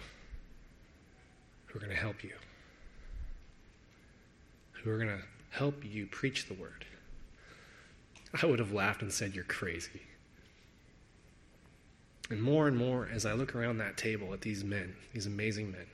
who 1.65 1.77
are 1.77 1.81
going 1.81 1.91
to 1.91 1.99
help 1.99 2.23
you, 2.23 2.33
who 4.73 4.91
are 4.91 4.97
going 4.97 5.17
to 5.17 5.23
help 5.49 5.83
you 5.83 6.05
preach 6.05 6.45
the 6.45 6.53
word, 6.53 6.85
I 8.39 8.45
would 8.45 8.59
have 8.59 8.71
laughed 8.71 9.01
and 9.01 9.11
said, 9.11 9.33
You're 9.33 9.45
crazy. 9.45 10.03
And 12.29 12.41
more 12.41 12.67
and 12.67 12.75
more, 12.75 13.07
as 13.13 13.25
I 13.25 13.33
look 13.33 13.55
around 13.55 13.77
that 13.77 13.97
table 13.97 14.33
at 14.33 14.41
these 14.41 14.63
men, 14.63 14.95
these 15.13 15.27
amazing 15.27 15.71
men, 15.71 15.85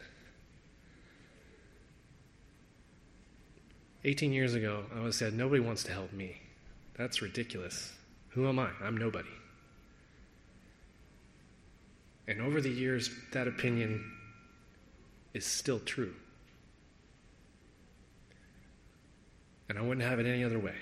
18 4.04 4.32
years 4.32 4.54
ago, 4.54 4.86
I 4.96 5.02
would 5.02 5.14
said, 5.14 5.34
Nobody 5.34 5.62
wants 5.62 5.84
to 5.84 5.92
help 5.92 6.12
me. 6.14 6.42
That's 6.98 7.22
ridiculous. 7.22 7.94
Who 8.30 8.48
am 8.48 8.60
I? 8.60 8.70
I'm 8.82 8.98
nobody. 8.98 9.30
And 12.28 12.42
over 12.42 12.62
the 12.62 12.70
years, 12.70 13.10
that 13.34 13.48
opinion 13.48 14.10
is 15.34 15.46
still 15.46 15.80
true. 15.80 16.14
and 19.72 19.80
I 19.80 19.84
wouldn't 19.84 20.06
have 20.06 20.20
it 20.20 20.26
any 20.26 20.44
other 20.44 20.60
way. 20.60 20.76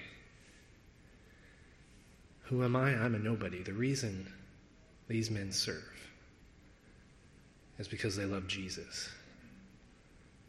Who 2.45 2.63
am 2.63 2.75
I? 2.75 2.95
I'm 2.95 3.13
a 3.13 3.19
nobody. 3.19 3.61
The 3.61 3.71
reason 3.71 4.33
these 5.09 5.29
men 5.29 5.51
serve 5.51 5.83
is 7.79 7.87
because 7.87 8.15
they 8.15 8.25
love 8.25 8.47
Jesus 8.47 9.09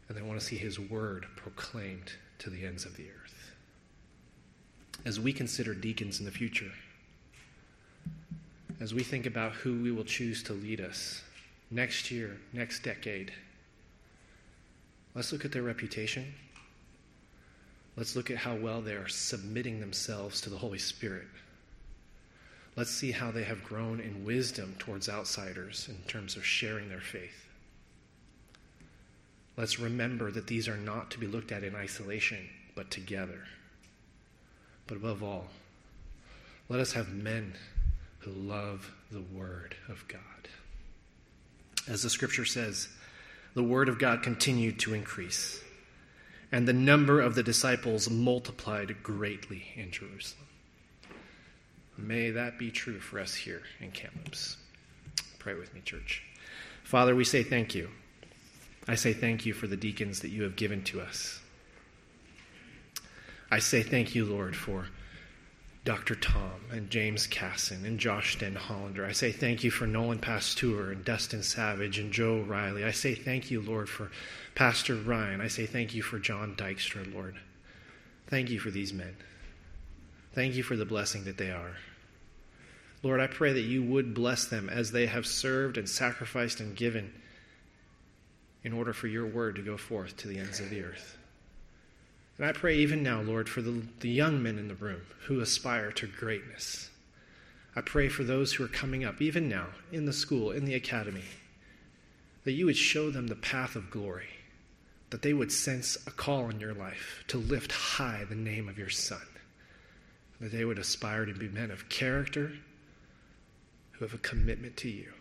and 0.07 0.17
they 0.17 0.21
want 0.21 0.39
to 0.39 0.45
see 0.45 0.55
his 0.55 0.79
word 0.79 1.25
proclaimed 1.35 2.13
to 2.39 2.49
the 2.49 2.65
ends 2.65 2.85
of 2.85 2.95
the 2.95 3.05
earth. 3.05 3.51
As 5.03 5.19
we 5.19 5.33
consider 5.33 5.73
deacons 5.73 6.19
in 6.19 6.25
the 6.25 6.31
future, 6.31 6.71
as 8.79 8.93
we 8.93 9.03
think 9.03 9.25
about 9.25 9.53
who 9.53 9.81
we 9.81 9.91
will 9.91 10.03
choose 10.03 10.43
to 10.43 10.53
lead 10.53 10.79
us 10.79 11.23
next 11.71 12.11
year, 12.11 12.37
next 12.53 12.83
decade, 12.83 13.31
let's 15.15 15.31
look 15.31 15.43
at 15.43 15.51
their 15.51 15.63
reputation. 15.63 16.33
Let's 17.95 18.15
look 18.15 18.29
at 18.29 18.37
how 18.37 18.55
well 18.55 18.81
they 18.81 18.93
are 18.93 19.07
submitting 19.07 19.79
themselves 19.79 20.41
to 20.41 20.49
the 20.49 20.57
Holy 20.57 20.79
Spirit. 20.79 21.27
Let's 22.75 22.91
see 22.91 23.11
how 23.11 23.31
they 23.31 23.43
have 23.43 23.63
grown 23.63 23.99
in 23.99 24.23
wisdom 24.23 24.75
towards 24.79 25.09
outsiders 25.09 25.87
in 25.89 25.97
terms 26.07 26.37
of 26.37 26.45
sharing 26.45 26.89
their 26.89 27.01
faith. 27.01 27.47
Let's 29.57 29.79
remember 29.79 30.31
that 30.31 30.47
these 30.47 30.67
are 30.69 30.77
not 30.77 31.11
to 31.11 31.19
be 31.19 31.27
looked 31.27 31.51
at 31.51 31.63
in 31.63 31.75
isolation, 31.75 32.49
but 32.73 32.89
together. 32.89 33.43
But 34.87 34.97
above 34.97 35.21
all, 35.21 35.47
let 36.69 36.79
us 36.79 36.93
have 36.93 37.09
men 37.09 37.53
who 38.19 38.31
love 38.31 38.91
the 39.11 39.21
Word 39.21 39.75
of 39.89 40.07
God. 40.07 40.21
As 41.87 42.03
the 42.03 42.09
scripture 42.09 42.45
says, 42.45 42.87
the 43.53 43.63
Word 43.63 43.89
of 43.89 43.99
God 43.99 44.23
continued 44.23 44.79
to 44.79 44.93
increase, 44.93 45.61
and 46.51 46.65
the 46.65 46.73
number 46.73 47.19
of 47.19 47.35
the 47.35 47.43
disciples 47.43 48.09
multiplied 48.09 49.03
greatly 49.03 49.73
in 49.75 49.91
Jerusalem. 49.91 50.47
May 52.01 52.31
that 52.31 52.57
be 52.57 52.71
true 52.71 52.99
for 52.99 53.19
us 53.19 53.35
here 53.35 53.61
in 53.79 53.91
Kamloops. 53.91 54.57
Pray 55.39 55.53
with 55.53 55.73
me, 55.73 55.81
church. 55.81 56.23
Father, 56.83 57.15
we 57.15 57.23
say 57.23 57.43
thank 57.43 57.75
you. 57.75 57.89
I 58.87 58.95
say 58.95 59.13
thank 59.13 59.45
you 59.45 59.53
for 59.53 59.67
the 59.67 59.77
deacons 59.77 60.21
that 60.21 60.29
you 60.29 60.43
have 60.43 60.55
given 60.55 60.83
to 60.85 61.01
us. 61.01 61.39
I 63.49 63.59
say 63.59 63.83
thank 63.83 64.15
you, 64.15 64.25
Lord, 64.25 64.55
for 64.55 64.87
Dr. 65.83 66.15
Tom 66.15 66.61
and 66.71 66.89
James 66.89 67.27
Casson 67.27 67.85
and 67.85 67.99
Josh 67.99 68.37
Den 68.37 68.55
Hollander. 68.55 69.05
I 69.05 69.11
say 69.11 69.31
thank 69.31 69.63
you 69.63 69.71
for 69.71 69.87
Nolan 69.87 70.19
Pasteur 70.19 70.91
and 70.91 71.03
Dustin 71.03 71.43
Savage 71.43 71.97
and 71.97 72.11
Joe 72.11 72.41
Riley. 72.41 72.83
I 72.83 72.91
say 72.91 73.15
thank 73.15 73.49
you, 73.51 73.61
Lord, 73.61 73.89
for 73.89 74.11
Pastor 74.55 74.95
Ryan. 74.95 75.41
I 75.41 75.47
say 75.47 75.65
thank 75.65 75.93
you 75.93 76.01
for 76.01 76.19
John 76.19 76.55
Dykstra, 76.55 77.13
Lord. 77.13 77.35
Thank 78.27 78.49
you 78.49 78.59
for 78.59 78.69
these 78.69 78.93
men. 78.93 79.15
Thank 80.33 80.55
you 80.55 80.63
for 80.63 80.75
the 80.75 80.85
blessing 80.85 81.25
that 81.25 81.37
they 81.37 81.51
are. 81.51 81.77
Lord, 83.03 83.19
I 83.19 83.27
pray 83.27 83.53
that 83.53 83.61
you 83.61 83.83
would 83.83 84.13
bless 84.13 84.45
them 84.45 84.69
as 84.69 84.91
they 84.91 85.07
have 85.07 85.25
served 85.25 85.77
and 85.77 85.89
sacrificed 85.89 86.59
and 86.59 86.75
given 86.75 87.11
in 88.63 88.73
order 88.73 88.93
for 88.93 89.07
your 89.07 89.25
word 89.25 89.55
to 89.55 89.63
go 89.63 89.75
forth 89.75 90.17
to 90.17 90.27
the 90.27 90.37
ends 90.37 90.59
of 90.59 90.69
the 90.69 90.83
earth. 90.83 91.17
And 92.37 92.45
I 92.45 92.51
pray 92.51 92.77
even 92.77 93.01
now, 93.01 93.21
Lord, 93.21 93.49
for 93.49 93.61
the, 93.61 93.83
the 93.99 94.09
young 94.09 94.41
men 94.41 94.59
in 94.59 94.67
the 94.67 94.75
room 94.75 95.01
who 95.25 95.39
aspire 95.39 95.91
to 95.93 96.07
greatness. 96.07 96.89
I 97.75 97.81
pray 97.81 98.09
for 98.09 98.23
those 98.23 98.53
who 98.53 98.63
are 98.63 98.69
coming 98.69 99.03
up, 99.03 99.21
even 99.21 99.49
now, 99.49 99.67
in 99.91 100.05
the 100.05 100.13
school, 100.13 100.51
in 100.51 100.65
the 100.65 100.75
academy, 100.75 101.23
that 102.43 102.51
you 102.51 102.65
would 102.65 102.77
show 102.77 103.09
them 103.09 103.27
the 103.27 103.35
path 103.35 103.75
of 103.75 103.89
glory, 103.89 104.27
that 105.09 105.21
they 105.21 105.33
would 105.33 105.51
sense 105.51 105.97
a 106.05 106.11
call 106.11 106.49
in 106.49 106.59
your 106.59 106.73
life 106.73 107.23
to 107.27 107.37
lift 107.37 107.71
high 107.71 108.25
the 108.29 108.35
name 108.35 108.67
of 108.67 108.77
your 108.77 108.89
Son, 108.89 109.21
that 110.39 110.51
they 110.51 110.65
would 110.65 110.79
aspire 110.79 111.25
to 111.25 111.33
be 111.33 111.47
men 111.47 111.71
of 111.71 111.89
character 111.89 112.51
who 114.01 114.05
have 114.07 114.15
a 114.15 114.17
commitment 114.23 114.75
to 114.75 114.89
you. 114.89 115.13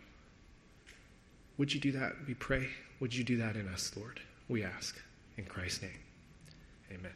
Would 1.58 1.74
you 1.74 1.80
do 1.80 1.92
that? 1.92 2.14
We 2.26 2.32
pray. 2.32 2.66
Would 2.98 3.14
you 3.14 3.22
do 3.24 3.36
that 3.36 3.54
in 3.54 3.68
us, 3.68 3.92
Lord? 3.94 4.20
We 4.48 4.64
ask. 4.64 4.98
In 5.36 5.44
Christ's 5.44 5.82
name, 5.82 5.98
amen. 6.90 7.12